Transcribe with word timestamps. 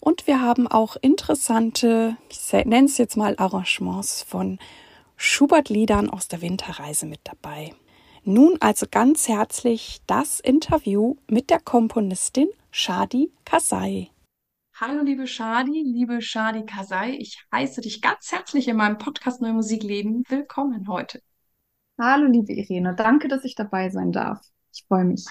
Und 0.00 0.26
wir 0.26 0.42
haben 0.42 0.66
auch 0.66 0.96
interessante, 0.96 2.16
ich 2.28 2.52
nenne 2.52 2.86
es 2.86 2.98
jetzt 2.98 3.16
mal 3.16 3.36
Arrangements 3.38 4.24
von 4.24 4.58
Schubert-Liedern 5.16 6.10
aus 6.10 6.26
der 6.26 6.42
Winterreise 6.42 7.06
mit 7.06 7.20
dabei. 7.22 7.72
Nun 8.24 8.56
also 8.60 8.86
ganz 8.90 9.28
herzlich 9.28 10.00
das 10.08 10.40
Interview 10.40 11.14
mit 11.28 11.48
der 11.48 11.60
Komponistin 11.60 12.48
Shadi 12.72 13.30
Kasai. 13.44 14.10
Hallo 14.74 15.04
liebe 15.04 15.28
Shadi, 15.28 15.84
liebe 15.84 16.20
Shadi 16.20 16.66
Kasai, 16.66 17.12
ich 17.12 17.38
heiße 17.52 17.80
dich 17.80 18.02
ganz 18.02 18.32
herzlich 18.32 18.66
in 18.66 18.76
meinem 18.76 18.98
Podcast 18.98 19.40
Neue 19.40 19.52
Musik 19.52 19.84
Leben. 19.84 20.24
Willkommen 20.28 20.88
heute. 20.88 21.22
Hallo, 21.98 22.26
liebe 22.26 22.52
Irene. 22.52 22.94
Danke, 22.94 23.28
dass 23.28 23.44
ich 23.44 23.54
dabei 23.54 23.90
sein 23.90 24.12
darf. 24.12 24.40
Ich 24.72 24.84
freue 24.88 25.04
mich. 25.04 25.24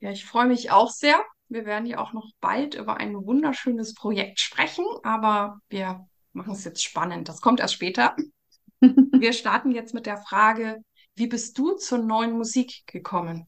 Ja, 0.00 0.10
ich 0.10 0.24
freue 0.24 0.46
mich 0.46 0.70
auch 0.70 0.90
sehr. 0.90 1.22
Wir 1.48 1.66
werden 1.66 1.86
ja 1.86 1.98
auch 1.98 2.12
noch 2.12 2.30
bald 2.40 2.74
über 2.74 2.96
ein 2.96 3.14
wunderschönes 3.14 3.94
Projekt 3.94 4.40
sprechen, 4.40 4.84
aber 5.02 5.60
wir 5.68 6.06
machen 6.32 6.52
es 6.52 6.64
jetzt 6.64 6.82
spannend. 6.82 7.28
Das 7.28 7.40
kommt 7.40 7.60
erst 7.60 7.74
später. 7.74 8.16
wir 8.80 9.32
starten 9.32 9.72
jetzt 9.72 9.92
mit 9.92 10.06
der 10.06 10.16
Frage, 10.16 10.82
wie 11.16 11.26
bist 11.26 11.58
du 11.58 11.74
zur 11.74 11.98
neuen 11.98 12.32
Musik 12.32 12.82
gekommen? 12.86 13.46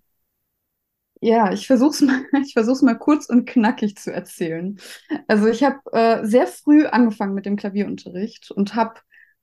Ja, 1.21 1.53
ich 1.53 1.69
versuche 1.69 1.91
es 1.91 2.01
mal, 2.01 2.25
ich 2.45 2.53
versuch's 2.53 2.83
mal 2.83 2.99
kurz 2.99 3.27
und 3.27 3.47
knackig 3.49 3.97
zu 3.97 4.13
erzählen. 4.13 4.79
Also 5.29 5.47
ich 5.47 5.63
habe 5.63 5.79
äh, 5.93 6.27
sehr 6.27 6.49
früh 6.49 6.85
angefangen 6.87 7.35
mit 7.35 7.47
dem 7.47 7.57
Klavierunterricht 7.57 8.51
und 8.51 8.75
habe 8.75 9.01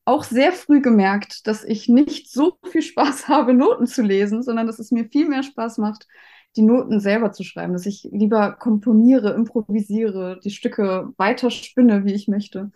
auch 0.10 0.24
sehr 0.24 0.52
früh 0.52 0.82
gemerkt, 0.82 1.46
dass 1.46 1.64
ich 1.64 1.88
nicht 1.88 2.32
so 2.32 2.58
viel 2.72 2.82
Spaß 2.82 3.28
habe, 3.28 3.54
Noten 3.54 3.86
zu 3.86 4.02
lesen, 4.02 4.42
sondern 4.42 4.66
dass 4.66 4.80
es 4.80 4.92
mir 4.92 5.06
viel 5.06 5.30
mehr 5.30 5.44
Spaß 5.44 5.78
macht, 5.78 6.08
die 6.56 6.64
Noten 6.64 7.00
selber 7.00 7.32
zu 7.32 7.44
schreiben, 7.44 7.74
dass 7.74 7.86
ich 7.86 8.10
lieber 8.12 8.54
komponiere, 8.54 9.34
improvisiere, 9.34 10.40
die 10.44 10.50
Stücke 10.50 11.14
weiter 11.18 11.52
spinne, 11.52 12.06
wie 12.06 12.14
ich 12.14 12.28
möchte. 12.28 12.72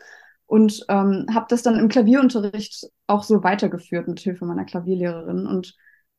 Und 0.45 0.85
ähm, 0.89 1.25
habe 1.33 1.47
das 1.49 1.63
dann 1.63 1.79
im 1.79 1.87
Klavierunterricht 1.87 2.87
auch 3.07 3.23
so 3.23 3.43
weitergeführt 3.43 4.07
mit 4.07 4.19
Hilfe 4.19 4.45
meiner 4.45 4.65
Klavierlehrerin. 4.65 5.47
Und 5.47 5.75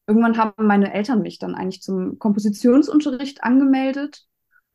irgendwann 0.08 0.36
haben 0.36 0.66
meine 0.66 0.92
Eltern 0.92 1.22
mich 1.22 1.38
dann 1.38 1.54
eigentlich 1.54 1.80
zum 1.80 2.18
Kompositionsunterricht 2.18 3.44
angemeldet. 3.44 4.24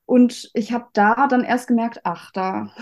Und 0.09 0.49
ich 0.55 0.73
habe 0.73 0.87
da 0.93 1.27
dann 1.27 1.43
erst 1.43 1.67
gemerkt, 1.67 1.99
ach, 2.03 2.31
da, 2.31 2.73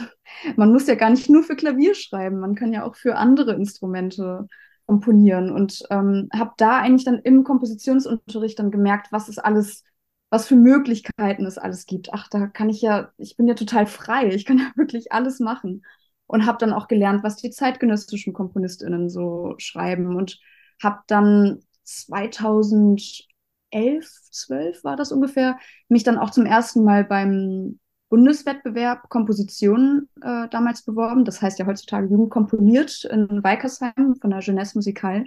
man 0.55 0.71
muss 0.71 0.87
ja 0.87 0.95
gar 0.95 1.09
nicht 1.09 1.29
nur 1.29 1.43
für 1.43 1.57
Klavier 1.57 1.93
schreiben, 1.93 2.39
man 2.39 2.55
kann 2.55 2.71
ja 2.71 2.85
auch 2.85 2.95
für 2.95 3.17
andere 3.17 3.53
Instrumente 3.53 4.47
komponieren. 4.85 5.51
Und 5.51 5.83
ähm, 5.89 6.29
habe 6.33 6.53
da 6.55 6.77
eigentlich 6.79 7.03
dann 7.03 7.19
im 7.19 7.43
Kompositionsunterricht 7.43 8.57
dann 8.59 8.71
gemerkt, 8.71 9.11
was 9.11 9.27
es 9.27 9.39
alles, 9.39 9.83
was 10.29 10.47
für 10.47 10.55
Möglichkeiten 10.55 11.45
es 11.45 11.57
alles 11.57 11.85
gibt. 11.85 12.13
Ach, 12.13 12.29
da 12.29 12.47
kann 12.47 12.69
ich 12.69 12.81
ja, 12.81 13.11
ich 13.17 13.35
bin 13.35 13.45
ja 13.45 13.55
total 13.55 13.87
frei, 13.87 14.29
ich 14.29 14.45
kann 14.45 14.57
ja 14.59 14.71
wirklich 14.77 15.11
alles 15.11 15.41
machen. 15.41 15.83
Und 16.27 16.45
habe 16.45 16.59
dann 16.59 16.71
auch 16.71 16.87
gelernt, 16.87 17.25
was 17.25 17.35
die 17.35 17.49
zeitgenössischen 17.49 18.31
KomponistInnen 18.31 19.09
so 19.09 19.55
schreiben 19.57 20.15
und 20.15 20.39
habe 20.81 20.99
dann 21.07 21.59
2000 21.83 23.27
elf, 23.69 24.09
zwölf 24.31 24.83
war 24.83 24.95
das 24.95 25.11
ungefähr, 25.11 25.57
mich 25.89 26.03
dann 26.03 26.17
auch 26.17 26.29
zum 26.31 26.45
ersten 26.45 26.83
Mal 26.83 27.03
beim 27.03 27.79
Bundeswettbewerb 28.09 29.09
Komposition 29.09 30.07
äh, 30.21 30.47
damals 30.49 30.83
beworben. 30.83 31.25
Das 31.25 31.41
heißt 31.41 31.59
ja 31.59 31.65
heutzutage 31.65 32.07
Jugend 32.07 32.29
komponiert 32.29 33.03
in 33.05 33.43
Weikersheim 33.43 34.15
von 34.21 34.29
der 34.29 34.39
Jeunesse 34.39 34.77
Musicale. 34.77 35.25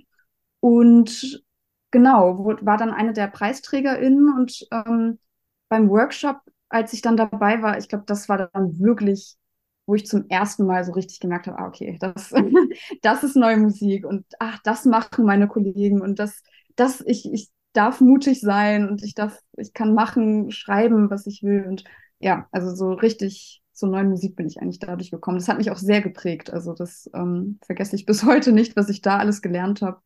Und 0.61 1.45
genau, 1.91 2.45
war 2.63 2.77
dann 2.79 2.93
eine 2.93 3.13
der 3.13 3.29
PreisträgerInnen 3.29 4.33
und 4.35 4.67
ähm, 4.73 5.19
beim 5.69 5.89
Workshop, 5.91 6.39
als 6.69 6.93
ich 6.93 7.03
dann 7.03 7.17
dabei 7.17 7.63
war, 7.63 7.79
ich 7.79 7.89
glaube, 7.89 8.05
das 8.07 8.29
war 8.29 8.51
dann 8.53 8.79
wirklich, 8.81 9.37
wo 9.87 9.95
ich 9.95 10.07
zum 10.07 10.29
ersten 10.29 10.67
Mal 10.67 10.85
so 10.85 10.93
richtig 10.93 11.21
gemerkt 11.21 11.47
habe, 11.47 11.59
ah, 11.59 11.67
okay, 11.69 11.99
das, 12.01 12.33
das 13.03 13.23
ist 13.25 13.37
neue 13.37 13.57
Musik 13.59 14.07
und 14.07 14.25
ach, 14.39 14.59
das 14.65 14.85
machen 14.85 15.25
meine 15.25 15.49
Kollegen 15.49 16.01
und 16.01 16.19
das, 16.19 16.43
das, 16.77 17.03
ich, 17.07 17.31
ich 17.33 17.51
darf 17.73 18.01
mutig 18.01 18.41
sein 18.41 18.89
und 18.89 19.03
ich 19.03 19.15
darf, 19.15 19.39
ich 19.57 19.73
kann 19.73 19.95
machen, 19.95 20.51
schreiben, 20.51 21.11
was 21.11 21.27
ich 21.27 21.43
will. 21.43 21.65
Und 21.67 21.85
ja, 22.19 22.49
also 22.53 22.75
so 22.75 22.93
richtig 22.93 23.63
zur 23.73 23.89
neuen 23.89 24.11
Musik 24.11 24.37
bin 24.37 24.47
ich 24.47 24.61
eigentlich 24.61 24.79
dadurch 24.79 25.11
gekommen. 25.11 25.39
Das 25.39 25.49
hat 25.49 25.59
mich 25.59 25.71
auch 25.71 25.79
sehr 25.79 26.03
geprägt. 26.03 26.53
Also 26.53 26.75
das 26.75 27.09
ähm, 27.15 27.59
vergesse 27.65 27.97
ich 27.97 28.07
bis 28.07 28.23
heute 28.25 28.53
nicht, 28.53 28.77
was 28.77 28.89
ich 28.89 29.01
da 29.01 29.19
alles 29.19 29.43
gelernt 29.43 29.83
habe. 29.83 30.01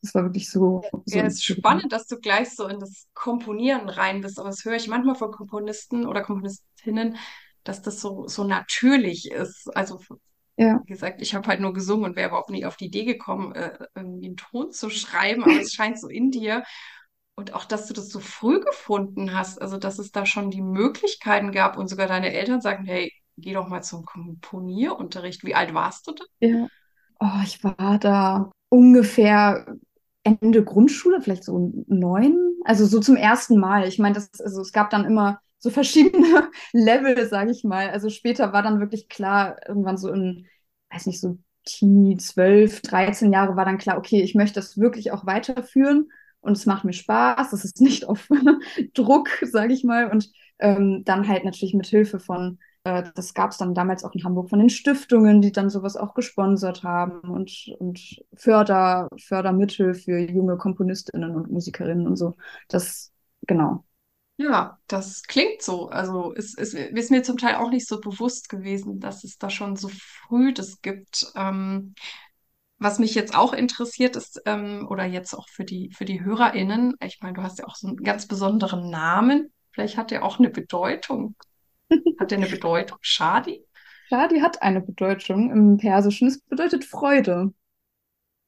Das 0.00 0.14
war 0.14 0.24
wirklich 0.24 0.50
so. 0.50 0.82
so 1.04 1.18
ja, 1.18 1.24
es 1.24 1.34
ist 1.34 1.44
spannend, 1.44 1.92
dass 1.92 2.06
du 2.08 2.18
gleich 2.18 2.50
so 2.50 2.66
in 2.66 2.80
das 2.80 3.06
Komponieren 3.14 3.88
rein 3.88 4.20
bist. 4.20 4.38
Aber 4.38 4.48
das 4.48 4.64
höre 4.64 4.74
ich 4.74 4.88
manchmal 4.88 5.14
von 5.14 5.30
Komponisten 5.30 6.06
oder 6.06 6.22
Komponistinnen, 6.22 7.16
dass 7.62 7.82
das 7.82 8.00
so, 8.00 8.26
so 8.26 8.44
natürlich 8.44 9.30
ist. 9.30 9.68
Also 9.76 10.00
ja. 10.56 10.80
Wie 10.84 10.92
gesagt, 10.92 11.22
ich 11.22 11.34
habe 11.34 11.48
halt 11.48 11.60
nur 11.60 11.72
gesungen 11.72 12.04
und 12.04 12.16
wäre 12.16 12.28
überhaupt 12.28 12.50
nicht 12.50 12.66
auf 12.66 12.76
die 12.76 12.86
Idee 12.86 13.04
gekommen, 13.04 13.54
äh, 13.54 13.78
irgendwie 13.94 14.26
einen 14.26 14.36
Ton 14.36 14.70
zu 14.70 14.90
schreiben, 14.90 15.42
aber 15.42 15.52
es 15.60 15.72
scheint 15.72 15.98
so 15.98 16.08
in 16.08 16.30
dir. 16.30 16.64
Und 17.34 17.54
auch, 17.54 17.64
dass 17.64 17.86
du 17.86 17.94
das 17.94 18.08
so 18.10 18.20
früh 18.20 18.60
gefunden 18.60 19.32
hast, 19.34 19.60
also 19.60 19.78
dass 19.78 19.98
es 19.98 20.12
da 20.12 20.26
schon 20.26 20.50
die 20.50 20.60
Möglichkeiten 20.60 21.50
gab 21.50 21.78
und 21.78 21.88
sogar 21.88 22.06
deine 22.06 22.32
Eltern 22.32 22.60
sagen, 22.60 22.84
hey, 22.84 23.10
geh 23.38 23.54
doch 23.54 23.68
mal 23.68 23.82
zum 23.82 24.04
Komponierunterricht. 24.04 25.42
Wie 25.44 25.54
alt 25.54 25.72
warst 25.72 26.06
du 26.06 26.12
da? 26.12 26.24
Ja. 26.40 26.68
Oh, 27.20 27.40
ich 27.44 27.62
war 27.64 27.98
da 27.98 28.50
ungefähr 28.68 29.76
Ende 30.24 30.62
Grundschule, 30.62 31.20
vielleicht 31.20 31.44
so 31.44 31.72
neun, 31.86 32.36
also 32.64 32.84
so 32.86 33.00
zum 33.00 33.16
ersten 33.16 33.58
Mal. 33.58 33.88
Ich 33.88 33.98
meine, 33.98 34.14
das, 34.14 34.40
also 34.40 34.60
es 34.60 34.72
gab 34.72 34.90
dann 34.90 35.04
immer 35.04 35.40
so 35.62 35.70
verschiedene 35.70 36.50
Level, 36.72 37.26
sage 37.28 37.52
ich 37.52 37.62
mal. 37.62 37.88
Also 37.90 38.10
später 38.10 38.52
war 38.52 38.62
dann 38.62 38.80
wirklich 38.80 39.08
klar, 39.08 39.56
irgendwann 39.66 39.96
so 39.96 40.10
in, 40.12 40.46
weiß 40.90 41.06
nicht, 41.06 41.20
so 41.20 41.38
Teenie, 41.64 42.16
12, 42.16 42.82
13 42.82 43.32
Jahre 43.32 43.56
war 43.56 43.64
dann 43.64 43.78
klar, 43.78 43.96
okay, 43.96 44.20
ich 44.22 44.34
möchte 44.34 44.56
das 44.56 44.76
wirklich 44.76 45.12
auch 45.12 45.24
weiterführen 45.24 46.10
und 46.40 46.56
es 46.56 46.66
macht 46.66 46.84
mir 46.84 46.92
Spaß. 46.92 47.52
Es 47.52 47.64
ist 47.64 47.80
nicht 47.80 48.06
auf 48.08 48.28
Druck, 48.94 49.28
sage 49.42 49.72
ich 49.72 49.84
mal. 49.84 50.10
Und 50.10 50.32
ähm, 50.58 51.04
dann 51.04 51.28
halt 51.28 51.44
natürlich 51.44 51.74
mit 51.74 51.86
Hilfe 51.86 52.18
von, 52.18 52.58
äh, 52.82 53.04
das 53.14 53.32
gab 53.32 53.52
es 53.52 53.58
dann 53.58 53.74
damals 53.74 54.02
auch 54.02 54.14
in 54.14 54.24
Hamburg 54.24 54.50
von 54.50 54.58
den 54.58 54.68
Stiftungen, 54.68 55.40
die 55.42 55.52
dann 55.52 55.70
sowas 55.70 55.96
auch 55.96 56.14
gesponsert 56.14 56.82
haben 56.82 57.20
und, 57.30 57.72
und 57.78 58.00
Förder, 58.34 59.08
Fördermittel 59.16 59.94
für 59.94 60.18
junge 60.18 60.56
Komponistinnen 60.56 61.36
und 61.36 61.52
Musikerinnen 61.52 62.08
und 62.08 62.16
so. 62.16 62.36
Das 62.68 63.12
genau. 63.46 63.84
Ja, 64.42 64.78
das 64.88 65.22
klingt 65.22 65.62
so. 65.62 65.88
Also 65.88 66.34
es, 66.34 66.56
es 66.58 66.74
ist 66.74 67.10
mir 67.12 67.22
zum 67.22 67.38
Teil 67.38 67.54
auch 67.56 67.70
nicht 67.70 67.86
so 67.86 68.00
bewusst 68.00 68.48
gewesen, 68.48 68.98
dass 68.98 69.22
es 69.22 69.38
da 69.38 69.50
schon 69.50 69.76
so 69.76 69.88
früh 69.88 70.52
das 70.52 70.82
gibt. 70.82 71.26
Ähm, 71.36 71.94
was 72.78 72.98
mich 72.98 73.14
jetzt 73.14 73.36
auch 73.36 73.52
interessiert 73.52 74.16
ist, 74.16 74.42
ähm, 74.44 74.88
oder 74.90 75.04
jetzt 75.04 75.34
auch 75.34 75.48
für 75.48 75.64
die, 75.64 75.92
für 75.92 76.04
die 76.04 76.24
HörerInnen, 76.24 76.94
ich 77.04 77.20
meine, 77.20 77.34
du 77.34 77.42
hast 77.42 77.60
ja 77.60 77.66
auch 77.66 77.76
so 77.76 77.86
einen 77.86 77.98
ganz 77.98 78.26
besonderen 78.26 78.90
Namen. 78.90 79.52
Vielleicht 79.70 79.96
hat 79.96 80.10
der 80.10 80.24
auch 80.24 80.40
eine 80.40 80.50
Bedeutung. 80.50 81.36
Hat 82.18 82.32
der 82.32 82.38
eine 82.38 82.48
Bedeutung? 82.48 82.98
Shadi? 83.00 83.64
Shadi 84.08 84.40
hat 84.40 84.60
eine 84.60 84.80
Bedeutung 84.80 85.52
im 85.52 85.76
Persischen. 85.76 86.26
Es 86.26 86.40
bedeutet 86.40 86.84
Freude. 86.84 87.52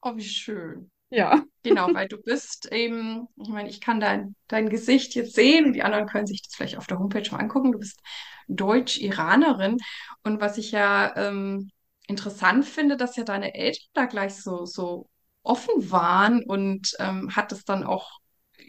Oh, 0.03 0.17
wie 0.17 0.25
schön. 0.25 0.91
Ja. 1.15 1.43
Genau, 1.63 1.89
weil 1.95 2.09
du 2.09 2.19
bist 2.21 2.71
eben, 2.73 3.27
ich 3.37 3.49
meine, 3.49 3.69
ich 3.71 3.81
kann 3.81 4.01
dein, 4.01 4.35
dein 4.49 4.69
Gesicht 4.69 5.15
jetzt 5.15 5.35
sehen, 5.35 5.73
die 5.73 5.83
anderen 5.83 6.07
können 6.07 6.27
sich 6.27 6.43
das 6.43 6.55
vielleicht 6.55 6.77
auf 6.77 6.87
der 6.87 6.99
Homepage 6.99 7.27
mal 7.31 7.39
angucken. 7.39 7.73
Du 7.73 7.79
bist 7.79 8.01
Deutsch-Iranerin. 8.49 9.79
Und 10.25 10.41
was 10.41 10.59
ich 10.59 10.73
ja 10.73 11.15
ähm, 11.17 11.71
interessant 12.07 12.67
finde, 12.67 12.97
dass 12.97 13.17
ja 13.17 13.25
deine 13.25 13.55
Eltern 13.55 13.87
da 13.95 14.05
gleich 14.07 14.35
so, 14.43 14.67
so 14.67 15.09
offen 15.43 15.91
waren 15.91 16.43
und 16.45 16.95
ähm, 16.99 17.35
hat 17.35 17.53
es 17.53 17.65
dann 17.65 17.85
auch 17.85 18.11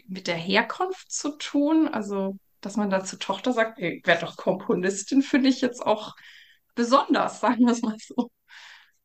mit 0.06 0.26
der 0.26 0.36
Herkunft 0.36 1.10
zu 1.12 1.36
tun? 1.36 1.88
Also, 1.88 2.36
dass 2.60 2.76
man 2.76 2.90
da 2.90 3.04
zur 3.04 3.18
Tochter 3.18 3.52
sagt, 3.52 3.78
ich 3.78 4.06
werde 4.06 4.22
doch 4.26 4.36
Komponistin, 4.36 5.22
finde 5.22 5.50
ich 5.50 5.60
jetzt 5.60 5.84
auch 5.84 6.14
besonders, 6.74 7.40
sagen 7.40 7.66
wir 7.66 7.72
es 7.72 7.82
mal 7.82 7.96
so. 7.98 8.30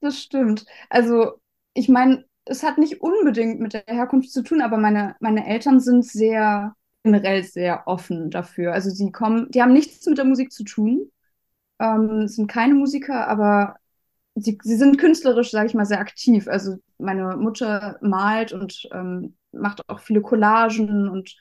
Das 0.01 0.19
stimmt. 0.21 0.65
Also, 0.89 1.41
ich 1.73 1.89
meine, 1.89 2.25
es 2.45 2.63
hat 2.63 2.77
nicht 2.77 3.01
unbedingt 3.01 3.59
mit 3.59 3.73
der 3.73 3.83
Herkunft 3.87 4.31
zu 4.31 4.43
tun, 4.43 4.61
aber 4.61 4.77
meine, 4.77 5.15
meine 5.19 5.45
Eltern 5.47 5.79
sind 5.79 6.05
sehr, 6.05 6.75
generell 7.03 7.43
sehr 7.43 7.87
offen 7.87 8.29
dafür. 8.29 8.73
Also 8.73 8.89
sie 8.89 9.11
kommen, 9.11 9.49
die 9.51 9.61
haben 9.61 9.73
nichts 9.73 10.05
mit 10.05 10.17
der 10.17 10.25
Musik 10.25 10.51
zu 10.51 10.63
tun, 10.63 11.11
ähm, 11.79 12.27
sind 12.27 12.47
keine 12.47 12.73
Musiker, 12.73 13.27
aber 13.27 13.75
sie, 14.35 14.57
sie 14.63 14.75
sind 14.75 14.97
künstlerisch, 14.97 15.51
sage 15.51 15.67
ich 15.67 15.73
mal, 15.73 15.85
sehr 15.85 15.99
aktiv. 15.99 16.47
Also 16.47 16.77
meine 16.97 17.37
Mutter 17.37 17.97
malt 18.01 18.53
und 18.53 18.87
ähm, 18.93 19.35
macht 19.51 19.87
auch 19.89 19.99
viele 19.99 20.21
Collagen 20.21 21.09
und 21.09 21.35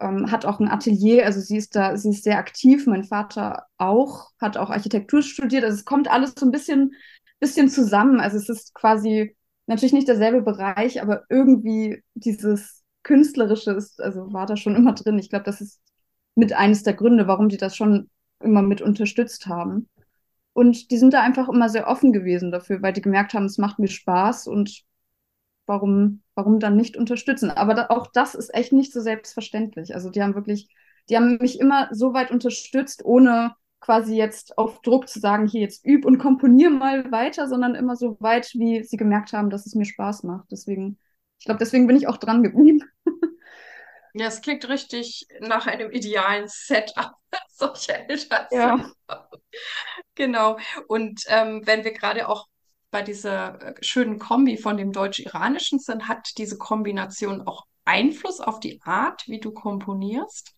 ähm, 0.00 0.30
hat 0.30 0.46
auch 0.46 0.60
ein 0.60 0.68
Atelier. 0.68 1.26
Also 1.26 1.40
sie 1.40 1.56
ist 1.56 1.76
da, 1.76 1.96
sie 1.96 2.10
ist 2.10 2.24
sehr 2.24 2.38
aktiv. 2.38 2.86
Mein 2.86 3.04
Vater 3.04 3.66
auch, 3.78 4.30
hat 4.40 4.56
auch 4.56 4.70
Architektur 4.70 5.22
studiert. 5.22 5.64
Also 5.64 5.76
es 5.76 5.84
kommt 5.84 6.08
alles 6.10 6.34
so 6.38 6.46
ein 6.46 6.52
bisschen, 6.52 6.94
bisschen 7.40 7.68
zusammen. 7.68 8.20
Also 8.20 8.36
es 8.38 8.48
ist 8.48 8.74
quasi 8.74 9.36
natürlich 9.68 9.92
nicht 9.92 10.08
derselbe 10.08 10.42
Bereich, 10.42 11.02
aber 11.02 11.24
irgendwie 11.28 12.02
dieses 12.14 12.82
Künstlerische 13.02 13.72
ist, 13.72 14.00
also 14.00 14.32
war 14.32 14.46
da 14.46 14.56
schon 14.56 14.76
immer 14.76 14.94
drin. 14.94 15.18
Ich 15.18 15.30
glaube, 15.30 15.44
das 15.44 15.60
ist 15.60 15.80
mit 16.34 16.52
eines 16.52 16.82
der 16.82 16.94
Gründe, 16.94 17.26
warum 17.26 17.48
die 17.48 17.56
das 17.56 17.76
schon 17.76 18.10
immer 18.42 18.62
mit 18.62 18.80
unterstützt 18.80 19.46
haben. 19.46 19.88
Und 20.52 20.90
die 20.90 20.98
sind 20.98 21.14
da 21.14 21.22
einfach 21.22 21.48
immer 21.48 21.68
sehr 21.68 21.86
offen 21.86 22.12
gewesen 22.12 22.50
dafür, 22.50 22.82
weil 22.82 22.92
die 22.92 23.02
gemerkt 23.02 23.34
haben, 23.34 23.44
es 23.44 23.58
macht 23.58 23.78
mir 23.78 23.88
Spaß 23.88 24.48
und 24.48 24.82
warum, 25.66 26.22
warum 26.34 26.58
dann 26.58 26.76
nicht 26.76 26.96
unterstützen? 26.96 27.50
Aber 27.50 27.74
da, 27.74 27.86
auch 27.90 28.08
das 28.12 28.34
ist 28.34 28.52
echt 28.54 28.72
nicht 28.72 28.92
so 28.92 29.00
selbstverständlich. 29.00 29.94
Also 29.94 30.10
die 30.10 30.22
haben 30.22 30.34
wirklich, 30.34 30.68
die 31.08 31.16
haben 31.16 31.38
mich 31.40 31.60
immer 31.60 31.88
so 31.92 32.14
weit 32.14 32.30
unterstützt, 32.30 33.04
ohne 33.04 33.54
quasi 33.80 34.16
jetzt 34.16 34.58
auf 34.58 34.80
Druck 34.82 35.08
zu 35.08 35.20
sagen, 35.20 35.46
hier 35.46 35.60
jetzt 35.60 35.86
üb 35.86 36.04
und 36.04 36.18
komponier 36.18 36.70
mal 36.70 37.10
weiter, 37.12 37.48
sondern 37.48 37.74
immer 37.74 37.96
so 37.96 38.16
weit, 38.20 38.52
wie 38.54 38.82
sie 38.82 38.96
gemerkt 38.96 39.32
haben, 39.32 39.50
dass 39.50 39.66
es 39.66 39.74
mir 39.74 39.84
Spaß 39.84 40.24
macht. 40.24 40.50
Deswegen, 40.50 40.98
ich 41.38 41.44
glaube, 41.44 41.58
deswegen 41.58 41.86
bin 41.86 41.96
ich 41.96 42.08
auch 42.08 42.16
dran 42.16 42.42
geblieben. 42.42 42.82
Ja, 44.14 44.26
es 44.26 44.40
klingt 44.40 44.68
richtig 44.68 45.26
nach 45.40 45.66
einem 45.66 45.92
idealen 45.92 46.48
Setup, 46.48 47.12
solche 47.50 48.08
Eltern. 48.08 48.46
Ja. 48.50 48.90
Genau. 50.14 50.58
Und 50.88 51.22
ähm, 51.28 51.62
wenn 51.64 51.84
wir 51.84 51.92
gerade 51.92 52.28
auch 52.28 52.48
bei 52.90 53.02
dieser 53.02 53.62
äh, 53.62 53.74
schönen 53.82 54.18
Kombi 54.18 54.56
von 54.56 54.76
dem 54.76 54.90
Deutsch-Iranischen 54.90 55.78
sind, 55.78 56.08
hat 56.08 56.36
diese 56.38 56.58
Kombination 56.58 57.42
auch 57.42 57.66
Einfluss 57.84 58.40
auf 58.40 58.58
die 58.58 58.80
Art, 58.82 59.28
wie 59.28 59.38
du 59.38 59.52
komponierst? 59.52 60.57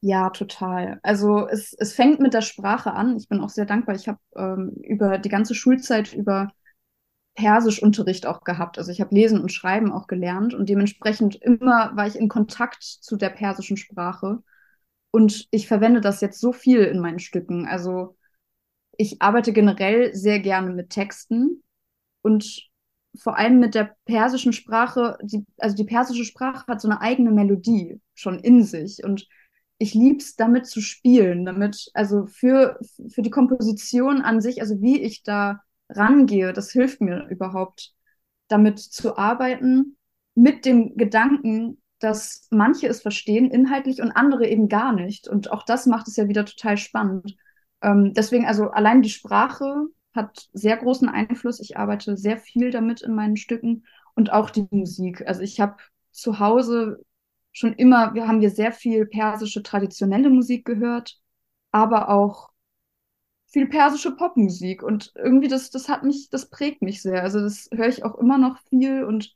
Ja, 0.00 0.30
total. 0.30 1.00
Also 1.02 1.48
es, 1.48 1.72
es 1.78 1.92
fängt 1.94 2.20
mit 2.20 2.34
der 2.34 2.42
Sprache 2.42 2.92
an. 2.92 3.16
Ich 3.16 3.28
bin 3.28 3.40
auch 3.40 3.48
sehr 3.48 3.64
dankbar. 3.66 3.96
Ich 3.96 4.06
habe 4.08 4.18
ähm, 4.36 4.70
über 4.82 5.18
die 5.18 5.28
ganze 5.28 5.54
Schulzeit 5.54 6.12
über 6.12 6.52
Persischunterricht 7.36 8.26
auch 8.26 8.42
gehabt. 8.44 8.78
Also 8.78 8.92
ich 8.92 9.00
habe 9.00 9.14
Lesen 9.14 9.40
und 9.40 9.52
Schreiben 9.52 9.92
auch 9.92 10.06
gelernt 10.08 10.54
und 10.54 10.68
dementsprechend 10.68 11.36
immer 11.36 11.96
war 11.96 12.06
ich 12.06 12.16
in 12.16 12.28
Kontakt 12.28 12.82
zu 12.84 13.16
der 13.16 13.30
persischen 13.30 13.76
Sprache. 13.78 14.42
Und 15.12 15.46
ich 15.50 15.68
verwende 15.68 16.00
das 16.00 16.20
jetzt 16.20 16.40
so 16.40 16.52
viel 16.52 16.80
in 16.84 17.00
meinen 17.00 17.20
Stücken. 17.20 17.66
Also 17.66 18.16
ich 18.96 19.20
arbeite 19.22 19.52
generell 19.52 20.14
sehr 20.14 20.40
gerne 20.40 20.70
mit 20.72 20.90
Texten 20.90 21.62
und 22.22 22.68
vor 23.18 23.36
allem 23.38 23.60
mit 23.60 23.74
der 23.74 23.96
persischen 24.06 24.52
Sprache. 24.52 25.18
Die, 25.22 25.44
also 25.58 25.76
die 25.76 25.84
persische 25.84 26.24
Sprache 26.24 26.66
hat 26.68 26.80
so 26.80 26.88
eine 26.88 27.00
eigene 27.00 27.30
Melodie 27.32 28.00
schon 28.14 28.38
in 28.40 28.64
sich 28.64 29.04
und 29.04 29.26
ich 29.78 29.94
liebe 29.94 30.18
es, 30.18 30.36
damit 30.36 30.66
zu 30.66 30.80
spielen, 30.80 31.44
damit, 31.44 31.90
also 31.94 32.26
für, 32.26 32.78
für 33.08 33.22
die 33.22 33.30
Komposition 33.30 34.22
an 34.22 34.40
sich, 34.40 34.60
also 34.60 34.80
wie 34.80 35.00
ich 35.02 35.22
da 35.22 35.60
rangehe, 35.88 36.52
das 36.52 36.70
hilft 36.70 37.00
mir 37.00 37.26
überhaupt, 37.28 37.92
damit 38.48 38.78
zu 38.78 39.16
arbeiten, 39.16 39.96
mit 40.34 40.64
dem 40.64 40.96
Gedanken, 40.96 41.82
dass 41.98 42.46
manche 42.50 42.86
es 42.88 43.00
verstehen 43.00 43.50
inhaltlich 43.50 44.02
und 44.02 44.12
andere 44.12 44.46
eben 44.46 44.68
gar 44.68 44.92
nicht. 44.92 45.28
Und 45.28 45.50
auch 45.50 45.64
das 45.64 45.86
macht 45.86 46.08
es 46.08 46.16
ja 46.16 46.28
wieder 46.28 46.44
total 46.44 46.76
spannend. 46.76 47.36
Ähm, 47.82 48.12
deswegen, 48.14 48.46
also 48.46 48.70
allein 48.70 49.02
die 49.02 49.10
Sprache 49.10 49.86
hat 50.14 50.48
sehr 50.52 50.76
großen 50.76 51.08
Einfluss. 51.08 51.60
Ich 51.60 51.76
arbeite 51.76 52.16
sehr 52.16 52.38
viel 52.38 52.70
damit 52.70 53.02
in 53.02 53.14
meinen 53.14 53.36
Stücken 53.36 53.84
und 54.14 54.32
auch 54.32 54.50
die 54.50 54.66
Musik. 54.70 55.26
Also 55.26 55.42
ich 55.42 55.60
habe 55.60 55.76
zu 56.10 56.38
Hause 56.38 57.04
schon 57.56 57.72
immer, 57.72 58.12
wir 58.12 58.28
haben 58.28 58.42
wir 58.42 58.50
sehr 58.50 58.70
viel 58.70 59.06
persische 59.06 59.62
traditionelle 59.62 60.28
Musik 60.28 60.66
gehört, 60.66 61.18
aber 61.72 62.10
auch 62.10 62.50
viel 63.46 63.66
persische 63.66 64.14
Popmusik 64.14 64.82
und 64.82 65.12
irgendwie 65.16 65.48
das, 65.48 65.70
das 65.70 65.88
hat 65.88 66.02
mich, 66.02 66.28
das 66.28 66.50
prägt 66.50 66.82
mich 66.82 67.00
sehr. 67.00 67.22
Also 67.22 67.40
das 67.40 67.70
höre 67.72 67.88
ich 67.88 68.04
auch 68.04 68.16
immer 68.16 68.36
noch 68.36 68.58
viel 68.68 69.04
und 69.04 69.34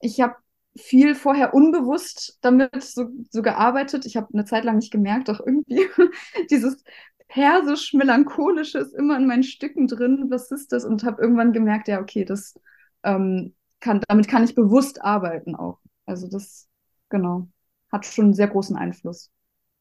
ich 0.00 0.22
habe 0.22 0.36
viel 0.74 1.14
vorher 1.14 1.52
unbewusst 1.52 2.38
damit 2.40 2.82
so, 2.82 3.08
so 3.30 3.42
gearbeitet. 3.42 4.06
Ich 4.06 4.16
habe 4.16 4.28
eine 4.32 4.46
Zeit 4.46 4.64
lang 4.64 4.76
nicht 4.76 4.90
gemerkt, 4.90 5.28
doch 5.28 5.40
irgendwie 5.40 5.86
dieses 6.50 6.82
persisch-melancholische 7.28 8.78
ist 8.78 8.94
immer 8.94 9.18
in 9.18 9.26
meinen 9.26 9.42
Stücken 9.42 9.86
drin. 9.86 10.26
Was 10.30 10.50
ist 10.50 10.72
das? 10.72 10.86
Und 10.86 11.04
habe 11.04 11.20
irgendwann 11.20 11.52
gemerkt, 11.52 11.88
ja, 11.88 12.00
okay, 12.00 12.24
das 12.24 12.54
ähm, 13.02 13.54
kann, 13.80 14.00
damit 14.08 14.28
kann 14.28 14.44
ich 14.44 14.54
bewusst 14.54 15.02
arbeiten 15.02 15.54
auch. 15.54 15.80
Also 16.06 16.26
das 16.28 16.68
genau. 17.14 17.48
Hat 17.92 18.04
schon 18.04 18.26
einen 18.26 18.34
sehr 18.34 18.48
großen 18.48 18.76
Einfluss. 18.76 19.30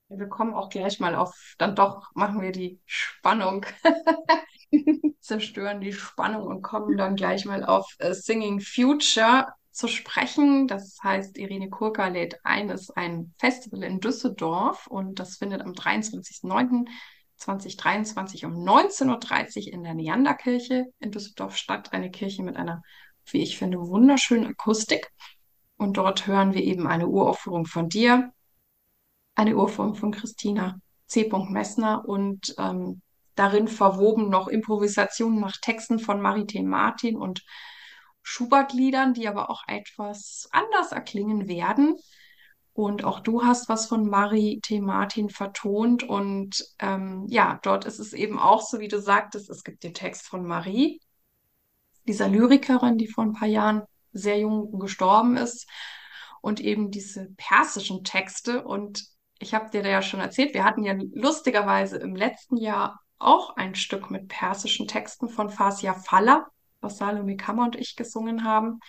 Wir 0.07 0.27
kommen 0.27 0.53
auch 0.53 0.69
gleich 0.69 0.99
mal 0.99 1.15
auf, 1.15 1.55
dann 1.57 1.75
doch 1.75 2.13
machen 2.13 2.39
wir 2.41 2.51
die 2.51 2.79
Spannung, 2.85 3.65
zerstören 5.19 5.81
die 5.81 5.93
Spannung 5.93 6.43
und 6.43 6.61
kommen 6.61 6.95
dann 6.95 7.15
gleich 7.15 7.45
mal 7.45 7.65
auf 7.65 7.91
uh, 8.03 8.13
Singing 8.13 8.59
Future 8.59 9.47
zu 9.71 9.87
sprechen. 9.87 10.67
Das 10.67 10.99
heißt, 11.03 11.39
Irene 11.39 11.71
Kurka 11.71 12.09
lädt 12.09 12.39
ein, 12.43 12.69
ist 12.69 12.95
ein 12.95 13.33
Festival 13.39 13.81
in 13.81 13.99
Düsseldorf 13.99 14.85
und 14.85 15.19
das 15.19 15.37
findet 15.37 15.61
am 15.61 15.71
23.09.2023 15.71 18.45
um 18.45 18.53
19.30 18.53 19.65
Uhr 19.65 19.73
in 19.73 19.83
der 19.83 19.95
Neanderkirche 19.95 20.85
in 20.99 21.09
Düsseldorf 21.09 21.57
statt. 21.57 21.93
Eine 21.93 22.11
Kirche 22.11 22.43
mit 22.43 22.57
einer, 22.57 22.83
wie 23.25 23.41
ich 23.41 23.57
finde, 23.57 23.79
wunderschönen 23.79 24.45
Akustik. 24.45 25.09
Und 25.77 25.97
dort 25.97 26.27
hören 26.27 26.53
wir 26.53 26.63
eben 26.63 26.87
eine 26.87 27.07
Uraufführung 27.07 27.65
von 27.65 27.89
dir, 27.89 28.31
eine 29.35 29.55
Uraufführung 29.55 29.95
von 29.95 30.11
Christina 30.11 30.79
C. 31.07 31.29
Messner 31.49 32.05
und 32.07 32.55
ähm, 32.57 33.01
darin 33.35 33.67
verwoben 33.67 34.29
noch 34.29 34.47
Improvisationen 34.47 35.39
nach 35.39 35.57
Texten 35.57 35.99
von 35.99 36.21
Marite 36.21 36.61
Martin 36.63 37.17
und 37.17 37.43
Schubert-Liedern, 38.21 39.13
die 39.13 39.27
aber 39.27 39.49
auch 39.49 39.63
etwas 39.67 40.47
anders 40.51 40.91
erklingen 40.91 41.47
werden. 41.47 41.97
Und 42.73 43.03
auch 43.03 43.19
du 43.19 43.43
hast 43.43 43.69
was 43.69 43.85
von 43.85 44.09
Marie 44.09 44.59
T. 44.59 44.81
Martin 44.81 45.29
vertont. 45.29 46.03
Und 46.03 46.65
ähm, 46.79 47.25
ja, 47.27 47.59
dort 47.61 47.85
ist 47.85 47.99
es 47.99 48.13
eben 48.13 48.39
auch 48.39 48.61
so, 48.61 48.79
wie 48.79 48.87
du 48.87 48.99
sagtest, 48.99 49.49
es 49.49 49.63
gibt 49.63 49.83
den 49.83 49.93
Text 49.93 50.25
von 50.25 50.45
Marie, 50.45 50.99
dieser 52.07 52.27
Lyrikerin, 52.29 52.97
die 52.97 53.07
vor 53.07 53.23
ein 53.23 53.33
paar 53.33 53.47
Jahren 53.47 53.83
sehr 54.13 54.39
jung 54.39 54.79
gestorben 54.79 55.37
ist 55.37 55.67
und 56.41 56.59
eben 56.59 56.91
diese 56.91 57.29
persischen 57.37 58.03
Texte. 58.03 58.63
Und 58.63 59.05
ich 59.39 59.53
habe 59.53 59.69
dir 59.69 59.83
da 59.83 59.89
ja 59.89 60.01
schon 60.01 60.19
erzählt, 60.19 60.53
wir 60.53 60.63
hatten 60.63 60.83
ja 60.83 60.95
lustigerweise 61.13 61.97
im 61.97 62.15
letzten 62.15 62.57
Jahr 62.57 62.99
auch 63.17 63.55
ein 63.55 63.75
Stück 63.75 64.11
mit 64.11 64.27
persischen 64.27 64.87
Texten 64.87 65.29
von 65.29 65.49
Fasia 65.49 65.93
Falla, 65.93 66.47
was 66.81 66.97
Salome 66.97 67.37
Kammer 67.37 67.63
und 67.63 67.75
ich 67.75 67.95
gesungen 67.95 68.43
haben. 68.43 68.79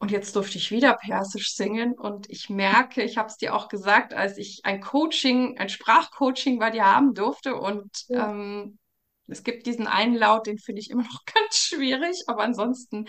Und 0.00 0.10
jetzt 0.12 0.36
durfte 0.36 0.58
ich 0.58 0.70
wieder 0.70 0.94
Persisch 0.94 1.54
singen 1.54 1.94
und 1.94 2.30
ich 2.30 2.48
merke, 2.48 3.02
ich 3.02 3.18
habe 3.18 3.28
es 3.28 3.36
dir 3.36 3.54
auch 3.54 3.68
gesagt, 3.68 4.14
als 4.14 4.38
ich 4.38 4.60
ein 4.62 4.80
Coaching, 4.80 5.58
ein 5.58 5.68
Sprachcoaching 5.68 6.58
bei 6.60 6.70
dir 6.70 6.86
haben 6.86 7.14
durfte 7.14 7.56
und 7.56 7.90
ja. 8.08 8.30
ähm, 8.30 8.78
es 9.26 9.42
gibt 9.42 9.66
diesen 9.66 9.86
einen 9.86 10.14
Laut, 10.14 10.46
den 10.46 10.58
finde 10.58 10.80
ich 10.80 10.90
immer 10.90 11.02
noch 11.02 11.24
ganz 11.34 11.56
schwierig, 11.56 12.24
aber 12.28 12.42
ansonsten 12.42 13.06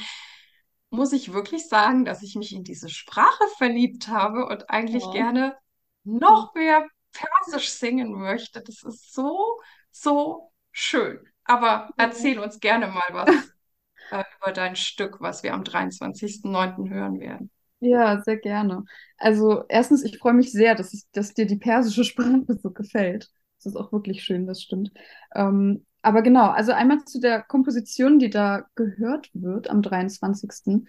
muss 0.89 1.13
ich 1.13 1.34
wirklich 1.34 1.67
sagen, 1.67 2.05
dass 2.05 2.24
ich 2.24 2.36
mich 2.36 2.53
in 2.53 2.63
diese 2.63 2.89
Sprache 2.89 3.43
verliebt 3.58 4.08
habe 4.08 4.46
und 4.46 4.69
eigentlich 4.69 5.03
ja. 5.05 5.12
gerne 5.12 5.58
noch 6.03 6.53
mehr 6.55 6.86
Persisch 7.12 7.69
singen 7.72 8.13
möchte. 8.13 8.62
Das 8.62 8.84
ist 8.84 9.13
so, 9.13 9.60
so 9.91 10.51
schön. 10.72 11.19
Aber 11.43 11.89
erzähl 11.98 12.39
uns 12.39 12.60
gerne 12.60 12.88
mal 12.88 13.08
was 13.12 13.29
äh, 14.12 14.24
über 14.39 14.51
dein 14.51 14.75
Stück, 14.75 15.19
was 15.19 15.43
wir 15.43 15.53
am 15.53 15.63
23.09. 15.63 16.89
hören 16.89 17.19
werden. 17.19 17.51
Ja, 17.79 18.22
sehr 18.22 18.38
gerne. 18.38 18.84
Also 19.17 19.63
erstens, 19.69 20.03
ich 20.03 20.17
freue 20.17 20.34
mich 20.34 20.51
sehr, 20.51 20.75
dass, 20.75 20.93
ich, 20.93 21.03
dass 21.12 21.34
dir 21.34 21.46
die 21.46 21.58
persische 21.58 22.03
Sprache 22.03 22.43
so 22.62 22.72
gefällt. 22.72 23.29
Das 23.58 23.67
ist 23.67 23.75
auch 23.75 23.91
wirklich 23.91 24.24
schön, 24.24 24.46
das 24.46 24.62
stimmt. 24.62 24.91
Ähm, 25.34 25.86
aber 26.01 26.22
genau, 26.22 26.50
also 26.50 26.72
einmal 26.72 27.03
zu 27.06 27.20
der 27.20 27.41
Komposition, 27.41 28.20
die 28.20 28.29
da 28.29 28.65
gehört 28.75 29.29
wird 29.34 29.70
am 29.70 29.82
23. 29.82 30.84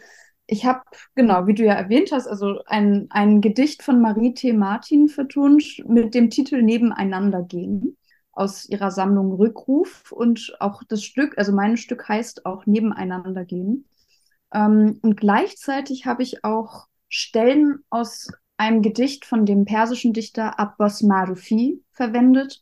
Ich 0.46 0.64
habe, 0.64 0.82
genau, 1.14 1.46
wie 1.46 1.54
du 1.54 1.64
ja 1.64 1.74
erwähnt 1.74 2.10
hast, 2.12 2.26
also 2.26 2.60
ein, 2.66 3.06
ein 3.10 3.40
Gedicht 3.40 3.82
von 3.82 4.00
Marie 4.00 4.34
T. 4.34 4.52
Martin 4.52 5.08
vertont 5.08 5.82
mit 5.86 6.14
dem 6.14 6.30
Titel 6.30 6.62
Nebeneinander 6.62 7.42
gehen 7.42 7.96
aus 8.32 8.68
ihrer 8.68 8.90
Sammlung 8.90 9.32
Rückruf 9.32 10.12
und 10.12 10.56
auch 10.60 10.82
das 10.88 11.04
Stück, 11.04 11.36
also 11.38 11.52
mein 11.52 11.76
Stück 11.76 12.08
heißt 12.08 12.46
auch 12.46 12.66
Nebeneinander 12.66 13.44
gehen. 13.44 13.86
Ähm, 14.52 14.98
und 15.02 15.16
gleichzeitig 15.16 16.06
habe 16.06 16.22
ich 16.22 16.44
auch 16.44 16.86
Stellen 17.08 17.84
aus 17.90 18.28
einem 18.56 18.82
Gedicht 18.82 19.24
von 19.24 19.46
dem 19.46 19.64
persischen 19.64 20.12
Dichter 20.12 20.58
Abbas 20.58 21.02
Marufi 21.02 21.82
verwendet, 21.92 22.60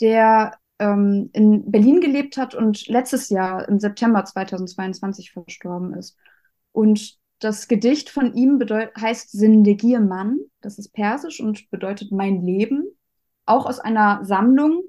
der 0.00 0.58
ähm, 0.82 1.30
in 1.32 1.70
Berlin 1.70 2.00
gelebt 2.00 2.36
hat 2.36 2.54
und 2.54 2.88
letztes 2.88 3.28
Jahr 3.28 3.68
im 3.68 3.78
September 3.78 4.24
2022 4.24 5.30
verstorben 5.30 5.94
ist. 5.94 6.16
Und 6.72 7.18
das 7.38 7.68
Gedicht 7.68 8.10
von 8.10 8.34
ihm 8.34 8.60
heißt 9.00 9.30
Sindegir 9.30 10.00
Mann, 10.00 10.40
das 10.60 10.78
ist 10.78 10.92
persisch 10.92 11.40
und 11.40 11.70
bedeutet 11.70 12.10
mein 12.10 12.42
Leben, 12.42 12.84
auch 13.46 13.66
aus 13.66 13.78
einer 13.78 14.24
Sammlung 14.24 14.82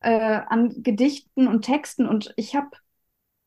äh, 0.00 0.40
an 0.46 0.82
Gedichten 0.82 1.46
und 1.46 1.62
Texten. 1.62 2.06
Und 2.06 2.32
ich 2.36 2.54
habe, 2.54 2.70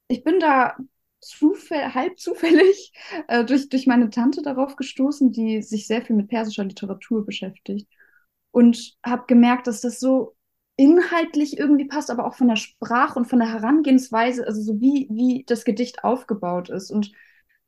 ich 0.07 0.23
bin 0.23 0.39
da 0.39 0.75
zufäll 1.21 1.93
halb 1.93 2.19
zufällig 2.19 2.93
äh, 3.27 3.45
durch, 3.45 3.69
durch 3.69 3.87
meine 3.87 4.09
Tante 4.11 4.43
darauf 4.43 4.75
gestoßen, 4.75 5.31
die 5.31 5.63
sich 5.63 5.87
sehr 5.87 6.03
viel 6.03 6.15
mit 6.15 6.27
persischer 6.27 6.65
Literatur 6.65 7.25
beschäftigt. 7.25 7.87
Und 8.51 8.95
habe 9.03 9.23
gemerkt, 9.25 9.65
dass 9.65 9.81
das 9.81 9.99
so 9.99 10.35
inhaltlich 10.75 11.57
irgendwie 11.57 11.85
passt, 11.85 12.09
aber 12.09 12.25
auch 12.25 12.35
von 12.35 12.47
der 12.47 12.55
Sprache 12.55 13.17
und 13.19 13.25
von 13.25 13.39
der 13.39 13.51
Herangehensweise, 13.51 14.45
also 14.45 14.61
so 14.61 14.81
wie, 14.81 15.07
wie 15.11 15.43
das 15.47 15.65
Gedicht 15.65 16.03
aufgebaut 16.03 16.69
ist. 16.69 16.91
Und 16.91 17.11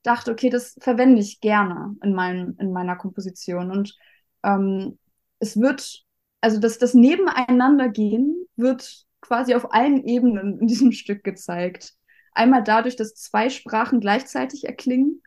dachte, 0.05 0.31
okay, 0.31 0.49
das 0.49 0.75
verwende 0.79 1.21
ich 1.21 1.41
gerne 1.41 1.95
in, 2.03 2.13
mein, 2.13 2.55
in 2.59 2.71
meiner 2.71 2.95
Komposition. 2.95 3.71
Und 3.71 3.95
ähm, 4.43 4.97
es 5.39 5.59
wird, 5.59 6.03
also 6.41 6.59
das, 6.59 6.77
das 6.77 6.93
Nebeneinandergehen 6.93 8.47
wird 8.55 9.05
quasi 9.21 9.55
auf 9.55 9.73
allen 9.73 10.03
Ebenen 10.03 10.59
in 10.59 10.67
diesem 10.67 10.91
Stück 10.93 11.23
gezeigt. 11.23 11.93
Einmal 12.33 12.63
dadurch, 12.63 12.95
dass 12.95 13.15
zwei 13.15 13.49
Sprachen 13.49 13.99
gleichzeitig 13.99 14.65
erklingen 14.65 15.21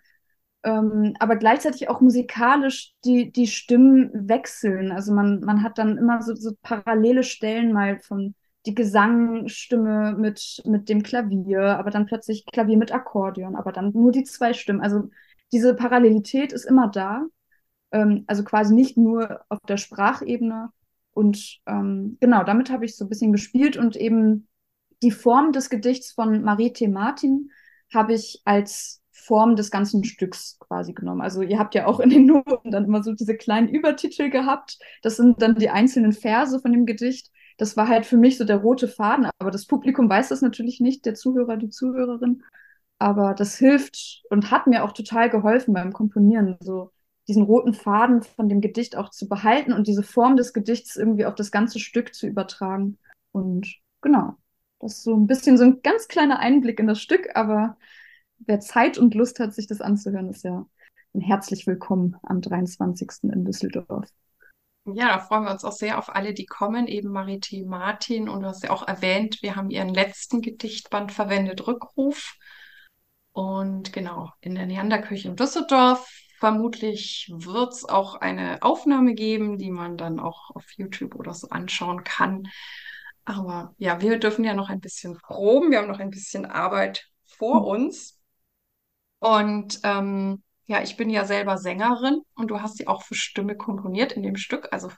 ähm, 0.65 1.15
aber 1.19 1.37
gleichzeitig 1.37 1.89
auch 1.89 2.01
musikalisch 2.01 2.93
die, 3.05 3.31
die 3.33 3.47
Stimmen 3.47 4.11
wechseln. 4.29 4.93
Also 4.93 5.13
man, 5.13 5.41
man 5.41 5.63
hat 5.63 5.79
dann 5.79 5.97
immer 5.97 6.23
so, 6.23 6.35
so 6.35 6.53
parallele 6.63 7.23
Stellen 7.23 7.73
mal 7.73 7.99
von 8.01 8.35
die 8.67 8.75
Gesangstimme 8.75 10.15
mit, 10.19 10.61
mit 10.67 10.89
dem 10.89 11.03
Klavier, 11.03 11.79
aber 11.79 11.91
dann 11.91 12.07
plötzlich 12.07 12.45
Klavier 12.47 12.77
mit 12.77 12.93
Akkordeon, 12.93 13.57
aber 13.57 13.73
dann 13.73 13.93
nur 13.93 14.13
die 14.13 14.25
zwei 14.25 14.53
Stimmen. 14.53 14.81
Also 14.81 15.11
diese 15.53 15.75
Parallelität 15.75 16.53
ist 16.53 16.65
immer 16.65 16.89
da. 16.89 17.25
Ähm, 17.93 18.25
also 18.27 18.45
quasi 18.45 18.75
nicht 18.75 18.97
nur 18.97 19.41
auf 19.49 19.61
der 19.69 19.77
Sprachebene. 19.77 20.71
Und 21.13 21.61
ähm, 21.67 22.19
genau, 22.21 22.45
damit 22.45 22.71
habe 22.71 22.85
ich 22.85 22.97
so 22.97 23.05
ein 23.05 23.09
bisschen 23.09 23.33
gespielt 23.33 23.77
und 23.77 23.97
eben 23.97 24.49
die 25.03 25.11
Form 25.11 25.53
des 25.53 25.71
Gedichts 25.71 26.13
von 26.13 26.43
Marie 26.43 26.73
Martin 26.89 27.51
habe 27.93 28.15
ich 28.15 28.43
als 28.45 28.98
Form 29.29 29.57
des 29.57 29.71
ganzen 29.71 30.05
Stücks 30.05 30.59
quasi 30.59 30.95
genommen. 30.95 31.21
Also 31.21 31.43
ihr 31.43 31.59
habt 31.59 31.75
ja 31.75 31.87
auch 31.87 32.01
in 32.01 32.09
den 32.09 32.25
Noten 32.25 32.71
dann 32.71 32.87
immer 32.87 33.03
so 33.03 33.13
diese 33.13 33.37
kleinen 33.37 33.69
Übertitel 33.69 34.31
gehabt. 34.31 34.79
Das 35.03 35.17
sind 35.17 35.43
dann 35.43 35.55
die 35.57 35.69
einzelnen 35.69 36.13
Verse 36.13 36.59
von 36.59 36.73
dem 36.73 36.87
Gedicht. 36.87 37.31
Das 37.59 37.77
war 37.77 37.89
halt 37.89 38.07
für 38.07 38.17
mich 38.17 38.39
so 38.39 38.45
der 38.45 38.57
rote 38.57 38.89
Faden, 38.89 39.29
aber 39.39 39.51
das 39.51 39.67
Publikum 39.67 40.09
weiß 40.09 40.31
das 40.31 40.41
natürlich 40.41 40.81
nicht, 40.81 41.05
der 41.05 41.15
Zuhörer, 41.15 41.59
die 41.59 41.69
Zuhörerin. 41.69 42.43
Aber 42.99 43.35
das 43.35 43.57
hilft 43.59 44.23
und 44.31 44.51
hat 44.51 44.67
mir 44.67 44.83
auch 44.83 44.93
total 44.93 45.29
geholfen 45.29 45.75
beim 45.75 45.93
Komponieren, 45.93 46.57
so 46.61 46.91
diesen 47.29 47.43
roten 47.43 47.75
Faden 47.75 48.23
von 48.23 48.49
dem 48.49 48.63
Gedicht 48.63 48.97
auch 48.97 49.11
zu 49.11 49.29
behalten 49.29 49.75
und 49.75 49.87
diese 49.87 50.03
Form 50.03 50.37
des 50.37 50.55
Gedichts 50.55 50.97
irgendwie 50.97 51.27
auf 51.27 51.35
das 51.35 51.51
ganze 51.51 51.79
Stück 51.81 52.15
zu 52.15 52.27
übertragen. 52.27 52.97
Und 53.33 53.77
genau, 54.01 54.37
das 54.81 54.95
ist 54.95 55.03
so 55.03 55.15
ein 55.15 55.27
bisschen 55.27 55.59
so 55.59 55.65
ein 55.65 55.83
ganz 55.83 56.09
kleiner 56.09 56.39
Einblick 56.39 56.81
in 56.81 56.87
das 56.87 57.03
Stück, 57.03 57.29
aber 57.35 57.77
wer 58.39 58.61
Zeit 58.61 58.99
und 58.99 59.15
Lust 59.15 59.41
hat, 59.41 59.55
sich 59.55 59.67
das 59.67 59.81
anzuhören, 59.81 60.29
ist 60.29 60.45
ja 60.45 60.67
herzlich 61.19 61.67
willkommen 61.67 62.17
am 62.23 62.41
23. 62.41 63.11
in 63.33 63.45
Düsseldorf. 63.45 64.09
Ja, 64.85 65.09
da 65.09 65.19
freuen 65.19 65.45
wir 65.45 65.51
uns 65.51 65.65
auch 65.65 65.73
sehr 65.73 65.99
auf 65.99 66.15
alle, 66.15 66.33
die 66.33 66.47
kommen, 66.47 66.87
eben 66.87 67.11
Marite 67.11 67.65
Martin 67.67 68.29
und 68.29 68.43
du 68.43 68.49
hast 68.49 68.65
ja 68.65 68.71
auch 68.71 68.87
erwähnt, 68.87 69.43
wir 69.43 69.57
haben 69.57 69.71
ihren 69.71 69.93
letzten 69.93 70.41
Gedichtband 70.41 71.13
verwendet, 71.13 71.67
Rückruf. 71.67 72.37
Und 73.33 73.93
genau, 73.93 74.33
in 74.41 74.55
der 74.55 74.67
Neanderkirche 74.67 75.29
in 75.29 75.37
Düsseldorf. 75.37 76.09
Vermutlich 76.39 77.33
wird 77.35 77.73
es 77.73 77.85
auch 77.85 78.15
eine 78.15 78.63
Aufnahme 78.63 79.15
geben, 79.15 79.59
die 79.59 79.71
man 79.71 79.97
dann 79.97 80.21
auch 80.21 80.51
auf 80.55 80.65
YouTube 80.77 81.17
oder 81.17 81.35
so 81.35 81.49
anschauen 81.49 82.05
kann. 82.05 82.49
Aber 83.25 83.75
ja, 83.77 84.01
wir 84.01 84.19
dürfen 84.19 84.45
ja 84.45 84.55
noch 84.55 84.71
ein 84.71 84.81
bisschen 84.81 85.19
proben. 85.19 85.71
Wir 85.71 85.79
haben 85.79 85.89
noch 85.89 85.99
ein 85.99 86.11
bisschen 86.11 86.47
Arbeit 86.47 87.09
vor 87.25 87.67
uns. 87.67 88.18
Und 89.21 89.81
ähm, 89.83 90.43
ja, 90.67 90.83
ich 90.83 90.97
bin 90.97 91.11
ja 91.11 91.25
selber 91.25 91.59
Sängerin 91.59 92.21
und 92.35 92.49
du 92.49 92.61
hast 92.61 92.77
sie 92.77 92.87
auch 92.87 93.03
für 93.03 93.15
Stimme 93.15 93.57
komponiert 93.57 94.13
in 94.13 94.23
dem 94.23 94.37
Stück, 94.37 94.69
also 94.71 94.91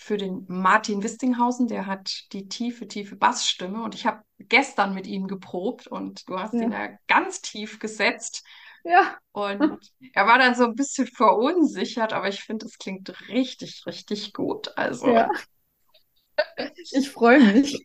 für 0.00 0.16
den 0.16 0.44
Martin 0.48 1.02
Wistinghausen, 1.02 1.66
der 1.66 1.86
hat 1.86 2.32
die 2.32 2.48
tiefe, 2.48 2.86
tiefe 2.86 3.16
Bassstimme 3.16 3.82
und 3.82 3.96
ich 3.96 4.06
habe 4.06 4.22
gestern 4.38 4.94
mit 4.94 5.08
ihm 5.08 5.26
geprobt 5.26 5.88
und 5.88 6.28
du 6.28 6.38
hast 6.38 6.54
ja. 6.54 6.62
ihn 6.62 6.72
ja 6.72 6.90
ganz 7.08 7.40
tief 7.40 7.80
gesetzt. 7.80 8.44
Ja. 8.84 9.18
Und 9.32 9.92
er 10.12 10.26
war 10.26 10.38
dann 10.38 10.54
so 10.54 10.64
ein 10.64 10.76
bisschen 10.76 11.08
verunsichert, 11.08 12.12
aber 12.12 12.28
ich 12.28 12.44
finde, 12.44 12.66
es 12.66 12.78
klingt 12.78 13.12
richtig, 13.28 13.84
richtig 13.86 14.32
gut. 14.32 14.76
Also. 14.76 15.08
Ja. 15.08 15.28
Ich 16.92 17.10
freue 17.10 17.40
mich. 17.40 17.84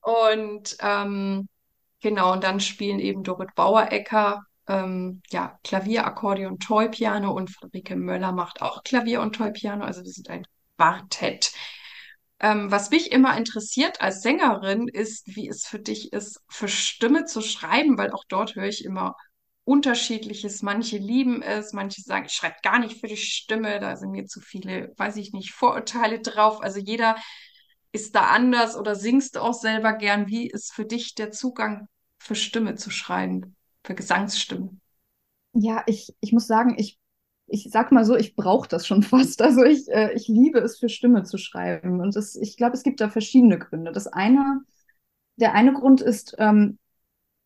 Und 0.00 0.76
ähm, 0.80 1.48
genau, 2.00 2.32
und 2.32 2.44
dann 2.44 2.60
spielen 2.60 3.00
eben 3.00 3.24
Dorit 3.24 3.54
Bauerecker 3.56 4.44
ähm, 4.68 5.22
ja, 5.30 5.58
Klavier, 5.64 6.06
Akkordeon, 6.06 6.58
Toy-Piano 6.58 7.32
und 7.32 7.50
Friederike 7.50 7.96
Möller 7.96 8.32
macht 8.32 8.62
auch 8.62 8.82
Klavier 8.82 9.20
und 9.20 9.34
Toy-Piano. 9.34 9.84
Also 9.84 10.02
wir 10.02 10.10
sind 10.10 10.30
ein 10.30 10.46
Quartett. 10.76 11.52
Ähm, 12.40 12.70
was 12.70 12.90
mich 12.90 13.12
immer 13.12 13.36
interessiert 13.36 14.00
als 14.00 14.22
Sängerin 14.22 14.88
ist, 14.88 15.36
wie 15.36 15.48
es 15.48 15.66
für 15.66 15.78
dich 15.78 16.12
ist, 16.12 16.40
für 16.48 16.68
Stimme 16.68 17.24
zu 17.24 17.40
schreiben, 17.40 17.96
weil 17.96 18.10
auch 18.12 18.24
dort 18.28 18.54
höre 18.56 18.66
ich 18.66 18.84
immer 18.84 19.14
unterschiedliches. 19.64 20.62
Manche 20.62 20.98
lieben 20.98 21.42
es, 21.42 21.72
manche 21.72 22.02
sagen, 22.02 22.26
ich 22.26 22.32
schreibe 22.32 22.56
gar 22.62 22.78
nicht 22.78 23.00
für 23.00 23.06
die 23.06 23.16
Stimme, 23.16 23.80
da 23.80 23.96
sind 23.96 24.10
mir 24.10 24.26
zu 24.26 24.40
viele, 24.40 24.92
weiß 24.96 25.16
ich 25.16 25.32
nicht, 25.32 25.52
Vorurteile 25.52 26.20
drauf. 26.20 26.60
Also 26.62 26.80
jeder 26.80 27.16
ist 27.92 28.14
da 28.14 28.28
anders 28.28 28.76
oder 28.76 28.94
singst 28.94 29.38
auch 29.38 29.54
selber 29.54 29.92
gern. 29.94 30.26
Wie 30.26 30.48
ist 30.48 30.72
für 30.72 30.84
dich 30.84 31.14
der 31.14 31.30
Zugang 31.30 31.88
für 32.18 32.34
Stimme 32.34 32.74
zu 32.74 32.90
schreiben? 32.90 33.56
Für 33.84 33.94
Gesangsstimmen? 33.94 34.80
Ja, 35.52 35.82
ich, 35.86 36.14
ich 36.20 36.32
muss 36.32 36.46
sagen, 36.46 36.74
ich, 36.78 36.98
ich 37.46 37.68
sag 37.70 37.92
mal 37.92 38.04
so, 38.04 38.16
ich 38.16 38.34
brauche 38.34 38.68
das 38.68 38.86
schon 38.86 39.02
fast. 39.04 39.42
Also 39.42 39.62
ich, 39.64 39.88
äh, 39.88 40.12
ich 40.14 40.28
liebe 40.28 40.58
es, 40.58 40.78
für 40.78 40.88
Stimme 40.88 41.22
zu 41.24 41.38
schreiben. 41.38 42.00
Und 42.00 42.16
das, 42.16 42.34
ich 42.36 42.56
glaube, 42.56 42.74
es 42.74 42.82
gibt 42.82 43.00
da 43.00 43.08
verschiedene 43.10 43.58
Gründe. 43.58 43.92
Das 43.92 44.06
eine, 44.06 44.62
der 45.36 45.54
eine 45.54 45.72
Grund 45.74 46.00
ist, 46.00 46.36
ähm, 46.38 46.78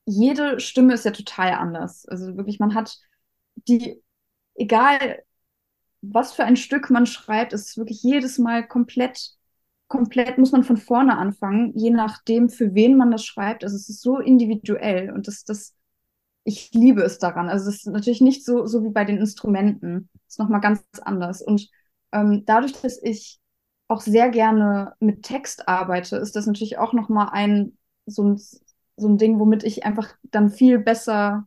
jede 0.06 0.60
Stimme 0.60 0.94
ist 0.94 1.04
ja 1.04 1.12
total 1.12 1.52
anders. 1.52 2.06
Also 2.06 2.36
wirklich, 2.36 2.60
man 2.60 2.74
hat 2.74 2.98
die, 3.56 4.02
egal 4.54 5.22
was 6.02 6.32
für 6.32 6.44
ein 6.44 6.56
Stück 6.56 6.90
man 6.90 7.06
schreibt, 7.06 7.52
ist 7.52 7.76
wirklich 7.76 8.02
jedes 8.02 8.38
Mal 8.38 8.66
komplett, 8.66 9.32
komplett 9.88 10.38
muss 10.38 10.52
man 10.52 10.64
von 10.64 10.76
vorne 10.76 11.16
anfangen, 11.18 11.72
je 11.76 11.90
nachdem, 11.90 12.48
für 12.50 12.74
wen 12.74 12.96
man 12.96 13.10
das 13.10 13.24
schreibt. 13.24 13.64
Also 13.64 13.76
es 13.76 13.88
ist 13.88 14.02
so 14.02 14.18
individuell 14.18 15.10
und 15.12 15.26
das, 15.28 15.44
das 15.44 15.74
ich 16.48 16.72
liebe 16.72 17.02
es 17.02 17.18
daran. 17.18 17.50
Also 17.50 17.68
es 17.68 17.76
ist 17.76 17.86
natürlich 17.86 18.22
nicht 18.22 18.42
so, 18.42 18.66
so 18.66 18.82
wie 18.82 18.88
bei 18.88 19.04
den 19.04 19.18
Instrumenten. 19.18 20.08
Es 20.26 20.34
ist 20.34 20.38
nochmal 20.38 20.62
ganz 20.62 20.82
anders. 21.02 21.42
Und 21.42 21.68
ähm, 22.10 22.44
dadurch, 22.46 22.72
dass 22.72 22.98
ich 23.02 23.38
auch 23.86 24.00
sehr 24.00 24.30
gerne 24.30 24.94
mit 24.98 25.22
Text 25.22 25.68
arbeite, 25.68 26.16
ist 26.16 26.36
das 26.36 26.46
natürlich 26.46 26.78
auch 26.78 26.94
nochmal 26.94 27.28
ein 27.32 27.76
so, 28.06 28.24
ein 28.24 28.40
so 28.96 29.08
ein 29.08 29.18
Ding, 29.18 29.38
womit 29.38 29.62
ich 29.62 29.84
einfach 29.84 30.08
dann 30.22 30.48
viel 30.48 30.78
besser, 30.78 31.46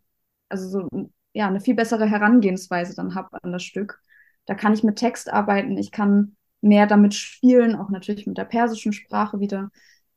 also 0.49 0.69
so 0.69 1.09
ja, 1.33 1.47
eine 1.47 1.61
viel 1.61 1.75
bessere 1.75 2.05
Herangehensweise 2.05 2.95
dann 2.95 3.15
habe 3.15 3.43
an 3.43 3.51
das 3.51 3.63
Stück. 3.63 3.99
Da 4.45 4.53
kann 4.53 4.73
ich 4.73 4.83
mit 4.83 4.97
Text 4.97 5.33
arbeiten, 5.33 5.77
ich 5.77 5.91
kann 5.91 6.35
mehr 6.61 6.85
damit 6.85 7.15
spielen, 7.15 7.75
auch 7.75 7.89
natürlich 7.89 8.27
mit 8.27 8.37
der 8.37 8.45
persischen 8.45 8.93
Sprache 8.93 9.39
wieder. 9.39 9.71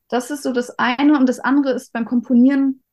Das 0.08 0.30
ist 0.30 0.42
so 0.42 0.52
das 0.52 0.78
eine. 0.78 1.18
Und 1.18 1.26
das 1.26 1.40
andere 1.40 1.72
ist 1.72 1.92
beim 1.94 2.04
Komponieren 2.04 2.83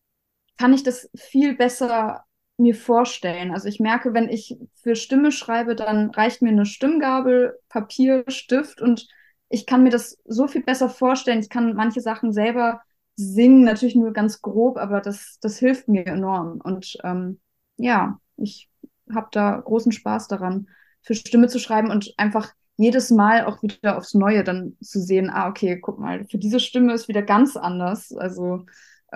kann 0.58 0.74
ich 0.74 0.84
das 0.84 1.10
viel 1.16 1.56
besser 1.56 2.24
mir 2.58 2.76
vorstellen. 2.76 3.52
Also 3.52 3.68
ich 3.68 3.80
merke, 3.80 4.14
wenn 4.14 4.30
ich 4.30 4.58
für 4.76 4.96
Stimme 4.96 5.32
schreibe, 5.32 5.76
dann 5.76 6.12
reicht 6.12 6.42
mir 6.42 6.50
eine 6.50 6.66
Stimmgabel, 6.66 7.60
Papier, 7.70 8.24
Stift 8.28 8.82
und 8.82 9.08
ich 9.50 9.66
kann 9.66 9.84
mir 9.84 9.90
das 9.90 10.18
so 10.26 10.48
viel 10.48 10.64
besser 10.64 10.90
vorstellen. 10.90 11.40
Ich 11.40 11.50
kann 11.50 11.74
manche 11.74 12.02
Sachen 12.02 12.32
selber 12.32 12.82
singen, 13.16 13.64
natürlich 13.64 13.96
nur 13.96 14.14
ganz 14.14 14.42
grob, 14.42 14.78
aber 14.78 15.02
das, 15.02 15.38
das 15.42 15.58
hilft 15.60 15.88
mir 15.88 16.06
enorm. 16.08 16.62
Und 16.64 16.98
ähm, 17.04 17.40
ja, 17.78 18.20
ich 18.38 18.70
habe 19.14 19.28
da 19.32 19.58
großen 19.58 19.92
Spaß 19.92 20.28
daran, 20.30 20.68
für 21.02 21.16
Stimme 21.16 21.48
zu 21.48 21.60
schreiben 21.60 21.92
und 21.92 22.14
einfach 22.18 22.54
jedes 22.78 23.10
Mal 23.12 23.46
auch 23.46 23.62
wieder 23.62 23.98
aufs 23.98 24.14
Neue 24.14 24.44
dann 24.44 24.78
zu 24.82 25.00
sehen, 25.02 25.30
ah, 25.30 25.50
okay, 25.50 25.80
guck 25.80 26.00
mal, 26.00 26.26
für 26.30 26.38
diese 26.38 26.60
Stimme 26.60 26.94
ist 26.94 27.08
wieder 27.08 27.22
ganz 27.22 27.58
anders. 27.58 28.14
Also 28.14 28.66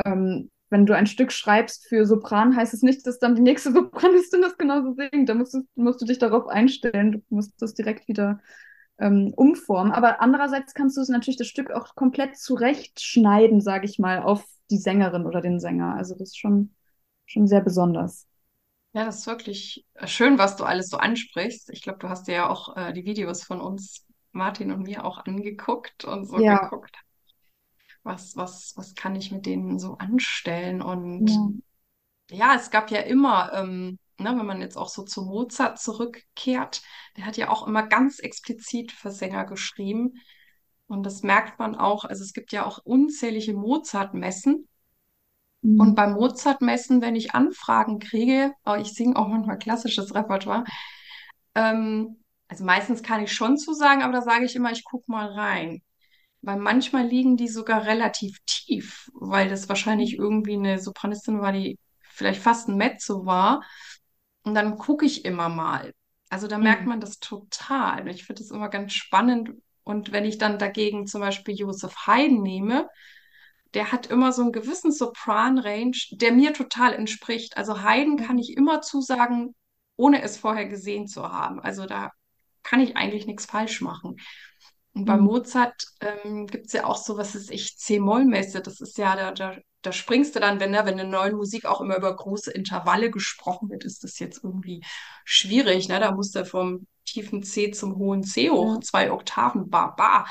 ähm, 0.05 0.49
wenn 0.75 0.85
du 0.85 0.93
ein 0.93 1.07
Stück 1.07 1.31
schreibst 1.31 1.87
für 1.87 2.05
Sopran, 2.05 2.53
heißt 2.53 2.73
es 2.73 2.81
nicht, 2.81 3.07
dass 3.07 3.17
dann 3.17 3.35
die 3.35 3.41
nächste 3.41 3.71
Sopranistin 3.73 4.41
das 4.41 4.57
genauso 4.57 4.93
singt. 4.93 5.29
Da 5.29 5.33
musst 5.33 5.53
du, 5.53 5.61
musst 5.75 6.01
du 6.01 6.05
dich 6.05 6.19
darauf 6.19 6.47
einstellen. 6.47 7.13
Du 7.13 7.21
musst 7.29 7.53
das 7.61 7.73
direkt 7.73 8.09
wieder 8.09 8.41
ähm, 8.99 9.33
umformen. 9.37 9.93
Aber 9.93 10.19
andererseits 10.19 10.73
kannst 10.73 10.97
du 10.97 11.01
es 11.01 11.07
natürlich 11.07 11.37
das 11.37 11.47
Stück 11.47 11.71
auch 11.71 11.95
komplett 11.95 12.35
zurechtschneiden, 12.37 13.61
sage 13.61 13.85
ich 13.85 13.99
mal, 13.99 14.21
auf 14.21 14.43
die 14.69 14.77
Sängerin 14.77 15.25
oder 15.25 15.39
den 15.39 15.61
Sänger. 15.61 15.95
Also 15.95 16.13
das 16.13 16.29
ist 16.29 16.39
schon, 16.39 16.75
schon 17.25 17.47
sehr 17.47 17.61
besonders. 17.61 18.27
Ja, 18.91 19.05
das 19.05 19.19
ist 19.19 19.27
wirklich 19.27 19.85
schön, 20.03 20.37
was 20.37 20.57
du 20.57 20.65
alles 20.65 20.89
so 20.89 20.97
ansprichst. 20.97 21.69
Ich 21.69 21.83
glaube, 21.83 21.99
du 21.99 22.09
hast 22.09 22.27
dir 22.27 22.33
ja 22.33 22.49
auch 22.49 22.75
äh, 22.75 22.91
die 22.91 23.05
Videos 23.05 23.45
von 23.45 23.61
uns, 23.61 24.05
Martin 24.33 24.73
und 24.73 24.83
mir, 24.83 25.05
auch 25.05 25.25
angeguckt 25.25 26.03
und 26.03 26.25
so 26.25 26.37
ja. 26.37 26.57
geguckt 26.57 26.97
was, 28.05 28.37
was, 28.37 28.73
was 28.75 28.95
kann 28.95 29.15
ich 29.15 29.31
mit 29.31 29.45
denen 29.45 29.79
so 29.79 29.97
anstellen? 29.97 30.81
Und 30.81 31.29
ja, 32.29 32.37
ja 32.37 32.55
es 32.55 32.69
gab 32.69 32.91
ja 32.91 32.99
immer, 33.01 33.51
ähm, 33.53 33.97
ne, 34.19 34.35
wenn 34.37 34.45
man 34.45 34.61
jetzt 34.61 34.77
auch 34.77 34.89
so 34.89 35.03
zu 35.03 35.23
Mozart 35.23 35.79
zurückkehrt, 35.79 36.81
der 37.17 37.25
hat 37.25 37.35
ja 37.35 37.49
auch 37.49 37.67
immer 37.67 37.83
ganz 37.83 38.19
explizit 38.19 38.91
für 38.91 39.11
Sänger 39.11 39.45
geschrieben. 39.45 40.13
Und 40.87 41.03
das 41.03 41.23
merkt 41.23 41.57
man 41.57 41.75
auch, 41.75 42.05
also 42.05 42.23
es 42.23 42.33
gibt 42.33 42.51
ja 42.51 42.65
auch 42.65 42.79
unzählige 42.83 43.53
Mozart-Messen. 43.53 44.67
Mhm. 45.61 45.79
Und 45.79 45.95
bei 45.95 46.07
Mozart-Messen, 46.07 47.01
wenn 47.01 47.15
ich 47.15 47.33
Anfragen 47.33 47.97
kriege, 47.97 48.53
oh, 48.65 48.75
ich 48.75 48.93
singe 48.93 49.15
auch 49.15 49.27
manchmal 49.27 49.57
klassisches 49.57 50.13
Repertoire, 50.13 50.63
ähm, 51.55 52.17
also 52.47 52.63
meistens 52.63 53.01
kann 53.01 53.23
ich 53.23 53.33
schon 53.33 53.57
zusagen, 53.57 54.03
aber 54.03 54.13
da 54.13 54.21
sage 54.21 54.45
ich 54.45 54.55
immer, 54.55 54.71
ich 54.71 54.83
gucke 54.83 55.11
mal 55.11 55.27
rein. 55.27 55.81
Weil 56.45 56.57
manchmal 56.57 57.07
liegen 57.07 57.37
die 57.37 57.47
sogar 57.47 57.85
relativ 57.85 58.37
tief, 58.45 59.09
weil 59.15 59.49
das 59.49 59.67
wahrscheinlich 59.67 60.13
irgendwie 60.17 60.53
eine 60.53 60.77
Sopranistin 60.79 61.41
war, 61.41 61.51
die 61.51 61.79
vielleicht 62.01 62.39
fast 62.41 62.69
ein 62.69 62.77
Mezzo 62.77 63.25
war. 63.25 63.63
Und 64.43 64.53
dann 64.53 64.77
gucke 64.77 65.05
ich 65.05 65.25
immer 65.25 65.49
mal. 65.49 65.91
Also 66.29 66.47
da 66.47 66.59
merkt 66.59 66.83
mhm. 66.83 66.89
man 66.89 66.99
das 66.99 67.19
total. 67.19 68.07
Ich 68.09 68.25
finde 68.25 68.43
das 68.43 68.51
immer 68.51 68.69
ganz 68.69 68.93
spannend. 68.93 69.53
Und 69.83 70.11
wenn 70.11 70.23
ich 70.23 70.37
dann 70.37 70.59
dagegen 70.59 71.07
zum 71.07 71.21
Beispiel 71.21 71.55
Josef 71.55 72.05
Haydn 72.05 72.43
nehme, 72.43 72.89
der 73.73 73.91
hat 73.91 74.05
immer 74.05 74.31
so 74.31 74.43
einen 74.43 74.51
gewissen 74.51 74.91
Sopran-Range, 74.91 75.97
der 76.11 76.31
mir 76.31 76.53
total 76.53 76.93
entspricht. 76.93 77.57
Also 77.57 77.81
Haydn 77.83 78.17
kann 78.17 78.37
ich 78.37 78.55
immer 78.55 78.81
zusagen, 78.81 79.55
ohne 79.95 80.21
es 80.21 80.37
vorher 80.37 80.67
gesehen 80.67 81.07
zu 81.07 81.27
haben. 81.31 81.59
Also 81.59 81.87
da 81.87 82.11
kann 82.61 82.81
ich 82.81 82.97
eigentlich 82.97 83.25
nichts 83.25 83.45
falsch 83.45 83.81
machen. 83.81 84.17
Und 84.95 85.05
bei 85.05 85.17
mhm. 85.17 85.25
Mozart 85.25 85.87
ähm, 85.99 86.47
gibt 86.47 86.67
es 86.67 86.73
ja 86.73 86.85
auch 86.85 86.95
so, 86.95 87.17
was 87.17 87.35
ist 87.35 87.51
ich, 87.51 87.77
C-Moll-Messe. 87.77 88.61
Das 88.61 88.79
ist 88.79 88.97
ja, 88.97 89.15
da, 89.17 89.31
da, 89.33 89.57
da 89.81 89.91
springst 89.91 90.35
du 90.35 90.39
dann, 90.39 90.61
wenn, 90.61 90.71
ne, 90.71 90.85
wenn 90.85 90.97
in 90.97 91.09
neuen 91.09 91.35
Musik 91.35 91.65
auch 91.65 91.81
immer 91.81 91.97
über 91.97 92.15
große 92.15 92.49
Intervalle 92.51 93.11
gesprochen 93.11 93.69
wird, 93.69 93.83
ist 93.83 94.05
das 94.05 94.19
jetzt 94.19 94.41
irgendwie 94.41 94.83
schwierig. 95.25 95.89
Ne? 95.89 95.99
Da 95.99 96.13
muss 96.13 96.31
der 96.31 96.45
vom 96.45 96.87
tiefen 97.03 97.43
C 97.43 97.71
zum 97.71 97.97
hohen 97.97 98.23
C 98.23 98.49
hoch, 98.49 98.75
ja. 98.75 98.81
zwei 98.81 99.11
Oktaven, 99.11 99.69
ba, 99.69 99.87
ba. 99.87 100.25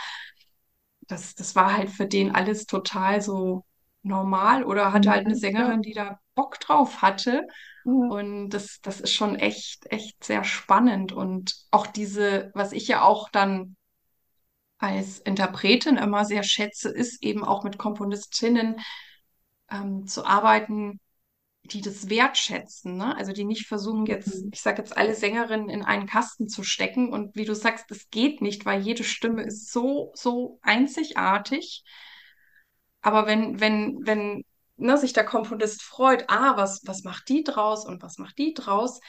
Das, 1.09 1.35
das 1.35 1.55
war 1.55 1.77
halt 1.77 1.90
für 1.90 2.07
den 2.07 2.35
alles 2.35 2.64
total 2.64 3.20
so 3.20 3.66
normal 4.03 4.64
oder 4.64 4.94
hatte 4.94 5.11
halt 5.11 5.27
eine 5.27 5.37
Sängerin, 5.37 5.83
die 5.83 5.92
da 5.92 6.18
Bock 6.35 6.59
drauf 6.59 7.03
hatte. 7.03 7.46
Ja. 7.85 7.92
Und 7.92 8.48
das, 8.48 8.81
das 8.81 9.03
ist 9.03 9.12
schon 9.12 9.37
echt, 9.37 9.85
echt 9.92 10.24
sehr 10.24 10.42
spannend. 10.42 11.12
Und 11.12 11.55
auch 11.70 11.87
diese, 11.87 12.50
was 12.55 12.72
ich 12.72 12.88
ja 12.88 13.03
auch 13.03 13.29
dann 13.29 13.77
als 14.85 15.18
Interpretin 15.20 15.97
immer 15.97 16.25
sehr 16.25 16.42
schätze, 16.42 16.90
ist 16.90 17.23
eben 17.23 17.44
auch 17.44 17.64
mit 17.64 17.79
Komponistinnen 17.79 18.81
ähm, 19.70 20.07
zu 20.07 20.25
arbeiten, 20.25 21.01
die 21.64 21.81
das 21.81 22.11
wertschätzen, 22.11 22.97
ne? 22.97 23.16
Also 23.16 23.33
die 23.33 23.44
nicht 23.44 23.66
versuchen 23.66 24.07
jetzt, 24.07 24.44
mhm. 24.44 24.51
ich 24.53 24.61
sage 24.61 24.83
jetzt 24.83 24.97
alle 24.97 25.14
Sängerinnen 25.14 25.70
in 25.70 25.83
einen 25.83 26.07
Kasten 26.07 26.49
zu 26.49 26.62
stecken 26.62 27.11
und 27.12 27.35
wie 27.37 27.47
du 27.47 27.55
sagst, 27.55 27.90
es 27.90 28.11
geht 28.11 28.42
nicht, 28.42 28.66
weil 28.66 28.83
jede 28.83 29.05
Stimme 29.05 29.42
ist 29.42 29.73
so 29.73 30.12
so 30.14 30.59
einzigartig. 30.62 31.85
Aber 33.01 33.27
wenn 33.27 33.61
wenn 33.61 33.99
wenn 34.05 34.44
ne, 34.77 34.99
sich 34.99 35.12
der 35.12 35.25
Komponist 35.25 35.83
freut, 35.83 36.25
ah, 36.29 36.57
was 36.57 36.83
was 36.85 37.03
macht 37.05 37.29
die 37.29 37.44
draus 37.44 37.87
und 37.87 38.03
was 38.03 38.18
macht 38.18 38.38
die 38.38 38.53
draus, 38.55 39.01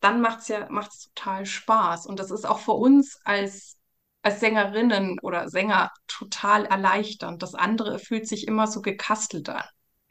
dann 0.00 0.20
macht's 0.20 0.48
ja 0.48 0.68
macht's 0.70 1.10
total 1.14 1.46
Spaß 1.46 2.06
und 2.06 2.18
das 2.18 2.30
ist 2.30 2.46
auch 2.46 2.58
für 2.60 2.72
uns 2.72 3.20
als 3.24 3.79
als 4.22 4.40
Sängerinnen 4.40 5.18
oder 5.20 5.48
Sänger 5.48 5.90
total 6.06 6.66
erleichternd. 6.66 7.42
Das 7.42 7.54
andere 7.54 7.98
fühlt 7.98 8.28
sich 8.28 8.46
immer 8.46 8.66
so 8.66 8.82
gekastelt 8.82 9.48
an. 9.48 9.64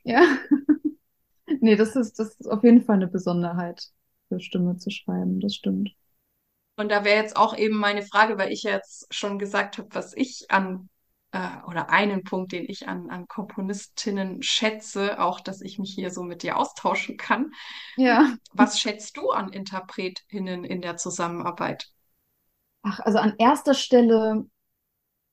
Ja. 0.04 0.24
nee, 1.62 1.76
das 1.76 1.96
ist, 1.96 2.20
das 2.20 2.36
ist 2.36 2.48
auf 2.48 2.64
jeden 2.64 2.84
Fall 2.84 2.96
eine 2.96 3.08
Besonderheit, 3.08 3.90
für 4.28 4.40
Stimme 4.40 4.78
zu 4.78 4.90
schreiben. 4.90 5.40
Das 5.40 5.56
stimmt. 5.56 5.92
Und 6.76 6.90
da 6.90 7.04
wäre 7.04 7.22
jetzt 7.22 7.36
auch 7.36 7.58
eben 7.58 7.78
meine 7.78 8.04
Frage, 8.04 8.38
weil 8.38 8.52
ich 8.52 8.64
jetzt 8.64 9.14
schon 9.14 9.38
gesagt 9.38 9.78
habe, 9.78 9.90
was 9.92 10.14
ich 10.16 10.46
an 10.50 10.90
äh, 11.32 11.58
oder 11.68 11.90
einen 11.90 12.24
Punkt, 12.24 12.52
den 12.54 12.66
ich 12.68 12.88
an, 12.88 13.10
an 13.10 13.28
Komponistinnen 13.28 14.42
schätze, 14.42 15.20
auch 15.20 15.40
dass 15.40 15.62
ich 15.62 15.78
mich 15.78 15.94
hier 15.94 16.10
so 16.10 16.24
mit 16.24 16.42
dir 16.42 16.58
austauschen 16.58 17.18
kann. 17.18 17.52
Ja. 17.98 18.34
Was 18.54 18.80
schätzt 18.80 19.18
du 19.18 19.30
an 19.32 19.52
Interpretinnen 19.52 20.64
in 20.64 20.82
der 20.82 20.98
Zusammenarbeit? 20.98 21.90
Ach, 22.82 23.00
also 23.02 23.18
an 23.20 23.34
erster 23.38 23.74
Stelle, 23.74 24.46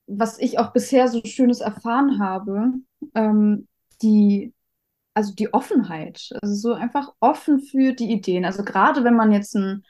was 0.07 0.39
ich 0.39 0.59
auch 0.59 0.71
bisher 0.73 1.07
so 1.07 1.21
Schönes 1.25 1.59
erfahren 1.59 2.19
habe, 2.19 2.73
ähm, 3.15 3.67
die, 4.01 4.53
also 5.13 5.33
die 5.33 5.53
Offenheit, 5.53 6.29
also 6.41 6.55
so 6.55 6.73
einfach 6.73 7.13
offen 7.19 7.59
für 7.59 7.93
die 7.93 8.11
Ideen. 8.11 8.45
Also 8.45 8.63
gerade 8.63 9.03
wenn 9.03 9.15
man 9.15 9.31
jetzt 9.31 9.55
ein, 9.55 9.83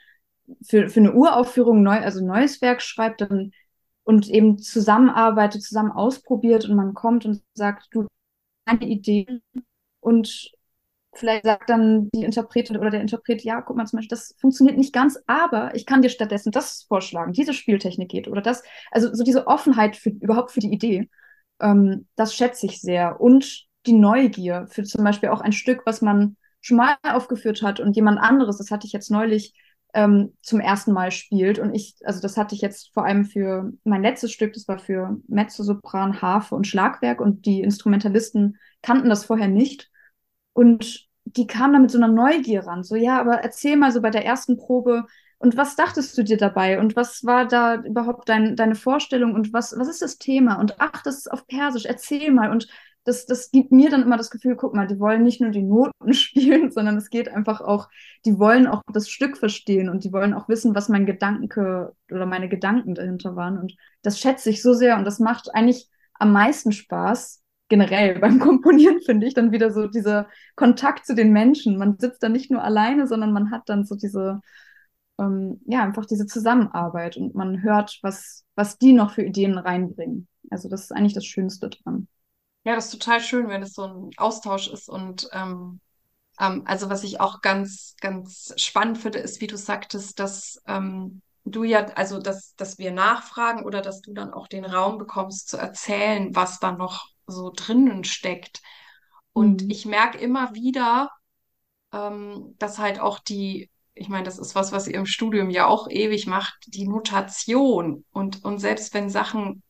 für, 0.62 0.88
für 0.88 1.00
eine 1.00 1.12
Uraufführung 1.14 1.82
neu, 1.82 1.98
also 1.98 2.24
neues 2.24 2.62
Werk 2.62 2.82
schreibt, 2.82 3.20
dann 3.20 3.52
und 4.04 4.28
eben 4.30 4.58
zusammenarbeitet, 4.58 5.62
zusammen 5.62 5.92
ausprobiert 5.92 6.64
und 6.66 6.74
man 6.76 6.94
kommt 6.94 7.26
und 7.26 7.42
sagt, 7.52 7.88
du, 7.90 8.06
eine 8.64 8.86
Idee 8.86 9.26
und 10.00 10.50
vielleicht 11.14 11.44
sagt 11.44 11.70
dann 11.70 12.08
die 12.14 12.24
Interpretin 12.24 12.76
oder 12.76 12.90
der 12.90 13.00
Interpret, 13.00 13.42
ja, 13.42 13.60
guck 13.60 13.76
mal 13.76 13.86
zum 13.86 13.98
Beispiel, 13.98 14.16
das 14.16 14.34
funktioniert 14.40 14.76
nicht 14.76 14.92
ganz, 14.92 15.18
aber 15.26 15.74
ich 15.74 15.86
kann 15.86 16.02
dir 16.02 16.10
stattdessen 16.10 16.52
das 16.52 16.84
vorschlagen, 16.86 17.32
diese 17.32 17.54
Spieltechnik 17.54 18.08
geht 18.08 18.28
oder 18.28 18.42
das, 18.42 18.62
also 18.90 19.12
so 19.14 19.24
diese 19.24 19.46
Offenheit 19.46 19.96
für, 19.96 20.10
überhaupt 20.10 20.50
für 20.50 20.60
die 20.60 20.72
Idee, 20.72 21.08
ähm, 21.60 22.06
das 22.16 22.34
schätze 22.34 22.66
ich 22.66 22.80
sehr. 22.80 23.20
Und 23.20 23.66
die 23.86 23.92
Neugier 23.92 24.66
für 24.70 24.82
zum 24.84 25.04
Beispiel 25.04 25.30
auch 25.30 25.40
ein 25.40 25.52
Stück, 25.52 25.82
was 25.86 26.02
man 26.02 26.36
schon 26.60 26.76
mal 26.76 26.96
aufgeführt 27.02 27.62
hat 27.62 27.80
und 27.80 27.96
jemand 27.96 28.18
anderes, 28.18 28.58
das 28.58 28.70
hatte 28.70 28.86
ich 28.86 28.92
jetzt 28.92 29.10
neulich 29.10 29.54
ähm, 29.94 30.34
zum 30.42 30.60
ersten 30.60 30.92
Mal 30.92 31.10
spielt. 31.10 31.58
Und 31.58 31.74
ich, 31.74 31.96
also 32.04 32.20
das 32.20 32.36
hatte 32.36 32.54
ich 32.54 32.60
jetzt 32.60 32.92
vor 32.92 33.04
allem 33.04 33.24
für 33.24 33.72
mein 33.84 34.02
letztes 34.02 34.32
Stück, 34.32 34.52
das 34.52 34.68
war 34.68 34.78
für 34.78 35.18
Mezzosopran, 35.28 36.20
Harfe 36.20 36.54
und 36.54 36.66
Schlagwerk. 36.66 37.20
Und 37.20 37.46
die 37.46 37.62
Instrumentalisten 37.62 38.58
kannten 38.82 39.08
das 39.08 39.24
vorher 39.24 39.48
nicht 39.48 39.90
und 40.52 41.06
die 41.24 41.46
kam 41.46 41.72
da 41.72 41.78
mit 41.78 41.90
so 41.90 41.98
einer 41.98 42.08
Neugier 42.08 42.66
ran. 42.66 42.82
So, 42.82 42.96
ja, 42.96 43.20
aber 43.20 43.40
erzähl 43.42 43.76
mal 43.76 43.92
so 43.92 44.00
bei 44.00 44.10
der 44.10 44.24
ersten 44.24 44.56
Probe, 44.56 45.04
und 45.38 45.56
was 45.56 45.76
dachtest 45.76 46.18
du 46.18 46.24
dir 46.24 46.36
dabei? 46.36 46.80
Und 46.80 46.96
was 46.96 47.24
war 47.24 47.46
da 47.46 47.76
überhaupt 47.76 48.28
dein, 48.28 48.56
deine 48.56 48.74
Vorstellung? 48.74 49.34
Und 49.34 49.52
was, 49.52 49.72
was 49.78 49.88
ist 49.88 50.02
das 50.02 50.18
Thema? 50.18 50.58
Und 50.58 50.80
ach, 50.80 51.02
das 51.02 51.18
ist 51.18 51.30
auf 51.30 51.46
Persisch, 51.46 51.84
erzähl 51.84 52.32
mal. 52.32 52.50
Und 52.50 52.66
das, 53.04 53.24
das 53.24 53.50
gibt 53.52 53.70
mir 53.70 53.88
dann 53.88 54.02
immer 54.02 54.16
das 54.16 54.30
Gefühl, 54.30 54.56
guck 54.56 54.74
mal, 54.74 54.88
die 54.88 54.98
wollen 54.98 55.22
nicht 55.22 55.40
nur 55.40 55.50
die 55.50 55.62
Noten 55.62 56.12
spielen, 56.12 56.72
sondern 56.72 56.96
es 56.96 57.08
geht 57.08 57.28
einfach 57.28 57.60
auch, 57.60 57.88
die 58.24 58.38
wollen 58.38 58.66
auch 58.66 58.82
das 58.92 59.08
Stück 59.08 59.38
verstehen 59.38 59.88
und 59.88 60.02
die 60.02 60.12
wollen 60.12 60.34
auch 60.34 60.48
wissen, 60.48 60.74
was 60.74 60.88
mein 60.88 61.06
Gedanke 61.06 61.94
oder 62.10 62.26
meine 62.26 62.48
Gedanken 62.48 62.94
dahinter 62.94 63.36
waren. 63.36 63.58
Und 63.58 63.76
das 64.02 64.18
schätze 64.18 64.50
ich 64.50 64.60
so 64.60 64.74
sehr 64.74 64.98
und 64.98 65.04
das 65.04 65.20
macht 65.20 65.54
eigentlich 65.54 65.88
am 66.14 66.32
meisten 66.32 66.72
Spaß, 66.72 67.42
generell 67.68 68.18
beim 68.18 68.38
Komponieren, 68.38 69.00
finde 69.06 69.26
ich, 69.26 69.34
dann 69.34 69.52
wieder 69.52 69.70
so 69.70 69.86
dieser 69.86 70.28
Kontakt 70.56 71.06
zu 71.06 71.14
den 71.14 71.32
Menschen. 71.32 71.78
Man 71.78 71.98
sitzt 71.98 72.22
da 72.22 72.28
nicht 72.28 72.50
nur 72.50 72.62
alleine, 72.62 73.06
sondern 73.06 73.32
man 73.32 73.50
hat 73.50 73.68
dann 73.68 73.84
so 73.84 73.94
diese, 73.94 74.40
ähm, 75.18 75.60
ja, 75.66 75.82
einfach 75.82 76.06
diese 76.06 76.26
Zusammenarbeit 76.26 77.16
und 77.16 77.34
man 77.34 77.62
hört, 77.62 77.98
was, 78.02 78.44
was 78.54 78.78
die 78.78 78.92
noch 78.92 79.12
für 79.12 79.22
Ideen 79.22 79.58
reinbringen. 79.58 80.28
Also 80.50 80.68
das 80.68 80.82
ist 80.82 80.92
eigentlich 80.92 81.14
das 81.14 81.26
Schönste 81.26 81.70
dran. 81.70 82.08
Ja, 82.64 82.74
das 82.74 82.86
ist 82.86 82.98
total 82.98 83.20
schön, 83.20 83.48
wenn 83.48 83.62
es 83.62 83.74
so 83.74 83.84
ein 83.84 84.10
Austausch 84.16 84.68
ist 84.68 84.88
und 84.88 85.28
ähm, 85.32 85.80
ähm, 86.38 86.62
also 86.66 86.90
was 86.90 87.04
ich 87.04 87.20
auch 87.20 87.40
ganz, 87.40 87.94
ganz 88.00 88.52
spannend 88.56 88.98
finde, 88.98 89.18
ist, 89.18 89.40
wie 89.40 89.46
du 89.46 89.56
sagtest, 89.56 90.18
dass 90.18 90.62
ähm, 90.66 91.22
du 91.44 91.64
ja, 91.64 91.86
also 91.94 92.20
dass, 92.20 92.54
dass 92.56 92.78
wir 92.78 92.92
nachfragen 92.92 93.64
oder 93.64 93.80
dass 93.80 94.00
du 94.00 94.12
dann 94.12 94.32
auch 94.32 94.48
den 94.48 94.64
Raum 94.64 94.98
bekommst 94.98 95.48
zu 95.48 95.56
erzählen, 95.56 96.34
was 96.34 96.60
da 96.60 96.72
noch 96.72 97.08
so 97.28 97.52
drinnen 97.54 98.04
steckt. 98.04 98.62
Und 99.32 99.64
mhm. 99.64 99.70
ich 99.70 99.86
merke 99.86 100.18
immer 100.18 100.54
wieder, 100.54 101.10
ähm, 101.92 102.54
dass 102.58 102.78
halt 102.78 102.98
auch 102.98 103.18
die, 103.20 103.70
ich 103.94 104.08
meine, 104.08 104.24
das 104.24 104.38
ist 104.38 104.54
was, 104.54 104.72
was 104.72 104.88
ihr 104.88 104.94
im 104.94 105.06
Studium 105.06 105.50
ja 105.50 105.66
auch 105.66 105.88
ewig 105.88 106.26
macht, 106.26 106.56
die 106.66 106.88
Notation. 106.88 108.04
Und, 108.10 108.44
und 108.44 108.58
selbst 108.58 108.94
wenn 108.94 109.10
Sachen 109.10 109.62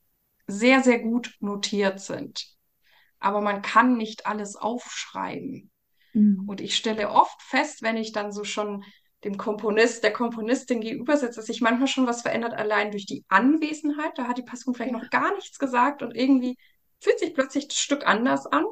sehr, 0.47 0.83
sehr 0.83 1.01
gut 1.01 1.37
notiert 1.41 2.01
sind, 2.01 2.47
aber 3.21 3.41
man 3.41 3.63
kann 3.63 3.97
nicht 3.97 4.27
alles 4.27 4.57
aufschreiben. 4.57 5.71
Mhm. 6.15 6.45
Und 6.47 6.61
ich 6.61 6.77
stelle 6.77 7.11
oft 7.11 7.43
fest, 7.43 7.83
wenn 7.83 7.97
ich 7.97 8.13
dann 8.13 8.33
so 8.33 8.45
schon 8.45 8.85
dem 9.25 9.37
Komponist, 9.37 10.05
der 10.05 10.13
Komponistin 10.13 10.81
gegenüber 10.81 11.17
sitze, 11.17 11.37
dass 11.37 11.47
sich 11.47 11.61
manchmal 11.61 11.89
schon 11.89 12.07
was 12.07 12.23
verändert, 12.23 12.55
allein 12.55 12.93
durch 12.93 13.05
die 13.05 13.25
Anwesenheit. 13.29 14.13
Da 14.17 14.29
hat 14.29 14.39
die 14.39 14.45
Person 14.45 14.75
vielleicht 14.75 14.93
noch 14.93 15.11
gar 15.11 15.35
nichts 15.35 15.59
gesagt 15.59 16.03
und 16.03 16.15
irgendwie 16.15 16.57
fühlt 17.01 17.19
sich 17.19 17.35
plötzlich 17.35 17.69
das 17.69 17.79
Stück 17.79 18.07
anders 18.07 18.47
an. 18.47 18.65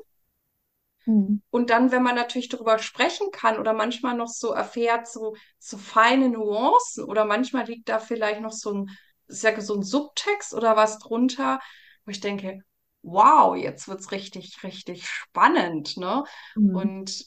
Mhm. 1.06 1.42
Und 1.50 1.70
dann, 1.70 1.92
wenn 1.92 2.02
man 2.02 2.14
natürlich 2.16 2.48
darüber 2.48 2.78
sprechen 2.78 3.30
kann 3.30 3.58
oder 3.58 3.72
manchmal 3.72 4.16
noch 4.16 4.28
so 4.28 4.52
erfährt, 4.52 5.08
so, 5.08 5.36
so 5.58 5.78
feine 5.78 6.28
Nuancen 6.28 7.04
oder 7.04 7.24
manchmal 7.24 7.66
liegt 7.66 7.88
da 7.88 7.98
vielleicht 7.98 8.40
noch 8.40 8.52
so 8.52 8.72
ein, 8.72 8.90
sage, 9.28 9.62
so 9.62 9.74
ein 9.74 9.82
Subtext 9.82 10.52
oder 10.54 10.76
was 10.76 10.98
drunter, 10.98 11.60
wo 12.04 12.10
ich 12.10 12.20
denke, 12.20 12.60
wow, 13.02 13.56
jetzt 13.56 13.86
wird 13.88 14.00
es 14.00 14.10
richtig, 14.10 14.62
richtig 14.64 15.06
spannend, 15.06 15.96
ne? 15.96 16.24
Mhm. 16.56 16.76
Und 16.76 17.24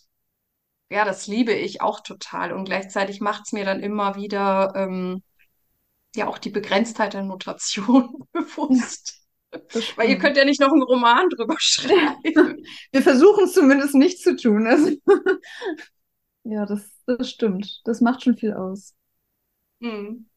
ja, 0.90 1.06
das 1.06 1.28
liebe 1.28 1.54
ich 1.54 1.82
auch 1.82 2.02
total. 2.02 2.52
Und 2.52 2.66
gleichzeitig 2.66 3.22
macht 3.22 3.44
es 3.46 3.52
mir 3.54 3.64
dann 3.64 3.80
immer 3.80 4.16
wieder 4.16 4.74
ähm, 4.76 5.24
ja 6.16 6.28
auch 6.28 6.38
die 6.38 6.50
Begrenztheit 6.50 7.14
der 7.14 7.24
Notation 7.24 8.28
bewusst. 8.32 9.19
Weil 9.96 10.10
ihr 10.10 10.18
könnt 10.18 10.38
ja 10.38 10.46
nicht 10.46 10.62
noch 10.62 10.72
einen 10.72 10.84
Roman 10.84 11.30
drüber 11.30 11.56
schreiben. 11.60 12.64
Wir 12.92 13.02
versuchen 13.02 13.46
es 13.46 13.54
zumindest 13.54 13.96
nicht 13.96 14.22
zu 14.22 14.36
tun. 14.36 14.68
Also 14.68 14.96
ja, 16.44 16.66
das, 16.66 16.92
das 17.06 17.30
stimmt. 17.30 17.82
Das 17.86 18.02
macht 18.02 18.24
schon 18.24 18.38
viel 18.38 18.54
aus. 18.54 18.94
Hm. 19.82 20.28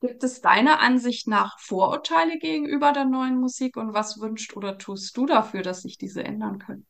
Gibt 0.00 0.22
es 0.22 0.40
deiner 0.40 0.80
Ansicht 0.80 1.26
nach 1.26 1.58
Vorurteile 1.58 2.38
gegenüber 2.38 2.92
der 2.92 3.04
neuen 3.04 3.40
Musik 3.40 3.76
und 3.76 3.94
was 3.94 4.20
wünscht 4.20 4.56
oder 4.56 4.78
tust 4.78 5.16
du 5.16 5.26
dafür, 5.26 5.62
dass 5.62 5.82
sich 5.82 5.98
diese 5.98 6.22
ändern 6.22 6.60
können? 6.60 6.86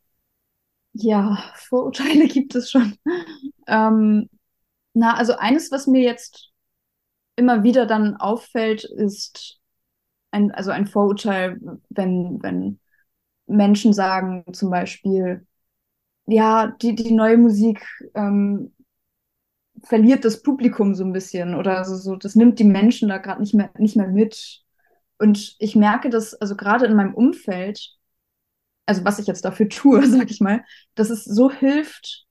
Ja, 0.93 1.53
Vorurteile 1.55 2.29
gibt 2.29 2.55
es 2.55 2.71
schon. 2.71 2.99
Ähm, 3.67 4.29
na, 4.93 5.15
also 5.15 5.35
eines, 5.37 5.71
was 5.71 5.87
mir 5.87 6.03
jetzt 6.03 6.51
immer 7.37 7.63
wieder 7.63 7.87
dann 7.87 8.17
auffällt, 8.17 8.85
ist 8.85 9.58
ein, 10.31 10.51
also 10.53 10.71
ein 10.71 10.87
Vorurteil, 10.87 11.59
wenn, 11.91 12.43
wenn 12.43 12.81
Menschen 13.47 13.93
sagen 13.93 14.45
zum 14.53 14.71
Beispiel, 14.71 15.47
ja, 16.27 16.69
die, 16.83 16.95
die 16.95 17.13
neue 17.13 17.39
Musik 17.39 17.85
ähm, 18.15 18.73
verliert 19.85 20.25
das 20.25 20.43
Publikum 20.43 20.95
so 20.95 21.05
ein 21.05 21.13
bisschen 21.13 21.55
oder 21.55 21.85
so, 21.85 21.97
so 21.97 22.17
das 22.17 22.35
nimmt 22.35 22.59
die 22.59 22.65
Menschen 22.65 23.09
da 23.09 23.19
gerade 23.19 23.41
nicht 23.41 23.55
mehr, 23.55 23.71
nicht 23.79 23.97
mehr 23.97 24.09
mit. 24.09 24.63
Und 25.19 25.57
ich 25.59 25.75
merke 25.77 26.11
das, 26.11 26.35
also 26.35 26.57
gerade 26.57 26.87
in 26.87 26.95
meinem 26.95 27.15
Umfeld, 27.15 27.97
also 28.87 29.05
was 29.05 29.19
ich 29.19 29.27
jetzt 29.27 29.45
dafür 29.45 29.69
tue, 29.71 30.07
sag 30.07 30.31
ich 30.31 30.41
mal, 30.41 30.65
dass 30.95 31.11
es 31.11 31.25
so 31.25 31.51
hilft, 31.51 32.27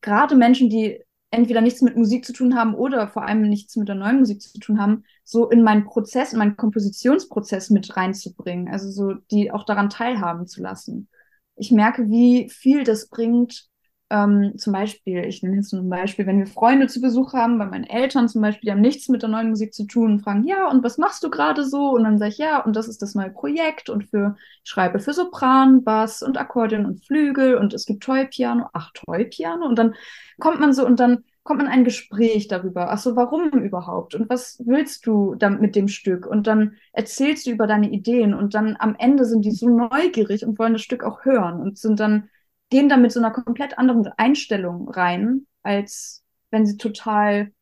gerade 0.00 0.36
Menschen, 0.36 0.70
die 0.70 1.02
entweder 1.30 1.60
nichts 1.60 1.80
mit 1.80 1.96
Musik 1.96 2.24
zu 2.24 2.32
tun 2.32 2.56
haben 2.56 2.74
oder 2.74 3.08
vor 3.08 3.24
allem 3.24 3.42
nichts 3.42 3.76
mit 3.76 3.88
der 3.88 3.94
neuen 3.94 4.18
Musik 4.18 4.42
zu 4.42 4.58
tun 4.58 4.80
haben, 4.80 5.04
so 5.24 5.48
in 5.48 5.62
meinen 5.62 5.84
Prozess, 5.84 6.32
in 6.32 6.38
meinen 6.38 6.56
Kompositionsprozess 6.56 7.70
mit 7.70 7.96
reinzubringen, 7.96 8.68
also 8.68 8.90
so 8.90 9.14
die 9.30 9.52
auch 9.52 9.64
daran 9.64 9.90
teilhaben 9.90 10.46
zu 10.46 10.60
lassen. 10.60 11.08
Ich 11.56 11.70
merke, 11.70 12.08
wie 12.08 12.50
viel 12.50 12.84
das 12.84 13.08
bringt, 13.08 13.69
ähm, 14.10 14.54
zum 14.58 14.72
Beispiel, 14.72 15.24
ich 15.24 15.42
nenne 15.42 15.56
jetzt 15.56 15.72
ein 15.72 15.88
Beispiel, 15.88 16.26
wenn 16.26 16.38
wir 16.38 16.46
Freunde 16.46 16.88
zu 16.88 17.00
Besuch 17.00 17.32
haben, 17.32 17.58
bei 17.58 17.66
meinen 17.66 17.84
Eltern 17.84 18.28
zum 18.28 18.42
Beispiel, 18.42 18.66
die 18.66 18.72
haben 18.72 18.80
nichts 18.80 19.08
mit 19.08 19.22
der 19.22 19.28
neuen 19.28 19.50
Musik 19.50 19.72
zu 19.72 19.86
tun 19.86 20.12
und 20.12 20.20
fragen, 20.20 20.44
ja, 20.44 20.68
und 20.68 20.82
was 20.82 20.98
machst 20.98 21.22
du 21.22 21.30
gerade 21.30 21.64
so? 21.64 21.90
Und 21.90 22.02
dann 22.02 22.18
sage 22.18 22.32
ich, 22.32 22.38
ja, 22.38 22.60
und 22.60 22.74
das 22.74 22.88
ist 22.88 23.02
das 23.02 23.14
neue 23.14 23.30
Projekt 23.30 23.88
und 23.88 24.04
für, 24.10 24.36
ich 24.64 24.70
schreibe 24.70 24.98
für 24.98 25.12
Sopran, 25.12 25.84
Bass 25.84 26.22
und 26.22 26.38
Akkordeon 26.38 26.86
und 26.86 27.04
Flügel 27.06 27.54
und 27.54 27.72
es 27.72 27.86
gibt 27.86 28.02
Toy-Piano, 28.02 28.68
ach, 28.72 28.90
Toy-Piano 28.94 29.64
und 29.64 29.78
dann 29.78 29.94
kommt 30.40 30.58
man 30.60 30.72
so 30.72 30.84
und 30.84 30.98
dann 30.98 31.24
kommt 31.44 31.62
man 31.62 31.68
ein 31.68 31.84
Gespräch 31.84 32.48
darüber. 32.48 32.90
Ach 32.90 32.98
so, 32.98 33.16
warum 33.16 33.50
überhaupt? 33.50 34.14
Und 34.14 34.28
was 34.28 34.60
willst 34.66 35.06
du 35.06 35.34
dann 35.36 35.60
mit 35.60 35.74
dem 35.74 35.88
Stück? 35.88 36.26
Und 36.26 36.46
dann 36.46 36.76
erzählst 36.92 37.46
du 37.46 37.50
über 37.50 37.66
deine 37.66 37.90
Ideen 37.90 38.34
und 38.34 38.54
dann 38.54 38.76
am 38.78 38.94
Ende 38.98 39.24
sind 39.24 39.44
die 39.44 39.52
so 39.52 39.68
neugierig 39.68 40.44
und 40.44 40.58
wollen 40.58 40.74
das 40.74 40.82
Stück 40.82 41.02
auch 41.04 41.24
hören 41.24 41.60
und 41.60 41.78
sind 41.78 41.98
dann 42.00 42.28
gehen 42.70 42.88
da 42.88 42.96
mit 42.96 43.12
so 43.12 43.20
einer 43.20 43.32
komplett 43.32 43.78
anderen 43.78 44.06
Einstellung 44.16 44.88
rein, 44.88 45.46
als 45.62 46.22
wenn 46.50 46.66
sie 46.66 46.76
total, 46.76 47.52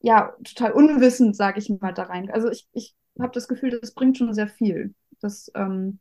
ja, 0.00 0.34
total 0.44 0.72
unwissend, 0.72 1.34
sage 1.36 1.58
ich 1.58 1.70
mal, 1.80 1.92
da 1.92 2.04
rein. 2.04 2.30
Also 2.30 2.50
ich, 2.50 2.68
ich 2.72 2.94
habe 3.18 3.32
das 3.32 3.48
Gefühl, 3.48 3.78
das 3.80 3.94
bringt 3.94 4.18
schon 4.18 4.32
sehr 4.34 4.48
viel. 4.48 4.94
Das, 5.20 5.50
ähm, 5.54 5.98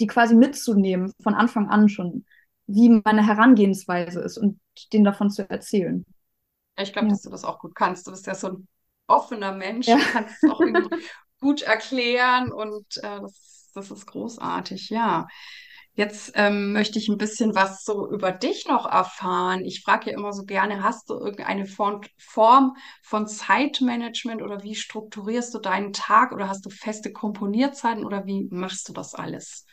die 0.00 0.06
quasi 0.06 0.34
mitzunehmen 0.34 1.12
von 1.22 1.34
Anfang 1.34 1.68
an 1.68 1.88
schon, 1.88 2.24
wie 2.66 3.00
meine 3.04 3.26
Herangehensweise 3.26 4.20
ist 4.20 4.38
und 4.38 4.60
denen 4.92 5.04
davon 5.04 5.30
zu 5.30 5.48
erzählen. 5.48 6.04
Ich 6.78 6.92
glaube, 6.92 7.08
ja. 7.08 7.12
dass 7.12 7.22
du 7.22 7.30
das 7.30 7.44
auch 7.44 7.58
gut 7.58 7.74
kannst. 7.74 8.06
Du 8.06 8.10
bist 8.10 8.26
ja 8.26 8.34
so 8.34 8.48
ein 8.48 8.68
offener 9.06 9.52
Mensch, 9.52 9.86
ja. 9.86 9.96
du 9.96 10.04
kannst 10.04 10.42
es 10.42 10.50
auch 10.50 10.60
gut 11.40 11.62
erklären 11.62 12.50
und 12.50 12.96
äh, 12.98 13.20
das, 13.20 13.70
das 13.74 13.90
ist 13.90 14.06
großartig, 14.06 14.90
ja. 14.90 15.28
Jetzt 15.94 16.32
ähm, 16.36 16.72
möchte 16.72 16.98
ich 16.98 17.08
ein 17.08 17.18
bisschen 17.18 17.54
was 17.54 17.84
so 17.84 18.10
über 18.10 18.32
dich 18.32 18.66
noch 18.66 18.86
erfahren. 18.86 19.62
Ich 19.64 19.82
frage 19.82 20.10
ja 20.10 20.16
immer 20.16 20.32
so 20.32 20.44
gerne, 20.44 20.82
hast 20.82 21.10
du 21.10 21.14
irgendeine 21.14 21.66
Form, 21.66 22.00
von 23.02 23.26
Zeitmanagement 23.26 24.40
oder 24.42 24.62
wie 24.62 24.74
strukturierst 24.74 25.52
du 25.54 25.58
deinen 25.58 25.92
Tag 25.92 26.32
oder 26.32 26.48
hast 26.48 26.64
du 26.64 26.70
feste 26.70 27.12
Komponierzeiten 27.12 28.04
oder 28.04 28.24
wie 28.26 28.48
machst 28.50 28.88
du 28.88 28.94
das 28.94 29.14
alles? 29.14 29.66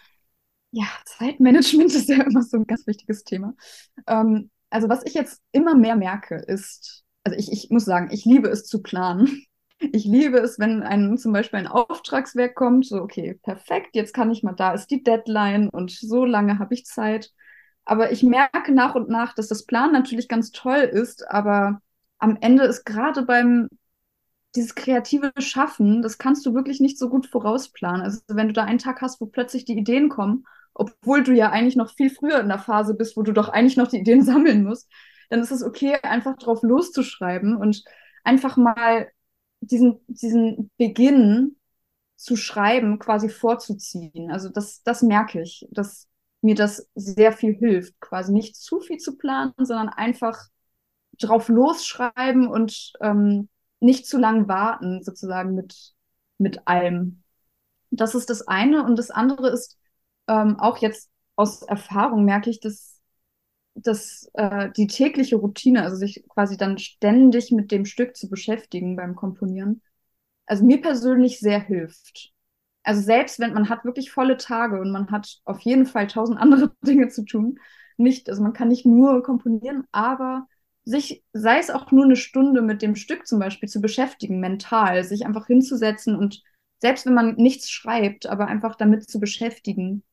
Ja, 0.71 0.87
Zeitmanagement 1.05 1.91
ist 1.95 2.09
ja 2.09 2.21
immer 2.23 2.43
so 2.43 2.57
ein 2.57 2.65
ganz 2.67 2.85
wichtiges 2.85 3.23
Thema. 3.23 3.53
Ähm, 4.07 4.51
also 4.69 4.89
was 4.89 5.05
ich 5.05 5.13
jetzt 5.13 5.41
immer 5.51 5.75
mehr 5.75 5.95
merke, 5.95 6.35
ist, 6.35 7.03
also 7.23 7.37
ich, 7.37 7.51
ich 7.51 7.69
muss 7.71 7.85
sagen, 7.85 8.09
ich 8.11 8.25
liebe 8.25 8.49
es 8.49 8.65
zu 8.65 8.81
planen. 8.81 9.45
Ich 9.79 10.03
liebe 10.05 10.37
es, 10.39 10.59
wenn 10.59 10.83
ein 10.83 11.17
zum 11.17 11.31
Beispiel 11.31 11.59
ein 11.59 11.67
Auftragswerk 11.67 12.55
kommt, 12.55 12.85
so, 12.85 13.01
okay, 13.01 13.39
perfekt, 13.43 13.95
jetzt 13.95 14.13
kann 14.13 14.29
ich 14.31 14.43
mal, 14.43 14.53
da 14.53 14.73
ist 14.73 14.87
die 14.91 15.03
Deadline 15.03 15.69
und 15.69 15.91
so 15.91 16.25
lange 16.25 16.59
habe 16.59 16.73
ich 16.73 16.85
Zeit. 16.85 17.31
Aber 17.85 18.11
ich 18.11 18.21
merke 18.23 18.73
nach 18.73 18.95
und 18.95 19.09
nach, 19.09 19.33
dass 19.33 19.47
das 19.47 19.65
Plan 19.65 19.91
natürlich 19.91 20.27
ganz 20.27 20.51
toll 20.51 20.77
ist, 20.79 21.27
aber 21.29 21.81
am 22.19 22.37
Ende 22.41 22.63
ist 22.65 22.85
gerade 22.85 23.23
beim 23.25 23.69
dieses 24.55 24.75
kreative 24.75 25.31
Schaffen, 25.39 26.01
das 26.01 26.17
kannst 26.17 26.45
du 26.45 26.53
wirklich 26.53 26.79
nicht 26.79 26.97
so 26.97 27.09
gut 27.09 27.27
vorausplanen. 27.27 28.01
Also 28.01 28.21
wenn 28.29 28.47
du 28.47 28.53
da 28.53 28.63
einen 28.65 28.79
Tag 28.79 29.01
hast, 29.01 29.21
wo 29.21 29.27
plötzlich 29.27 29.65
die 29.65 29.77
Ideen 29.77 30.09
kommen, 30.09 30.45
obwohl 30.73 31.23
du 31.23 31.33
ja 31.33 31.51
eigentlich 31.51 31.75
noch 31.75 31.91
viel 31.93 32.09
früher 32.09 32.39
in 32.39 32.47
der 32.49 32.59
Phase 32.59 32.95
bist, 32.95 33.15
wo 33.17 33.21
du 33.23 33.31
doch 33.33 33.49
eigentlich 33.49 33.77
noch 33.77 33.87
die 33.87 33.99
Ideen 33.99 34.21
sammeln 34.25 34.63
musst, 34.63 34.89
dann 35.29 35.41
ist 35.41 35.51
es 35.51 35.63
okay, 35.63 35.97
einfach 36.03 36.37
drauf 36.37 36.63
loszuschreiben 36.63 37.55
und 37.57 37.83
einfach 38.23 38.57
mal 38.57 39.09
diesen, 39.61 39.99
diesen 40.07 40.71
Beginn 40.77 41.57
zu 42.15 42.35
schreiben 42.35 42.99
quasi 42.99 43.29
vorzuziehen. 43.29 44.31
Also 44.31 44.49
das, 44.49 44.83
das 44.83 45.01
merke 45.01 45.41
ich, 45.41 45.67
dass 45.71 46.07
mir 46.41 46.55
das 46.55 46.87
sehr 46.95 47.33
viel 47.33 47.53
hilft, 47.55 47.99
quasi 47.99 48.31
nicht 48.31 48.55
zu 48.55 48.79
viel 48.81 48.97
zu 48.97 49.17
planen, 49.17 49.53
sondern 49.57 49.89
einfach 49.89 50.37
drauf 51.19 51.49
losschreiben 51.49 52.47
und 52.47 52.93
ähm, 53.01 53.49
nicht 53.79 54.05
zu 54.07 54.17
lang 54.17 54.47
warten, 54.47 55.03
sozusagen 55.03 55.55
mit, 55.55 55.93
mit 56.37 56.67
allem. 56.67 57.23
Das 57.91 58.15
ist 58.15 58.29
das 58.29 58.47
eine. 58.47 58.83
Und 58.83 58.97
das 58.97 59.11
andere 59.11 59.49
ist 59.49 59.77
ähm, 60.27 60.59
auch 60.59 60.77
jetzt 60.77 61.09
aus 61.35 61.63
Erfahrung 61.63 62.25
merke 62.25 62.49
ich, 62.49 62.59
dass, 62.59 62.98
dass 63.75 64.29
äh, 64.33 64.69
die 64.75 64.87
tägliche 64.87 65.37
Routine, 65.37 65.83
also 65.83 65.95
sich 65.95 66.23
quasi 66.27 66.57
dann 66.57 66.77
ständig 66.77 67.51
mit 67.51 67.71
dem 67.71 67.85
Stück 67.85 68.15
zu 68.15 68.29
beschäftigen 68.29 68.95
beim 68.95 69.15
Komponieren, 69.15 69.81
also 70.45 70.65
mir 70.65 70.81
persönlich 70.81 71.39
sehr 71.39 71.59
hilft. 71.59 72.33
Also 72.83 73.01
selbst 73.01 73.39
wenn 73.39 73.53
man 73.53 73.69
hat 73.69 73.85
wirklich 73.85 74.11
volle 74.11 74.37
Tage 74.37 74.79
und 74.79 74.91
man 74.91 75.11
hat 75.11 75.39
auf 75.45 75.59
jeden 75.61 75.85
Fall 75.85 76.07
tausend 76.07 76.39
andere 76.41 76.73
Dinge 76.81 77.09
zu 77.09 77.23
tun, 77.23 77.59
nicht, 77.97 78.29
also 78.29 78.41
man 78.41 78.53
kann 78.53 78.69
nicht 78.69 78.85
nur 78.85 79.21
komponieren, 79.23 79.85
aber 79.91 80.47
sich, 80.85 81.23
sei 81.33 81.59
es 81.59 81.69
auch 81.69 81.91
nur 81.91 82.05
eine 82.05 82.15
Stunde 82.15 82.61
mit 82.61 82.81
dem 82.81 82.95
Stück 82.95 83.27
zum 83.27 83.39
Beispiel 83.39 83.69
zu 83.69 83.81
beschäftigen, 83.81 84.39
mental, 84.39 85.03
sich 85.03 85.25
einfach 85.25 85.47
hinzusetzen 85.47 86.15
und 86.15 86.41
selbst 86.79 87.05
wenn 87.05 87.13
man 87.13 87.35
nichts 87.35 87.69
schreibt, 87.69 88.25
aber 88.25 88.47
einfach 88.47 88.75
damit 88.75 89.09
zu 89.09 89.19
beschäftigen, 89.19 90.03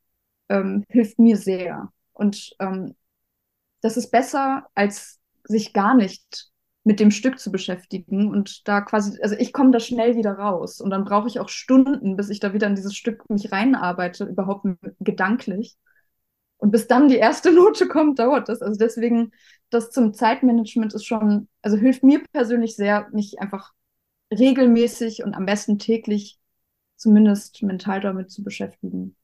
ähm, 0.49 0.85
hilft 0.89 1.19
mir 1.19 1.37
sehr. 1.37 1.93
Und 2.13 2.55
ähm, 2.59 2.95
das 3.87 3.97
ist 3.97 4.11
besser, 4.11 4.67
als 4.75 5.21
sich 5.45 5.73
gar 5.73 5.95
nicht 5.95 6.51
mit 6.83 6.99
dem 6.99 7.13
Stück 7.13 7.39
zu 7.39 7.53
beschäftigen 7.53 8.29
und 8.29 8.67
da 8.67 8.81
quasi, 8.81 9.17
also 9.23 9.37
ich 9.39 9.53
komme 9.53 9.71
da 9.71 9.79
schnell 9.79 10.17
wieder 10.17 10.33
raus 10.33 10.81
und 10.81 10.91
dann 10.91 11.05
brauche 11.05 11.29
ich 11.29 11.39
auch 11.39 11.49
Stunden, 11.49 12.17
bis 12.17 12.29
ich 12.29 12.41
da 12.41 12.53
wieder 12.53 12.67
in 12.67 12.75
dieses 12.75 12.97
Stück 12.97 13.31
mich 13.31 13.53
reinarbeite, 13.53 14.25
überhaupt 14.25 14.67
gedanklich. 14.99 15.77
Und 16.57 16.73
bis 16.73 16.89
dann 16.89 17.07
die 17.07 17.15
erste 17.15 17.53
Note 17.55 17.87
kommt, 17.87 18.19
dauert 18.19 18.49
das. 18.49 18.61
Also 18.61 18.77
deswegen, 18.77 19.31
das 19.71 19.93
zum 19.93 20.15
Zeitmanagement 20.15 20.93
ist 20.93 21.05
schon, 21.05 21.47
also 21.63 21.77
hilft 21.77 22.03
mir 22.03 22.25
persönlich 22.33 22.75
sehr, 22.75 23.09
mich 23.13 23.39
einfach 23.39 23.73
regelmäßig 24.37 25.23
und 25.23 25.35
am 25.35 25.47
besten 25.47 25.79
täglich 25.79 26.41
zumindest 26.97 27.63
mental 27.63 28.01
damit 28.01 28.33
zu 28.33 28.43
beschäftigen. 28.43 29.15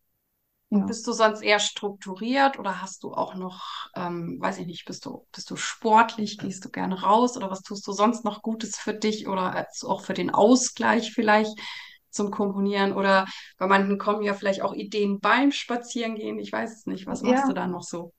Ja. 0.72 0.86
Bist 0.86 1.06
du 1.06 1.12
sonst 1.12 1.42
eher 1.42 1.58
strukturiert 1.58 2.58
oder 2.58 2.80
hast 2.80 3.02
du 3.04 3.12
auch 3.12 3.34
noch, 3.34 3.90
ähm, 3.94 4.38
weiß 4.40 4.58
ich 4.58 4.66
nicht, 4.66 4.86
bist 4.86 5.04
du, 5.04 5.26
bist 5.30 5.50
du 5.50 5.56
sportlich, 5.56 6.38
gehst 6.38 6.64
du 6.64 6.70
gerne 6.70 7.02
raus 7.02 7.36
oder 7.36 7.50
was 7.50 7.60
tust 7.60 7.86
du 7.86 7.92
sonst 7.92 8.24
noch 8.24 8.40
Gutes 8.40 8.78
für 8.78 8.94
dich 8.94 9.28
oder 9.28 9.66
auch 9.84 10.00
für 10.00 10.14
den 10.14 10.30
Ausgleich 10.30 11.12
vielleicht 11.12 11.52
zum 12.08 12.30
Komponieren 12.30 12.94
oder 12.94 13.26
bei 13.58 13.66
manchen 13.66 13.98
kommen 13.98 14.22
ja 14.22 14.32
vielleicht 14.32 14.62
auch 14.62 14.72
Ideen 14.72 15.20
beim 15.20 15.52
Spazierengehen. 15.52 16.38
Ich 16.38 16.52
weiß 16.52 16.78
es 16.78 16.86
nicht. 16.86 17.06
Was 17.06 17.20
machst 17.22 17.44
ja, 17.44 17.48
du 17.50 17.52
da 17.52 17.66
noch 17.66 17.82
so? 17.82 18.14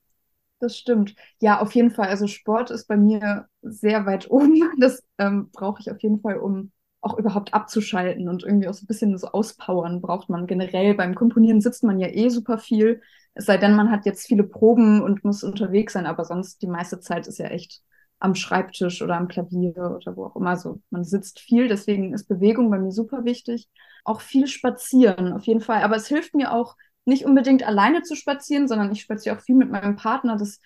Das 0.60 0.78
stimmt. 0.78 1.16
Ja, 1.40 1.60
auf 1.60 1.74
jeden 1.74 1.90
Fall. 1.90 2.08
Also 2.08 2.28
Sport 2.28 2.70
ist 2.70 2.86
bei 2.86 2.96
mir 2.96 3.48
sehr 3.62 4.06
weit 4.06 4.30
oben. 4.30 4.70
Das 4.78 5.02
ähm, 5.18 5.50
brauche 5.50 5.80
ich 5.80 5.90
auf 5.90 6.00
jeden 6.02 6.20
Fall, 6.20 6.38
um 6.38 6.70
auch 7.04 7.18
überhaupt 7.18 7.54
abzuschalten 7.54 8.28
und 8.28 8.42
irgendwie 8.42 8.68
auch 8.68 8.74
so 8.74 8.84
ein 8.84 8.86
bisschen 8.86 9.16
so 9.18 9.28
auspowern 9.28 10.00
braucht 10.00 10.28
man 10.28 10.46
generell. 10.46 10.94
Beim 10.94 11.14
Komponieren 11.14 11.60
sitzt 11.60 11.84
man 11.84 12.00
ja 12.00 12.08
eh 12.08 12.28
super 12.28 12.58
viel, 12.58 13.00
es 13.34 13.46
sei 13.46 13.56
denn, 13.58 13.74
man 13.74 13.90
hat 13.90 14.06
jetzt 14.06 14.26
viele 14.26 14.44
Proben 14.44 15.02
und 15.02 15.24
muss 15.24 15.42
unterwegs 15.42 15.92
sein, 15.92 16.06
aber 16.06 16.24
sonst 16.24 16.62
die 16.62 16.68
meiste 16.68 17.00
Zeit 17.00 17.26
ist 17.26 17.38
ja 17.38 17.46
echt 17.46 17.82
am 18.20 18.34
Schreibtisch 18.34 19.02
oder 19.02 19.16
am 19.16 19.28
Klavier 19.28 19.76
oder 19.76 20.16
wo 20.16 20.26
auch 20.26 20.36
immer 20.36 20.56
so. 20.56 20.80
Man 20.90 21.04
sitzt 21.04 21.40
viel, 21.40 21.68
deswegen 21.68 22.14
ist 22.14 22.28
Bewegung 22.28 22.70
bei 22.70 22.78
mir 22.78 22.92
super 22.92 23.24
wichtig. 23.24 23.68
Auch 24.04 24.20
viel 24.20 24.46
spazieren, 24.46 25.32
auf 25.32 25.44
jeden 25.44 25.60
Fall. 25.60 25.82
Aber 25.82 25.96
es 25.96 26.06
hilft 26.06 26.34
mir 26.34 26.52
auch, 26.52 26.76
nicht 27.06 27.26
unbedingt 27.26 27.66
alleine 27.66 28.02
zu 28.02 28.14
spazieren, 28.14 28.66
sondern 28.66 28.90
ich 28.92 29.02
spaziere 29.02 29.36
auch 29.36 29.40
viel 29.42 29.56
mit 29.56 29.70
meinem 29.70 29.96
Partner. 29.96 30.36
Das 30.36 30.60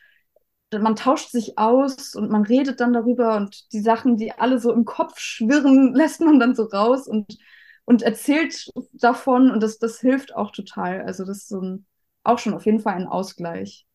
man 0.72 0.96
tauscht 0.96 1.30
sich 1.30 1.58
aus 1.58 2.14
und 2.14 2.30
man 2.30 2.42
redet 2.44 2.80
dann 2.80 2.92
darüber 2.92 3.36
und 3.36 3.72
die 3.72 3.80
Sachen, 3.80 4.16
die 4.16 4.32
alle 4.32 4.58
so 4.60 4.72
im 4.72 4.84
Kopf 4.84 5.18
schwirren, 5.18 5.94
lässt 5.96 6.20
man 6.20 6.38
dann 6.40 6.54
so 6.54 6.64
raus 6.64 7.06
und, 7.08 7.38
und 7.84 8.02
erzählt 8.02 8.70
davon 8.92 9.50
und 9.50 9.62
das, 9.62 9.78
das 9.78 10.00
hilft 10.00 10.34
auch 10.34 10.50
total. 10.52 11.02
Also 11.02 11.24
das 11.24 11.38
ist 11.38 11.48
so 11.48 11.60
ein, 11.60 11.86
auch 12.24 12.38
schon 12.38 12.54
auf 12.54 12.66
jeden 12.66 12.80
Fall 12.80 12.94
ein 12.94 13.06
Ausgleich. 13.06 13.86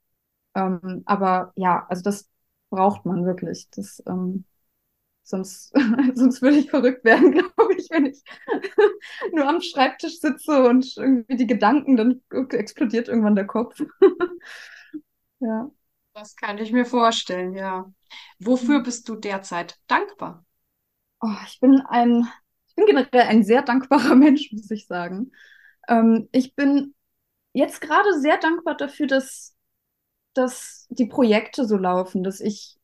Ähm, 0.55 1.03
aber 1.05 1.53
ja, 1.55 1.86
also 1.89 2.03
das 2.03 2.29
braucht 2.69 3.05
man 3.05 3.25
wirklich. 3.25 3.69
Das, 3.71 4.03
ähm, 4.07 4.45
sonst, 5.23 5.73
sonst 6.15 6.41
würde 6.41 6.57
ich 6.57 6.69
verrückt 6.69 7.03
werden, 7.05 7.31
glaube 7.33 7.73
ich, 7.77 7.89
wenn 7.91 8.07
ich 8.07 8.23
nur 9.33 9.47
am 9.47 9.62
Schreibtisch 9.62 10.19
sitze 10.19 10.63
und 10.67 10.95
irgendwie 10.97 11.36
die 11.38 11.47
Gedanken, 11.47 11.97
dann 11.97 12.21
explodiert 12.51 13.07
irgendwann 13.07 13.36
der 13.36 13.47
Kopf. 13.47 13.81
ja. 15.39 15.71
Das 16.13 16.36
kann 16.36 16.60
ich 16.60 16.71
mir 16.71 16.86
vorstellen, 16.86 17.56
ja. 17.56 17.91
Wofür 18.39 18.80
mhm. 18.80 18.84
bist 18.84 19.10
du 19.10 19.15
derzeit 19.15 19.80
dankbar? 19.88 20.45
Oh, 21.21 21.36
ich 21.47 21.60
bin 21.60 21.82
ein, 21.82 22.28
ich 22.67 22.76
bin 22.76 22.86
generell 22.86 23.21
ein 23.21 23.43
sehr 23.43 23.63
dankbarer 23.63 24.15
Mensch, 24.15 24.52
muss 24.52 24.69
ich 24.69 24.86
sagen. 24.86 25.32
Ähm, 25.88 26.30
ich 26.32 26.56
bin 26.56 26.93
jetzt 27.54 27.82
gerade 27.82 28.19
sehr 28.19 28.38
dankbar 28.38 28.76
dafür, 28.78 29.08
dass, 29.08 29.56
dass 30.34 30.86
die 30.89 31.08
Projekte 31.08 31.65
so 31.65 31.78
laufen, 31.78 32.23
dass 32.23 32.39
ich 32.39 32.78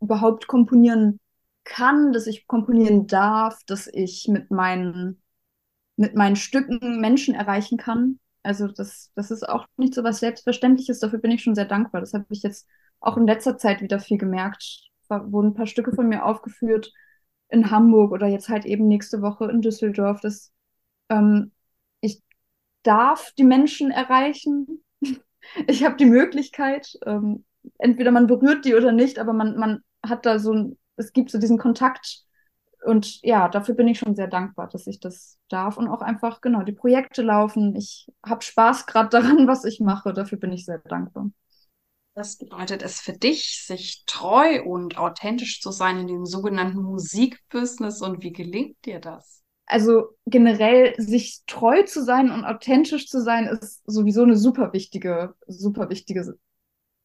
überhaupt 0.00 0.46
komponieren 0.46 1.18
kann, 1.64 2.12
dass 2.12 2.28
ich 2.28 2.46
komponieren 2.46 3.08
darf, 3.08 3.58
dass 3.66 3.88
ich 3.88 4.28
mit 4.28 4.52
meinen, 4.52 5.20
mit 5.96 6.14
meinen 6.14 6.36
Stücken 6.36 7.00
Menschen 7.00 7.34
erreichen 7.34 7.78
kann. 7.78 8.20
Also 8.46 8.68
das, 8.68 9.10
das 9.16 9.32
ist 9.32 9.48
auch 9.48 9.66
nicht 9.76 9.92
so 9.92 10.04
was 10.04 10.20
Selbstverständliches, 10.20 11.00
dafür 11.00 11.18
bin 11.18 11.32
ich 11.32 11.42
schon 11.42 11.56
sehr 11.56 11.64
dankbar. 11.64 12.00
Das 12.00 12.14
habe 12.14 12.26
ich 12.30 12.44
jetzt 12.44 12.68
auch 13.00 13.16
in 13.16 13.26
letzter 13.26 13.58
Zeit 13.58 13.82
wieder 13.82 13.98
viel 13.98 14.18
gemerkt. 14.18 14.88
Da 15.08 15.32
wurden 15.32 15.48
ein 15.48 15.54
paar 15.54 15.66
Stücke 15.66 15.92
von 15.92 16.08
mir 16.08 16.24
aufgeführt 16.24 16.92
in 17.48 17.72
Hamburg 17.72 18.12
oder 18.12 18.28
jetzt 18.28 18.48
halt 18.48 18.64
eben 18.64 18.86
nächste 18.86 19.20
Woche 19.20 19.50
in 19.50 19.62
Düsseldorf. 19.62 20.20
Das, 20.20 20.52
ähm, 21.08 21.50
ich 22.00 22.22
darf 22.84 23.32
die 23.36 23.44
Menschen 23.44 23.90
erreichen. 23.90 24.84
ich 25.66 25.84
habe 25.84 25.96
die 25.96 26.06
Möglichkeit, 26.06 26.96
ähm, 27.04 27.44
entweder 27.78 28.12
man 28.12 28.28
berührt 28.28 28.64
die 28.64 28.76
oder 28.76 28.92
nicht, 28.92 29.18
aber 29.18 29.32
man, 29.32 29.56
man 29.56 29.80
hat 30.04 30.24
da 30.24 30.38
so 30.38 30.52
ein, 30.52 30.78
es 30.94 31.12
gibt 31.12 31.30
so 31.30 31.38
diesen 31.38 31.58
Kontakt 31.58 32.25
und 32.86 33.20
ja, 33.22 33.48
dafür 33.48 33.74
bin 33.74 33.88
ich 33.88 33.98
schon 33.98 34.14
sehr 34.14 34.28
dankbar, 34.28 34.68
dass 34.68 34.86
ich 34.86 35.00
das 35.00 35.38
darf 35.48 35.76
und 35.76 35.88
auch 35.88 36.00
einfach, 36.00 36.40
genau, 36.40 36.62
die 36.62 36.72
Projekte 36.72 37.22
laufen. 37.22 37.74
Ich 37.76 38.10
habe 38.24 38.42
Spaß 38.42 38.86
gerade 38.86 39.08
daran, 39.10 39.46
was 39.46 39.64
ich 39.64 39.80
mache. 39.80 40.12
Dafür 40.12 40.38
bin 40.38 40.52
ich 40.52 40.64
sehr 40.64 40.78
dankbar. 40.78 41.30
Was 42.14 42.38
bedeutet 42.38 42.82
es 42.82 43.00
für 43.00 43.12
dich, 43.12 43.62
sich 43.66 44.04
treu 44.06 44.62
und 44.64 44.96
authentisch 44.96 45.60
zu 45.60 45.70
sein 45.70 45.98
in 45.98 46.06
dem 46.06 46.24
sogenannten 46.24 46.82
Musikbusiness 46.82 48.00
und 48.00 48.22
wie 48.22 48.32
gelingt 48.32 48.76
dir 48.86 49.00
das? 49.00 49.42
Also 49.66 50.16
generell 50.24 50.94
sich 50.96 51.42
treu 51.46 51.82
zu 51.82 52.02
sein 52.02 52.30
und 52.30 52.44
authentisch 52.44 53.08
zu 53.08 53.20
sein 53.20 53.46
ist 53.46 53.82
sowieso 53.84 54.22
eine 54.22 54.36
super 54.36 54.72
wichtige, 54.72 55.34
super 55.46 55.90
wichtige 55.90 56.38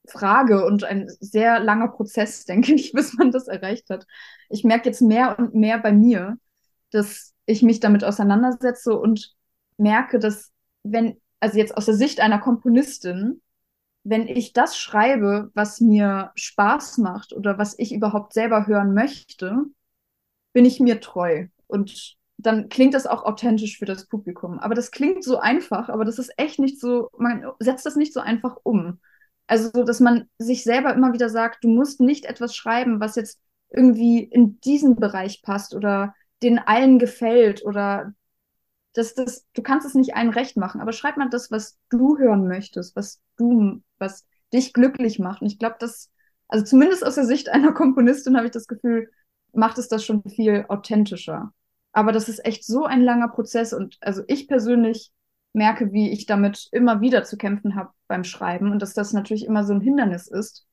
Frage 0.08 0.66
und 0.66 0.84
ein 0.84 1.08
sehr 1.20 1.60
langer 1.60 1.90
Prozess, 1.90 2.46
denke 2.46 2.74
ich, 2.74 2.92
bis 2.94 3.14
man 3.14 3.32
das 3.32 3.48
erreicht 3.48 3.90
hat. 3.90 4.06
Ich 4.50 4.64
merke 4.64 4.90
jetzt 4.90 5.02
mehr 5.02 5.38
und 5.40 5.56
mehr 5.56 5.80
bei 5.80 5.92
mir, 5.92 6.38
dass 6.92 7.34
ich 7.46 7.62
mich 7.62 7.80
damit 7.80 8.04
auseinandersetze 8.04 8.98
und 8.98 9.34
merke, 9.78 10.20
dass 10.20 10.52
wenn, 10.84 11.20
also 11.40 11.58
jetzt 11.58 11.76
aus 11.76 11.86
der 11.86 11.96
Sicht 11.96 12.20
einer 12.20 12.40
Komponistin, 12.40 13.42
wenn 14.04 14.28
ich 14.28 14.54
das 14.54 14.78
schreibe, 14.78 15.52
was 15.54 15.80
mir 15.80 16.32
Spaß 16.36 16.98
macht 16.98 17.34
oder 17.34 17.58
was 17.58 17.78
ich 17.78 17.94
überhaupt 17.94 18.34
selber 18.34 18.68
hören 18.68 18.94
möchte, 18.94 19.66
bin 20.54 20.66
ich 20.66 20.80
mir 20.80 21.00
treu. 21.02 21.48
Und 21.68 22.16
dann 22.38 22.70
klingt 22.70 22.94
das 22.94 23.06
auch 23.06 23.24
authentisch 23.24 23.78
für 23.78 23.86
das 23.86 24.08
Publikum. 24.08 24.60
Aber 24.60 24.74
das 24.74 24.92
klingt 24.92 25.24
so 25.24 25.38
einfach, 25.38 25.90
aber 25.90 26.06
das 26.06 26.18
ist 26.18 26.32
echt 26.38 26.60
nicht 26.60 26.80
so, 26.80 27.10
man 27.18 27.46
setzt 27.60 27.86
das 27.86 27.96
nicht 27.96 28.14
so 28.14 28.20
einfach 28.20 28.58
um. 28.64 29.00
Also, 29.52 29.70
so, 29.74 29.84
dass 29.84 30.00
man 30.00 30.30
sich 30.38 30.64
selber 30.64 30.94
immer 30.94 31.12
wieder 31.12 31.28
sagt, 31.28 31.66
du 31.66 31.68
musst 31.68 32.00
nicht 32.00 32.24
etwas 32.24 32.56
schreiben, 32.56 33.02
was 33.02 33.18
jetzt 33.18 33.38
irgendwie 33.70 34.24
in 34.24 34.62
diesen 34.62 34.96
Bereich 34.96 35.42
passt 35.42 35.76
oder 35.76 36.16
den 36.42 36.58
allen 36.58 37.00
gefällt 37.00 37.66
oder 37.66 38.14
das, 38.94 39.14
das, 39.14 39.46
du 39.54 39.62
kannst 39.62 39.86
es 39.86 39.94
nicht 39.94 40.16
allen 40.16 40.30
recht 40.30 40.56
machen, 40.56 40.80
aber 40.80 40.94
schreib 40.94 41.18
mal 41.18 41.30
das, 41.30 41.52
was 41.52 41.78
du 41.90 42.18
hören 42.18 42.48
möchtest, 42.48 42.96
was 42.96 43.20
du, 43.36 43.82
was 44.00 44.26
dich 44.54 44.72
glücklich 44.72 45.20
macht. 45.20 45.42
Und 45.42 45.48
ich 45.48 45.60
glaube, 45.60 45.76
das, 45.80 46.10
also 46.48 46.64
zumindest 46.64 47.06
aus 47.06 47.16
der 47.16 47.26
Sicht 47.26 47.50
einer 47.50 47.74
Komponistin 47.74 48.38
habe 48.38 48.46
ich 48.46 48.54
das 48.54 48.68
Gefühl, 48.68 49.12
macht 49.52 49.78
es 49.78 49.90
das 49.90 50.06
schon 50.06 50.24
viel 50.30 50.64
authentischer. 50.70 51.52
Aber 51.92 52.14
das 52.14 52.30
ist 52.30 52.46
echt 52.46 52.64
so 52.64 52.86
ein 52.86 53.02
langer 53.02 53.28
Prozess 53.28 53.74
und 53.74 53.98
also 54.00 54.24
ich 54.28 54.48
persönlich 54.48 55.12
merke, 55.54 55.92
wie 55.92 56.12
ich 56.12 56.26
damit 56.26 56.68
immer 56.72 57.02
wieder 57.02 57.24
zu 57.24 57.38
kämpfen 57.38 57.76
habe 57.76 57.92
beim 58.08 58.24
Schreiben 58.24 58.72
und 58.72 58.82
dass 58.82 58.94
das 58.94 59.14
natürlich 59.14 59.46
immer 59.46 59.64
so 59.64 59.74
ein 59.74 59.82
Hindernis 59.82 60.28
ist. 60.28 60.66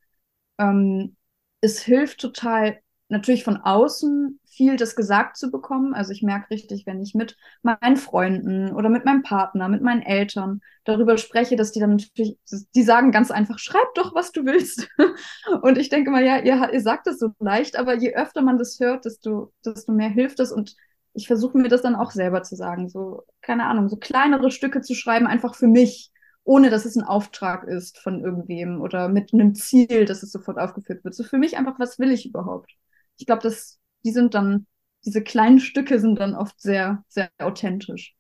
Ähm, 0.59 1.17
es 1.61 1.83
hilft 1.83 2.21
total, 2.21 2.79
natürlich 3.09 3.45
von 3.45 3.57
außen 3.57 4.38
viel 4.59 4.77
das 4.77 4.97
gesagt 4.97 5.37
zu 5.37 5.51
bekommen. 5.51 5.95
Also 5.95 6.12
ich 6.12 6.23
merke 6.23 6.51
richtig, 6.51 6.85
wenn 6.85 7.01
ich 7.01 7.14
mit 7.14 7.37
meinen 7.62 7.97
Freunden 7.97 8.73
oder 8.73 8.88
mit 8.88 9.05
meinem 9.05 9.23
Partner, 9.23 9.69
mit 9.69 9.83
meinen 9.83 10.03
Eltern 10.03 10.61
darüber 10.85 11.17
spreche, 11.17 11.57
dass 11.57 11.73
die 11.73 11.81
dann 11.81 11.91
natürlich, 11.91 12.37
die 12.75 12.83
sagen 12.83 13.12
ganz 13.12 13.31
einfach, 13.31 13.59
schreib 13.59 13.95
doch, 13.95 14.14
was 14.14 14.33
du 14.33 14.45
willst. 14.45 14.88
Und 15.62 15.79
ich 15.79 15.88
denke 15.88 16.11
mal, 16.11 16.25
ja, 16.25 16.38
ihr, 16.38 16.73
ihr 16.73 16.81
sagt 16.81 17.07
das 17.07 17.19
so 17.19 17.31
leicht, 17.38 17.77
aber 17.77 17.95
je 17.95 18.14
öfter 18.14 18.43
man 18.43 18.59
das 18.59 18.79
hört, 18.81 19.05
desto, 19.05 19.53
desto 19.64 19.93
mehr 19.93 20.11
hilft 20.11 20.41
es 20.41 20.53
und 20.53 20.75
ich 21.18 21.26
versuche 21.26 21.59
mir 21.59 21.68
das 21.68 21.83
dann 21.83 21.96
auch 21.96 22.11
selber 22.11 22.42
zu 22.42 22.57
sagen, 22.57 22.88
so, 22.88 23.24
keine 23.42 23.66
Ahnung, 23.66 23.88
so 23.88 23.96
kleinere 23.96 24.50
Stücke 24.50 24.81
zu 24.81 24.94
schreiben, 24.94 25.26
einfach 25.26 25.54
für 25.54 25.68
mich 25.68 26.12
ohne 26.48 26.70
dass 26.70 26.87
es 26.87 26.96
ein 26.96 27.04
Auftrag 27.04 27.64
ist 27.64 27.98
von 27.98 28.24
irgendwem 28.24 28.81
oder 28.81 29.11
mit 29.11 29.35
einem 29.35 29.54
Ziel, 29.54 30.07
dass 30.07 30.22
es 30.22 30.33
sofort 30.33 30.59
aufgeführt 30.59 31.04
wird. 31.04 31.14
So 31.14 31.22
für 31.22 31.37
mich 31.37 31.59
einfach, 31.59 31.78
was 31.78 31.98
will 31.98 32.11
ich 32.11 32.24
überhaupt? 32.24 32.72
Ich 33.18 33.26
glaube, 33.26 33.42
dass 33.42 33.78
die 34.02 34.12
sind 34.12 34.33
dann, 34.33 34.66
diese 35.04 35.22
kleinen 35.22 35.59
Stücke 35.59 36.00
sind 36.00 36.18
dann 36.18 36.35
oft 36.35 36.59
sehr, 36.59 37.04
sehr 37.09 37.28
authentisch. 37.38 38.14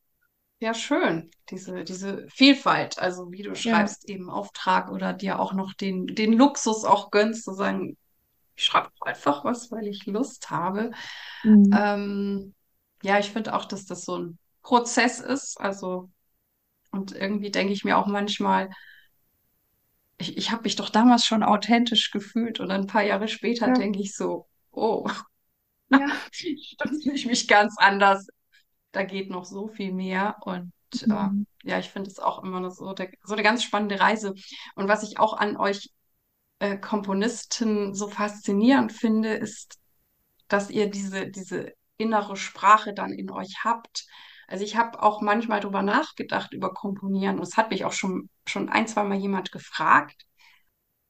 Ja, 0.60 0.74
schön, 0.74 1.30
diese, 1.48 1.84
diese 1.84 2.26
Vielfalt. 2.28 2.98
Also 2.98 3.32
wie 3.32 3.44
du 3.44 3.54
schreibst, 3.54 4.06
ja. 4.06 4.16
eben 4.16 4.28
Auftrag 4.28 4.90
oder 4.90 5.14
dir 5.14 5.40
auch 5.40 5.54
noch 5.54 5.72
den, 5.72 6.06
den 6.06 6.34
Luxus 6.34 6.84
auch 6.84 7.10
gönnst, 7.10 7.44
zu 7.44 7.54
sagen, 7.54 7.96
ich 8.56 8.64
schreibe 8.64 8.90
einfach 9.00 9.42
was, 9.42 9.72
weil 9.72 9.86
ich 9.86 10.04
Lust 10.04 10.50
habe. 10.50 10.90
Mhm. 11.44 11.70
Ähm, 11.74 12.54
ja, 13.02 13.18
ich 13.18 13.30
finde 13.30 13.54
auch, 13.54 13.64
dass 13.64 13.86
das 13.86 14.04
so 14.04 14.18
ein 14.18 14.38
Prozess 14.62 15.20
ist. 15.20 15.60
Also, 15.60 16.10
und 16.90 17.12
irgendwie 17.12 17.50
denke 17.50 17.72
ich 17.72 17.84
mir 17.84 17.98
auch 17.98 18.06
manchmal, 18.06 18.70
ich, 20.18 20.36
ich 20.36 20.50
habe 20.50 20.62
mich 20.64 20.76
doch 20.76 20.90
damals 20.90 21.24
schon 21.24 21.42
authentisch 21.42 22.10
gefühlt 22.10 22.60
und 22.60 22.70
ein 22.70 22.86
paar 22.86 23.02
Jahre 23.02 23.28
später 23.28 23.68
ja. 23.68 23.74
denke 23.74 24.00
ich 24.00 24.14
so, 24.14 24.46
oh, 24.70 25.08
ja. 25.90 26.08
fühle 26.32 27.14
ich 27.14 27.26
mich 27.26 27.48
ganz 27.48 27.76
anders. 27.78 28.26
Da 28.92 29.04
geht 29.04 29.30
noch 29.30 29.44
so 29.44 29.68
viel 29.68 29.92
mehr 29.92 30.36
und 30.42 30.72
mhm. 31.06 31.46
äh, 31.64 31.70
ja, 31.70 31.78
ich 31.78 31.90
finde 31.90 32.10
es 32.10 32.18
auch 32.18 32.42
immer 32.42 32.70
so, 32.70 32.92
der, 32.94 33.10
so 33.22 33.34
eine 33.34 33.42
ganz 33.42 33.62
spannende 33.62 34.00
Reise. 34.00 34.34
Und 34.74 34.88
was 34.88 35.02
ich 35.02 35.18
auch 35.18 35.34
an 35.34 35.56
euch 35.56 35.90
äh, 36.58 36.78
Komponisten 36.78 37.94
so 37.94 38.08
faszinierend 38.08 38.92
finde, 38.92 39.34
ist, 39.34 39.78
dass 40.48 40.70
ihr 40.70 40.90
diese, 40.90 41.28
diese 41.28 41.72
innere 41.98 42.36
Sprache 42.36 42.94
dann 42.94 43.12
in 43.12 43.30
euch 43.30 43.64
habt. 43.64 44.06
Also 44.46 44.64
ich 44.64 44.76
habe 44.76 45.02
auch 45.02 45.20
manchmal 45.20 45.60
darüber 45.60 45.82
nachgedacht, 45.82 46.54
über 46.54 46.72
Komponieren. 46.72 47.36
Und 47.38 47.46
es 47.46 47.56
hat 47.56 47.70
mich 47.70 47.84
auch 47.84 47.92
schon, 47.92 48.30
schon 48.46 48.68
ein, 48.70 48.88
zwei 48.88 49.04
Mal 49.04 49.18
jemand 49.18 49.52
gefragt. 49.52 50.24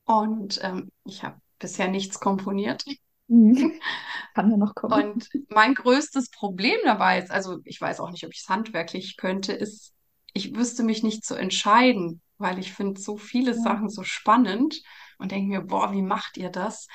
Und 0.04 0.58
ähm, 0.62 0.90
ich 1.04 1.22
habe 1.22 1.40
bisher 1.58 1.88
nichts 1.88 2.18
komponiert. 2.18 2.84
Mhm. 3.28 3.80
Kann 4.34 4.50
ja 4.50 4.56
noch 4.56 4.74
kommen. 4.74 5.12
Und 5.12 5.28
mein 5.48 5.74
größtes 5.74 6.30
Problem 6.30 6.78
dabei 6.84 7.18
ist, 7.18 7.30
also 7.30 7.58
ich 7.64 7.80
weiß 7.80 8.00
auch 8.00 8.10
nicht, 8.10 8.24
ob 8.24 8.32
ich 8.32 8.40
es 8.40 8.48
handwerklich 8.48 9.16
könnte, 9.16 9.52
ist, 9.52 9.92
ich 10.32 10.56
wüsste 10.56 10.82
mich 10.82 11.02
nicht 11.02 11.24
zu 11.24 11.34
entscheiden, 11.34 12.22
weil 12.38 12.58
ich 12.58 12.72
finde 12.72 13.00
so 13.00 13.16
viele 13.16 13.52
ja. 13.52 13.56
Sachen 13.60 13.88
so 13.88 14.02
spannend 14.02 14.82
und 15.18 15.32
denke 15.32 15.48
mir, 15.48 15.60
boah, 15.62 15.92
wie 15.92 16.02
macht 16.02 16.36
ihr 16.36 16.50
das? 16.50 16.86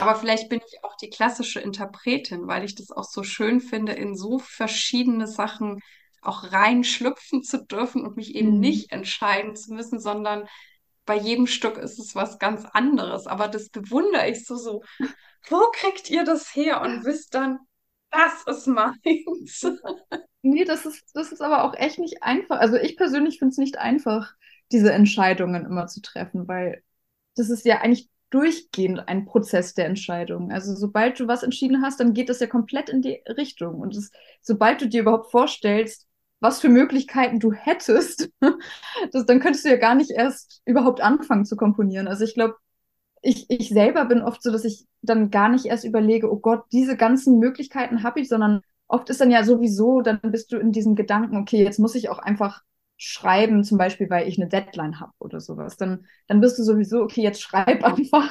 Aber 0.00 0.16
vielleicht 0.16 0.48
bin 0.48 0.60
ich 0.66 0.84
auch 0.84 0.96
die 0.96 1.10
klassische 1.10 1.60
Interpretin, 1.60 2.46
weil 2.46 2.64
ich 2.64 2.74
das 2.74 2.90
auch 2.90 3.04
so 3.04 3.22
schön 3.22 3.60
finde, 3.60 3.92
in 3.92 4.16
so 4.16 4.38
verschiedene 4.38 5.26
Sachen 5.26 5.80
auch 6.20 6.52
reinschlüpfen 6.52 7.42
zu 7.42 7.64
dürfen 7.64 8.04
und 8.04 8.16
mich 8.16 8.34
eben 8.34 8.54
mhm. 8.54 8.60
nicht 8.60 8.92
entscheiden 8.92 9.54
zu 9.54 9.72
müssen, 9.72 10.00
sondern 10.00 10.48
bei 11.06 11.16
jedem 11.16 11.46
Stück 11.46 11.78
ist 11.78 11.98
es 11.98 12.14
was 12.14 12.38
ganz 12.38 12.64
anderes. 12.64 13.26
Aber 13.26 13.48
das 13.48 13.70
bewundere 13.70 14.28
ich 14.28 14.44
so, 14.44 14.56
so, 14.56 14.82
wo 15.48 15.60
kriegt 15.72 16.10
ihr 16.10 16.24
das 16.24 16.54
her 16.54 16.82
und 16.82 17.04
wisst 17.04 17.34
dann, 17.34 17.58
das 18.10 18.44
ist 18.46 18.66
meins. 18.66 19.66
Nee, 20.42 20.64
das 20.64 20.86
ist, 20.86 21.04
das 21.14 21.32
ist 21.32 21.42
aber 21.42 21.64
auch 21.64 21.74
echt 21.74 21.98
nicht 21.98 22.22
einfach. 22.22 22.60
Also 22.60 22.76
ich 22.76 22.96
persönlich 22.96 23.38
finde 23.38 23.50
es 23.50 23.58
nicht 23.58 23.76
einfach, 23.76 24.32
diese 24.70 24.92
Entscheidungen 24.92 25.64
immer 25.64 25.88
zu 25.88 26.00
treffen, 26.00 26.46
weil 26.46 26.82
das 27.38 27.50
ist 27.50 27.64
ja 27.64 27.80
eigentlich 27.80 28.08
durchgehend 28.30 29.08
ein 29.08 29.24
Prozess 29.24 29.74
der 29.74 29.86
Entscheidung. 29.86 30.50
Also 30.52 30.74
sobald 30.74 31.18
du 31.18 31.28
was 31.28 31.42
entschieden 31.42 31.82
hast, 31.82 32.00
dann 32.00 32.12
geht 32.12 32.28
das 32.28 32.40
ja 32.40 32.46
komplett 32.46 32.88
in 32.90 33.00
die 33.00 33.22
Richtung. 33.26 33.76
Und 33.80 33.96
das, 33.96 34.10
sobald 34.42 34.82
du 34.82 34.88
dir 34.88 35.02
überhaupt 35.02 35.30
vorstellst, 35.30 36.06
was 36.40 36.60
für 36.60 36.68
Möglichkeiten 36.68 37.40
du 37.40 37.52
hättest, 37.52 38.30
das, 39.12 39.26
dann 39.26 39.40
könntest 39.40 39.64
du 39.64 39.70
ja 39.70 39.76
gar 39.76 39.94
nicht 39.94 40.10
erst 40.10 40.62
überhaupt 40.66 41.00
anfangen 41.00 41.46
zu 41.46 41.56
komponieren. 41.56 42.06
Also 42.06 42.24
ich 42.24 42.34
glaube, 42.34 42.56
ich, 43.22 43.46
ich 43.48 43.70
selber 43.70 44.04
bin 44.04 44.22
oft 44.22 44.42
so, 44.42 44.52
dass 44.52 44.64
ich 44.64 44.86
dann 45.02 45.30
gar 45.30 45.48
nicht 45.48 45.66
erst 45.66 45.84
überlege, 45.84 46.30
oh 46.30 46.38
Gott, 46.38 46.64
diese 46.72 46.96
ganzen 46.96 47.38
Möglichkeiten 47.38 48.02
habe 48.02 48.20
ich, 48.20 48.28
sondern 48.28 48.60
oft 48.86 49.10
ist 49.10 49.20
dann 49.20 49.30
ja 49.30 49.42
sowieso, 49.42 50.02
dann 50.02 50.20
bist 50.22 50.52
du 50.52 50.58
in 50.58 50.72
diesem 50.72 50.94
Gedanken, 50.94 51.36
okay, 51.36 51.62
jetzt 51.62 51.78
muss 51.78 51.94
ich 51.94 52.08
auch 52.10 52.18
einfach 52.18 52.62
schreiben, 52.98 53.64
zum 53.64 53.78
Beispiel, 53.78 54.10
weil 54.10 54.28
ich 54.28 54.38
eine 54.38 54.48
Deadline 54.48 55.00
habe 55.00 55.12
oder 55.20 55.40
sowas, 55.40 55.76
dann, 55.76 56.06
dann 56.26 56.40
bist 56.40 56.58
du 56.58 56.64
sowieso, 56.64 57.02
okay, 57.02 57.22
jetzt 57.22 57.40
schreib 57.40 57.84
einfach, 57.84 58.30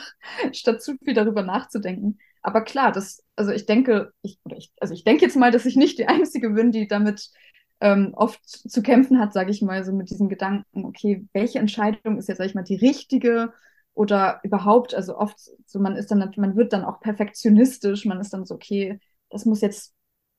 statt 0.51 0.81
zu 0.83 0.95
viel 1.03 1.13
darüber 1.13 1.41
nachzudenken. 1.41 2.19
Aber 2.41 2.61
klar, 2.61 2.91
das, 2.91 3.23
also 3.35 3.51
ich 3.51 3.65
denke, 3.65 4.11
ich, 4.21 4.39
ich, 4.55 4.71
also 4.79 4.93
ich 4.93 5.03
denke 5.03 5.25
jetzt 5.25 5.35
mal, 5.37 5.51
dass 5.51 5.65
ich 5.65 5.75
nicht 5.75 5.97
die 5.97 6.07
Einzige 6.07 6.51
bin, 6.51 6.71
die 6.71 6.87
damit 6.87 7.31
ähm, 7.79 8.13
oft 8.15 8.45
zu 8.45 8.81
kämpfen 8.81 9.19
hat, 9.19 9.33
sage 9.33 9.51
ich 9.51 9.61
mal, 9.61 9.83
so 9.83 9.93
mit 9.93 10.09
diesen 10.09 10.29
Gedanken, 10.29 10.85
okay, 10.85 11.25
welche 11.33 11.59
Entscheidung 11.59 12.17
ist 12.17 12.27
jetzt, 12.27 12.37
sag 12.39 12.45
ich 12.45 12.55
mal, 12.55 12.63
die 12.63 12.75
richtige 12.75 13.53
oder 13.93 14.39
überhaupt, 14.43 14.93
also 14.93 15.17
oft 15.17 15.37
so, 15.65 15.79
man 15.79 15.95
ist 15.95 16.11
dann, 16.11 16.31
man 16.37 16.55
wird 16.55 16.73
dann 16.73 16.85
auch 16.85 16.99
perfektionistisch, 16.99 18.05
man 18.05 18.19
ist 18.19 18.31
dann 18.33 18.45
so, 18.45 18.55
okay, 18.55 18.99
das 19.29 19.45
muss 19.45 19.61
jetzt 19.61 19.93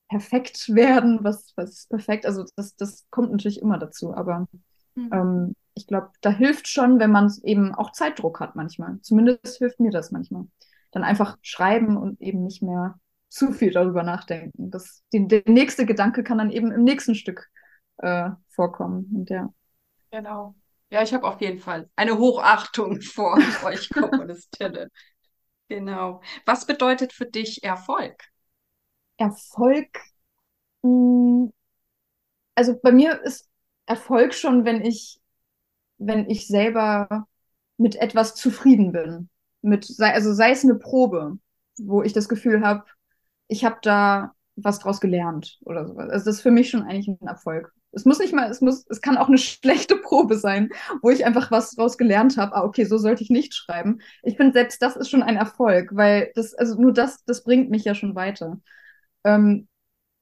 perfekt 0.09 0.69
werden, 0.75 1.21
was, 1.23 1.53
was 1.57 1.71
ist 1.71 1.91
perfekt. 1.91 2.27
Also 2.27 2.45
das, 2.57 2.77
das 2.77 3.07
kommt 3.11 3.31
natürlich 3.31 3.61
immer 3.61 3.79
dazu, 3.79 4.15
aber 4.15 4.47
mhm. 4.95 5.11
ähm, 5.13 5.57
ich 5.75 5.87
glaube, 5.87 6.11
da 6.21 6.31
hilft 6.31 6.67
schon, 6.67 6.99
wenn 6.99 7.13
man 7.13 7.33
eben 7.45 7.75
auch 7.75 7.93
Zeitdruck 7.93 8.41
hat 8.41 8.57
manchmal. 8.57 8.99
Zumindest 9.01 9.59
hilft 9.59 9.79
mir 9.79 9.93
das 9.93 10.11
manchmal. 10.11 10.47
Dann 10.91 11.05
einfach 11.05 11.37
schreiben 11.43 11.97
und 11.97 12.21
eben 12.21 12.43
nicht 12.43 12.63
mehr 12.63 12.99
zu 13.29 13.53
viel 13.53 13.73
darüber 13.73 14.03
nachdenken. 14.03 14.71
Das, 14.71 15.05
die, 15.13 15.29
der 15.29 15.43
nächste 15.47 15.87
Gedanke 15.87 16.25
kann 16.25 16.39
dann 16.39 16.51
eben 16.51 16.73
im 16.73 16.83
nächsten 16.83 17.15
Stück 17.15 17.49
äh, 17.99 18.31
vorkommen. 18.49 19.11
Und 19.15 19.31
ja. 19.31 19.53
Genau. 20.11 20.55
Ja, 20.91 21.03
ich 21.03 21.13
habe 21.13 21.29
auf 21.29 21.41
jeden 21.41 21.59
Fall 21.59 21.91
eine 21.95 22.19
Hochachtung 22.19 23.01
vor 23.03 23.39
euch 23.65 23.91
Komponistinnen. 23.91 24.89
genau. 25.69 26.23
Was 26.47 26.67
bedeutet 26.67 27.13
für 27.13 27.27
dich 27.27 27.63
Erfolg? 27.63 28.17
Erfolg, 29.19 30.01
hm, 30.83 31.53
also 32.55 32.79
bei 32.83 32.93
mir 32.93 33.23
ist 33.23 33.49
Erfolg 33.87 34.35
schon, 34.35 34.65
wenn 34.65 34.85
ich, 34.85 35.21
wenn 35.99 36.29
ich 36.31 36.47
selber 36.47 37.27
mit 37.79 37.97
etwas 37.97 38.35
zufrieden 38.35 38.93
bin. 38.93 39.31
Mit, 39.63 39.85
sei, 39.87 40.13
also 40.15 40.35
sei 40.35 40.53
es 40.53 40.65
eine 40.65 40.77
Probe, 40.77 41.39
wo 41.79 42.03
ich 42.03 42.13
das 42.15 42.29
Gefühl 42.29 42.63
habe, 42.67 42.85
ich 43.49 43.65
habe 43.65 43.79
da 43.83 44.35
was 44.57 44.81
draus 44.81 45.01
gelernt 45.01 45.59
oder 45.65 45.87
sowas. 45.87 46.11
Also 46.11 46.27
das 46.27 46.37
ist 46.37 46.43
für 46.43 46.51
mich 46.53 46.71
schon 46.71 46.83
eigentlich 46.85 47.09
ein 47.09 47.27
Erfolg. 47.29 47.73
Es 47.93 48.05
muss 48.05 48.19
nicht 48.21 48.35
mal, 48.35 48.51
es 48.51 48.61
muss, 48.61 48.87
es 48.91 49.01
kann 49.03 49.19
auch 49.19 49.29
eine 49.29 49.39
schlechte 49.39 49.97
Probe 49.97 50.39
sein, 50.39 50.71
wo 51.03 51.11
ich 51.11 51.27
einfach 51.27 51.51
was 51.51 51.73
draus 51.73 51.99
gelernt 51.99 52.37
habe. 52.39 52.55
Ah, 52.57 52.65
okay, 52.65 52.85
so 52.85 52.99
sollte 52.99 53.23
ich 53.25 53.31
nicht 53.31 53.55
schreiben. 53.55 54.01
Ich 54.23 54.37
finde, 54.37 54.53
selbst 54.55 54.83
das 54.83 54.97
ist 54.97 55.11
schon 55.11 55.23
ein 55.23 55.37
Erfolg, 55.37 55.91
weil 55.97 56.33
das, 56.35 56.55
also 56.55 56.81
nur 56.81 56.93
das, 56.93 57.25
das 57.25 57.45
bringt 57.45 57.71
mich 57.71 57.85
ja 57.85 57.95
schon 57.95 58.15
weiter. 58.15 58.61
Ähm, 59.29 59.69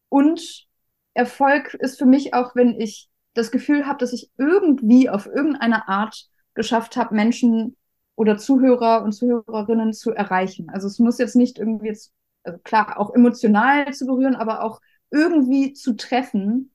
und 0.08 0.66
Erfolg 1.14 1.74
ist 1.74 1.98
für 1.98 2.06
mich 2.06 2.34
auch, 2.34 2.54
wenn 2.56 2.80
ich 2.80 3.08
das 3.34 3.50
Gefühl 3.50 3.86
habe, 3.86 3.98
dass 3.98 4.12
ich 4.12 4.30
irgendwie 4.38 5.10
auf 5.10 5.26
irgendeine 5.26 5.88
Art 5.88 6.28
geschafft 6.54 6.96
habe, 6.96 7.14
Menschen 7.14 7.76
oder 8.16 8.38
Zuhörer 8.38 9.02
und 9.02 9.12
Zuhörerinnen 9.12 9.92
zu 9.92 10.12
erreichen. 10.12 10.70
Also 10.70 10.86
es 10.88 10.98
muss 10.98 11.18
jetzt 11.18 11.36
nicht 11.36 11.58
irgendwie 11.58 11.88
jetzt, 11.88 12.12
also 12.44 12.58
klar, 12.60 12.98
auch 12.98 13.14
emotional 13.14 13.92
zu 13.92 14.06
berühren, 14.06 14.36
aber 14.36 14.62
auch 14.62 14.80
irgendwie 15.10 15.72
zu 15.74 15.94
treffen 15.96 16.72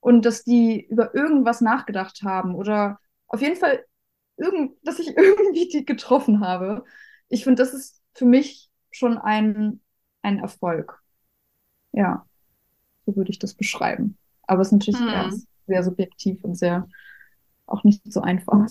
und 0.00 0.24
dass 0.24 0.44
die 0.44 0.86
über 0.86 1.14
irgendwas 1.14 1.60
nachgedacht 1.60 2.22
haben 2.24 2.54
oder 2.54 2.98
auf 3.28 3.40
jeden 3.42 3.56
Fall 3.56 3.84
irgend, 4.36 4.76
dass 4.84 4.98
ich 4.98 5.08
irgendwie 5.16 5.68
die 5.68 5.84
getroffen 5.84 6.40
habe. 6.40 6.84
Ich 7.28 7.44
finde, 7.44 7.62
das 7.62 7.74
ist 7.74 8.02
für 8.14 8.24
mich 8.26 8.70
schon 8.90 9.18
ein, 9.18 9.80
ein 10.22 10.38
Erfolg. 10.40 10.99
Ja, 11.92 12.26
so 13.06 13.16
würde 13.16 13.30
ich 13.30 13.38
das 13.38 13.54
beschreiben. 13.54 14.16
Aber 14.42 14.62
es 14.62 14.68
ist 14.68 14.72
natürlich 14.72 15.00
hm. 15.00 15.46
sehr 15.66 15.84
subjektiv 15.84 16.44
und 16.44 16.56
sehr 16.56 16.88
auch 17.66 17.84
nicht 17.84 18.00
so 18.12 18.20
einfach. 18.20 18.66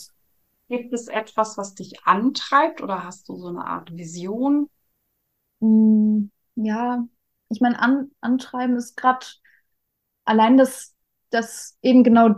Gibt 0.68 0.94
es 0.94 1.08
etwas, 1.08 1.58
was 1.58 1.74
dich 1.74 2.04
antreibt 2.06 2.82
oder 2.82 3.04
hast 3.04 3.28
du 3.28 3.36
so 3.36 3.48
eine 3.48 3.66
Art 3.66 3.96
Vision? 3.96 4.70
Hm, 5.62 6.32
ja, 6.56 7.08
ich 7.50 7.62
meine, 7.62 7.80
an, 7.80 8.12
antreiben 8.22 8.76
ist 8.76 8.96
gerade 8.96 9.26
allein 10.26 10.58
das, 10.58 10.96
das 11.32 11.78
eben 11.82 12.04
genau 12.04 12.36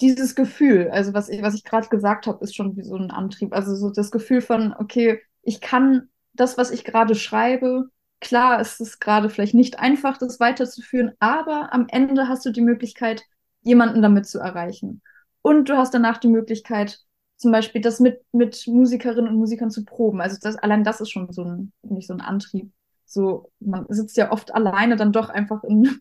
dieses 0.00 0.34
Gefühl, 0.34 0.90
also 0.90 1.14
was 1.14 1.28
ich, 1.28 1.42
was 1.42 1.54
ich 1.54 1.64
gerade 1.64 1.88
gesagt 1.88 2.26
habe, 2.26 2.42
ist 2.44 2.54
schon 2.54 2.76
wie 2.76 2.82
so 2.82 2.96
ein 2.96 3.10
Antrieb. 3.10 3.52
Also 3.52 3.74
so 3.76 3.90
das 3.90 4.10
Gefühl 4.10 4.40
von, 4.40 4.74
okay, 4.78 5.20
ich 5.42 5.60
kann 5.60 6.08
das, 6.32 6.58
was 6.58 6.70
ich 6.70 6.84
gerade 6.84 7.14
schreibe, 7.14 7.90
Klar 8.24 8.58
ist 8.58 8.80
es 8.80 9.00
gerade 9.00 9.28
vielleicht 9.28 9.52
nicht 9.52 9.78
einfach, 9.78 10.16
das 10.16 10.40
weiterzuführen, 10.40 11.12
aber 11.18 11.74
am 11.74 11.86
Ende 11.90 12.26
hast 12.26 12.46
du 12.46 12.50
die 12.50 12.62
Möglichkeit, 12.62 13.22
jemanden 13.60 14.00
damit 14.00 14.26
zu 14.26 14.38
erreichen. 14.38 15.02
Und 15.42 15.68
du 15.68 15.76
hast 15.76 15.92
danach 15.92 16.16
die 16.16 16.28
Möglichkeit, 16.28 17.00
zum 17.36 17.52
Beispiel 17.52 17.82
das 17.82 18.00
mit, 18.00 18.22
mit 18.32 18.66
Musikerinnen 18.66 19.28
und 19.28 19.36
Musikern 19.36 19.70
zu 19.70 19.84
proben. 19.84 20.22
Also 20.22 20.38
das, 20.40 20.56
allein 20.56 20.84
das 20.84 21.02
ist 21.02 21.10
schon 21.10 21.30
so 21.32 21.44
ein, 21.44 21.72
so 22.00 22.14
ein 22.14 22.22
Antrieb. 22.22 22.72
So, 23.04 23.52
man 23.60 23.84
sitzt 23.90 24.16
ja 24.16 24.32
oft 24.32 24.54
alleine 24.54 24.96
dann 24.96 25.12
doch 25.12 25.28
einfach 25.28 25.62
in, 25.62 26.00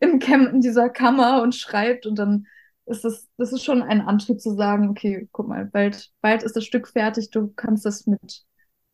im 0.00 0.18
Camp 0.20 0.52
in 0.52 0.60
dieser 0.60 0.88
Kammer 0.90 1.42
und 1.42 1.56
schreibt 1.56 2.06
und 2.06 2.20
dann 2.20 2.46
ist 2.86 3.04
es, 3.04 3.28
das 3.36 3.52
ist 3.52 3.64
schon 3.64 3.82
ein 3.82 4.00
Antrieb 4.00 4.40
zu 4.40 4.54
sagen, 4.54 4.90
okay, 4.90 5.28
guck 5.32 5.48
mal, 5.48 5.64
bald, 5.64 6.12
bald 6.20 6.44
ist 6.44 6.54
das 6.54 6.64
Stück 6.64 6.86
fertig, 6.86 7.30
du 7.30 7.48
kannst 7.56 7.84
das 7.84 8.06
mit, 8.06 8.44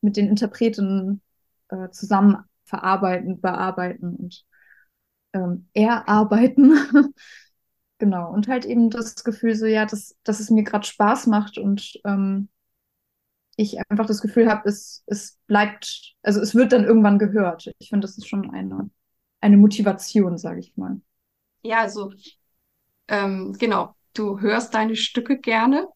mit 0.01 0.17
den 0.17 0.29
Interpreten 0.29 1.21
äh, 1.69 1.91
zusammen 1.91 2.39
verarbeiten, 2.71 3.41
bearbeiten 3.41 4.17
und 4.17 4.45
ähm, 5.35 5.69
erarbeiten. 5.75 6.75
genau. 7.99 8.33
Und 8.33 8.49
halt 8.49 8.65
eben 8.65 8.91
das 8.91 9.25
Gefühl 9.25 9.55
so, 9.55 9.67
ja, 9.67 9.87
dass, 9.87 10.17
dass 10.25 10.41
es 10.41 10.51
mir 10.51 10.65
gerade 10.65 10.87
Spaß 10.87 11.27
macht 11.27 11.59
und 11.59 12.01
ähm, 12.05 12.49
ich 13.57 13.79
einfach 13.91 14.07
das 14.07 14.23
Gefühl 14.23 14.49
habe, 14.49 14.69
es, 14.69 15.03
es 15.07 15.39
bleibt, 15.47 16.15
also 16.23 16.41
es 16.41 16.55
wird 16.55 16.73
dann 16.73 16.85
irgendwann 16.85 17.19
gehört. 17.19 17.71
Ich 17.79 17.91
finde, 17.91 18.07
das 18.07 18.17
ist 18.17 18.29
schon 18.29 18.51
eine, 18.51 18.91
eine 19.41 19.57
Motivation, 19.57 20.39
sage 20.39 20.61
ich 20.61 20.77
mal. 20.77 21.01
Ja, 21.63 21.81
also 21.81 22.13
ähm, 23.09 23.55
genau, 23.59 23.95
du 24.15 24.41
hörst 24.41 24.75
deine 24.75 24.97
Stücke 24.97 25.39
gerne, 25.39 25.89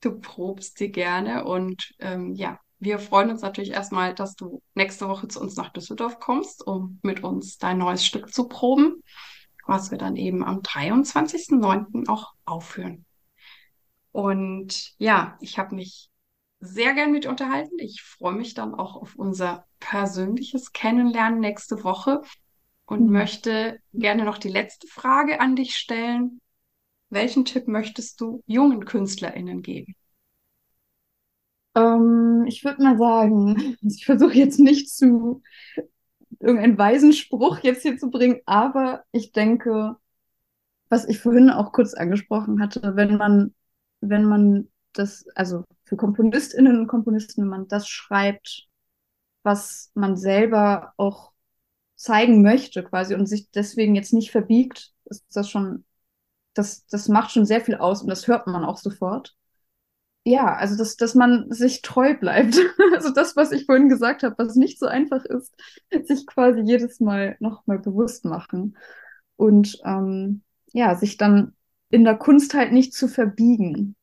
du 0.00 0.20
probst 0.20 0.78
sie 0.78 0.90
gerne 0.90 1.44
und 1.44 1.94
ähm, 2.00 2.34
ja, 2.34 2.60
wir 2.80 2.98
freuen 2.98 3.30
uns 3.30 3.42
natürlich 3.42 3.70
erstmal, 3.70 4.14
dass 4.14 4.34
du 4.34 4.62
nächste 4.74 5.08
Woche 5.08 5.28
zu 5.28 5.40
uns 5.40 5.54
nach 5.56 5.68
Düsseldorf 5.68 6.18
kommst, 6.18 6.66
um 6.66 6.98
mit 7.02 7.22
uns 7.22 7.58
dein 7.58 7.78
neues 7.78 8.04
Stück 8.04 8.32
zu 8.32 8.48
proben, 8.48 9.02
was 9.66 9.90
wir 9.90 9.98
dann 9.98 10.16
eben 10.16 10.42
am 10.42 10.60
23.09. 10.60 12.08
auch 12.08 12.32
aufführen. 12.46 13.04
Und 14.12 14.94
ja, 14.98 15.36
ich 15.40 15.58
habe 15.58 15.74
mich 15.74 16.10
sehr 16.58 16.94
gern 16.94 17.12
mit 17.12 17.26
unterhalten. 17.26 17.78
Ich 17.78 18.02
freue 18.02 18.34
mich 18.34 18.54
dann 18.54 18.74
auch 18.74 18.96
auf 18.96 19.14
unser 19.14 19.66
persönliches 19.78 20.72
Kennenlernen 20.72 21.38
nächste 21.38 21.84
Woche 21.84 22.22
und 22.86 23.06
mhm. 23.06 23.12
möchte 23.12 23.78
gerne 23.92 24.24
noch 24.24 24.38
die 24.38 24.48
letzte 24.48 24.86
Frage 24.86 25.38
an 25.40 25.54
dich 25.54 25.76
stellen. 25.76 26.40
Welchen 27.10 27.44
Tipp 27.44 27.68
möchtest 27.68 28.20
du 28.22 28.42
jungen 28.46 28.86
KünstlerInnen 28.86 29.62
geben? 29.62 29.94
Ähm, 31.74 32.44
ich 32.48 32.64
würde 32.64 32.82
mal 32.82 32.98
sagen, 32.98 33.76
ich 33.82 34.04
versuche 34.04 34.34
jetzt 34.34 34.58
nicht 34.58 34.90
zu 34.90 35.42
irgendeinen 36.40 36.78
weisen 36.78 37.12
Spruch 37.12 37.58
jetzt 37.60 37.82
hier 37.82 37.98
zu 37.98 38.10
bringen, 38.10 38.40
aber 38.46 39.04
ich 39.12 39.32
denke, 39.32 39.96
was 40.88 41.06
ich 41.06 41.20
vorhin 41.20 41.50
auch 41.50 41.72
kurz 41.72 41.94
angesprochen 41.94 42.60
hatte, 42.62 42.96
wenn 42.96 43.16
man, 43.16 43.54
wenn 44.00 44.24
man 44.24 44.68
das, 44.92 45.26
also 45.34 45.64
für 45.84 45.96
KomponistInnen 45.96 46.78
und 46.80 46.88
Komponisten, 46.88 47.42
wenn 47.42 47.48
man 47.48 47.68
das 47.68 47.88
schreibt, 47.88 48.66
was 49.42 49.90
man 49.94 50.16
selber 50.16 50.92
auch 50.96 51.32
zeigen 51.96 52.42
möchte 52.42 52.82
quasi 52.84 53.14
und 53.14 53.26
sich 53.26 53.50
deswegen 53.50 53.94
jetzt 53.94 54.12
nicht 54.12 54.30
verbiegt, 54.30 54.92
ist 55.06 55.24
das 55.34 55.50
schon, 55.50 55.84
das, 56.54 56.86
das 56.86 57.08
macht 57.08 57.32
schon 57.32 57.46
sehr 57.46 57.60
viel 57.60 57.76
aus 57.76 58.02
und 58.02 58.08
das 58.08 58.26
hört 58.28 58.46
man 58.46 58.64
auch 58.64 58.78
sofort. 58.78 59.36
Ja, 60.24 60.54
also 60.54 60.76
dass, 60.76 60.96
dass 60.96 61.14
man 61.14 61.50
sich 61.50 61.82
treu 61.82 62.14
bleibt. 62.14 62.56
Also 62.94 63.10
das, 63.12 63.36
was 63.36 63.52
ich 63.52 63.64
vorhin 63.66 63.88
gesagt 63.88 64.22
habe, 64.22 64.34
was 64.38 64.54
nicht 64.56 64.78
so 64.78 64.86
einfach 64.86 65.24
ist, 65.24 65.54
sich 66.04 66.26
quasi 66.26 66.60
jedes 66.60 67.00
Mal 67.00 67.36
nochmal 67.40 67.78
bewusst 67.78 68.24
machen. 68.24 68.76
Und 69.36 69.78
ähm, 69.84 70.42
ja, 70.72 70.94
sich 70.96 71.16
dann 71.16 71.54
in 71.90 72.04
der 72.04 72.16
Kunst 72.16 72.54
halt 72.54 72.72
nicht 72.72 72.92
zu 72.94 73.08
verbiegen. 73.08 73.96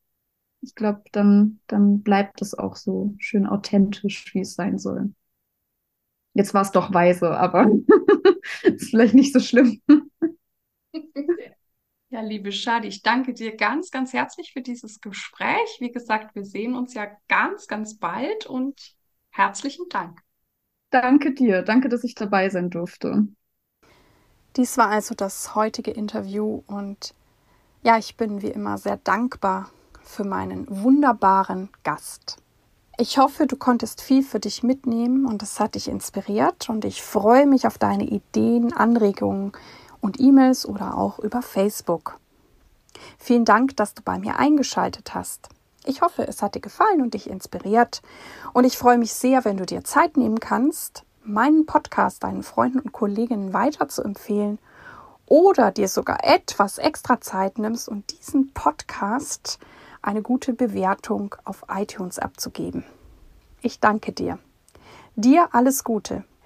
Ich 0.62 0.74
glaube, 0.74 1.02
dann, 1.12 1.60
dann 1.68 2.02
bleibt 2.02 2.42
es 2.42 2.54
auch 2.58 2.76
so 2.76 3.14
schön 3.18 3.46
authentisch, 3.46 4.34
wie 4.34 4.40
es 4.40 4.54
sein 4.54 4.78
soll. 4.78 5.12
Jetzt 6.34 6.54
war 6.54 6.62
es 6.62 6.70
doch 6.72 6.92
weise, 6.94 7.30
aber 7.36 7.66
ist 8.62 8.90
vielleicht 8.90 9.14
nicht 9.14 9.32
so 9.32 9.40
schlimm. 9.40 9.80
Ja, 12.10 12.22
liebe 12.22 12.52
Shadi, 12.52 12.88
ich 12.88 13.02
danke 13.02 13.34
dir 13.34 13.54
ganz, 13.54 13.90
ganz 13.90 14.14
herzlich 14.14 14.52
für 14.54 14.62
dieses 14.62 15.00
Gespräch. 15.02 15.76
Wie 15.78 15.92
gesagt, 15.92 16.34
wir 16.34 16.44
sehen 16.44 16.74
uns 16.74 16.94
ja 16.94 17.06
ganz, 17.28 17.66
ganz 17.66 17.98
bald 17.98 18.46
und 18.46 18.94
herzlichen 19.30 19.86
Dank. 19.90 20.18
Danke 20.90 21.34
dir. 21.34 21.60
Danke, 21.60 21.90
dass 21.90 22.04
ich 22.04 22.14
dabei 22.14 22.48
sein 22.48 22.70
durfte. 22.70 23.28
Dies 24.56 24.78
war 24.78 24.88
also 24.88 25.14
das 25.14 25.54
heutige 25.54 25.90
Interview 25.90 26.62
und 26.66 27.14
ja, 27.82 27.98
ich 27.98 28.16
bin 28.16 28.40
wie 28.40 28.50
immer 28.50 28.78
sehr 28.78 28.96
dankbar 28.96 29.70
für 30.02 30.24
meinen 30.24 30.66
wunderbaren 30.68 31.68
Gast. 31.84 32.38
Ich 32.98 33.18
hoffe, 33.18 33.46
du 33.46 33.56
konntest 33.56 34.00
viel 34.00 34.22
für 34.22 34.40
dich 34.40 34.62
mitnehmen 34.62 35.26
und 35.26 35.42
es 35.42 35.60
hat 35.60 35.74
dich 35.74 35.88
inspiriert 35.88 36.70
und 36.70 36.86
ich 36.86 37.02
freue 37.02 37.46
mich 37.46 37.66
auf 37.66 37.76
deine 37.76 38.04
Ideen, 38.04 38.72
Anregungen 38.72 39.52
und 40.00 40.20
E-Mails 40.20 40.66
oder 40.66 40.96
auch 40.96 41.18
über 41.18 41.42
Facebook. 41.42 42.18
Vielen 43.18 43.44
Dank, 43.44 43.76
dass 43.76 43.94
du 43.94 44.02
bei 44.02 44.18
mir 44.18 44.38
eingeschaltet 44.38 45.14
hast. 45.14 45.48
Ich 45.84 46.02
hoffe, 46.02 46.26
es 46.26 46.42
hat 46.42 46.54
dir 46.54 46.60
gefallen 46.60 47.00
und 47.00 47.14
dich 47.14 47.30
inspiriert. 47.30 48.02
Und 48.52 48.64
ich 48.64 48.76
freue 48.76 48.98
mich 48.98 49.12
sehr, 49.12 49.44
wenn 49.44 49.56
du 49.56 49.64
dir 49.64 49.84
Zeit 49.84 50.16
nehmen 50.16 50.40
kannst, 50.40 51.04
meinen 51.22 51.66
Podcast 51.66 52.24
deinen 52.24 52.42
Freunden 52.42 52.80
und 52.80 52.92
Kolleginnen 52.92 53.52
weiter 53.52 53.88
zu 53.88 54.02
empfehlen 54.02 54.58
oder 55.26 55.70
dir 55.70 55.88
sogar 55.88 56.24
etwas 56.24 56.78
extra 56.78 57.20
Zeit 57.20 57.58
nimmst 57.58 57.88
und 57.88 58.18
diesen 58.18 58.52
Podcast 58.52 59.58
eine 60.00 60.22
gute 60.22 60.54
Bewertung 60.54 61.34
auf 61.44 61.64
iTunes 61.68 62.18
abzugeben. 62.18 62.84
Ich 63.60 63.80
danke 63.80 64.12
dir. 64.12 64.38
Dir 65.16 65.48
alles 65.52 65.84
Gute. 65.84 66.24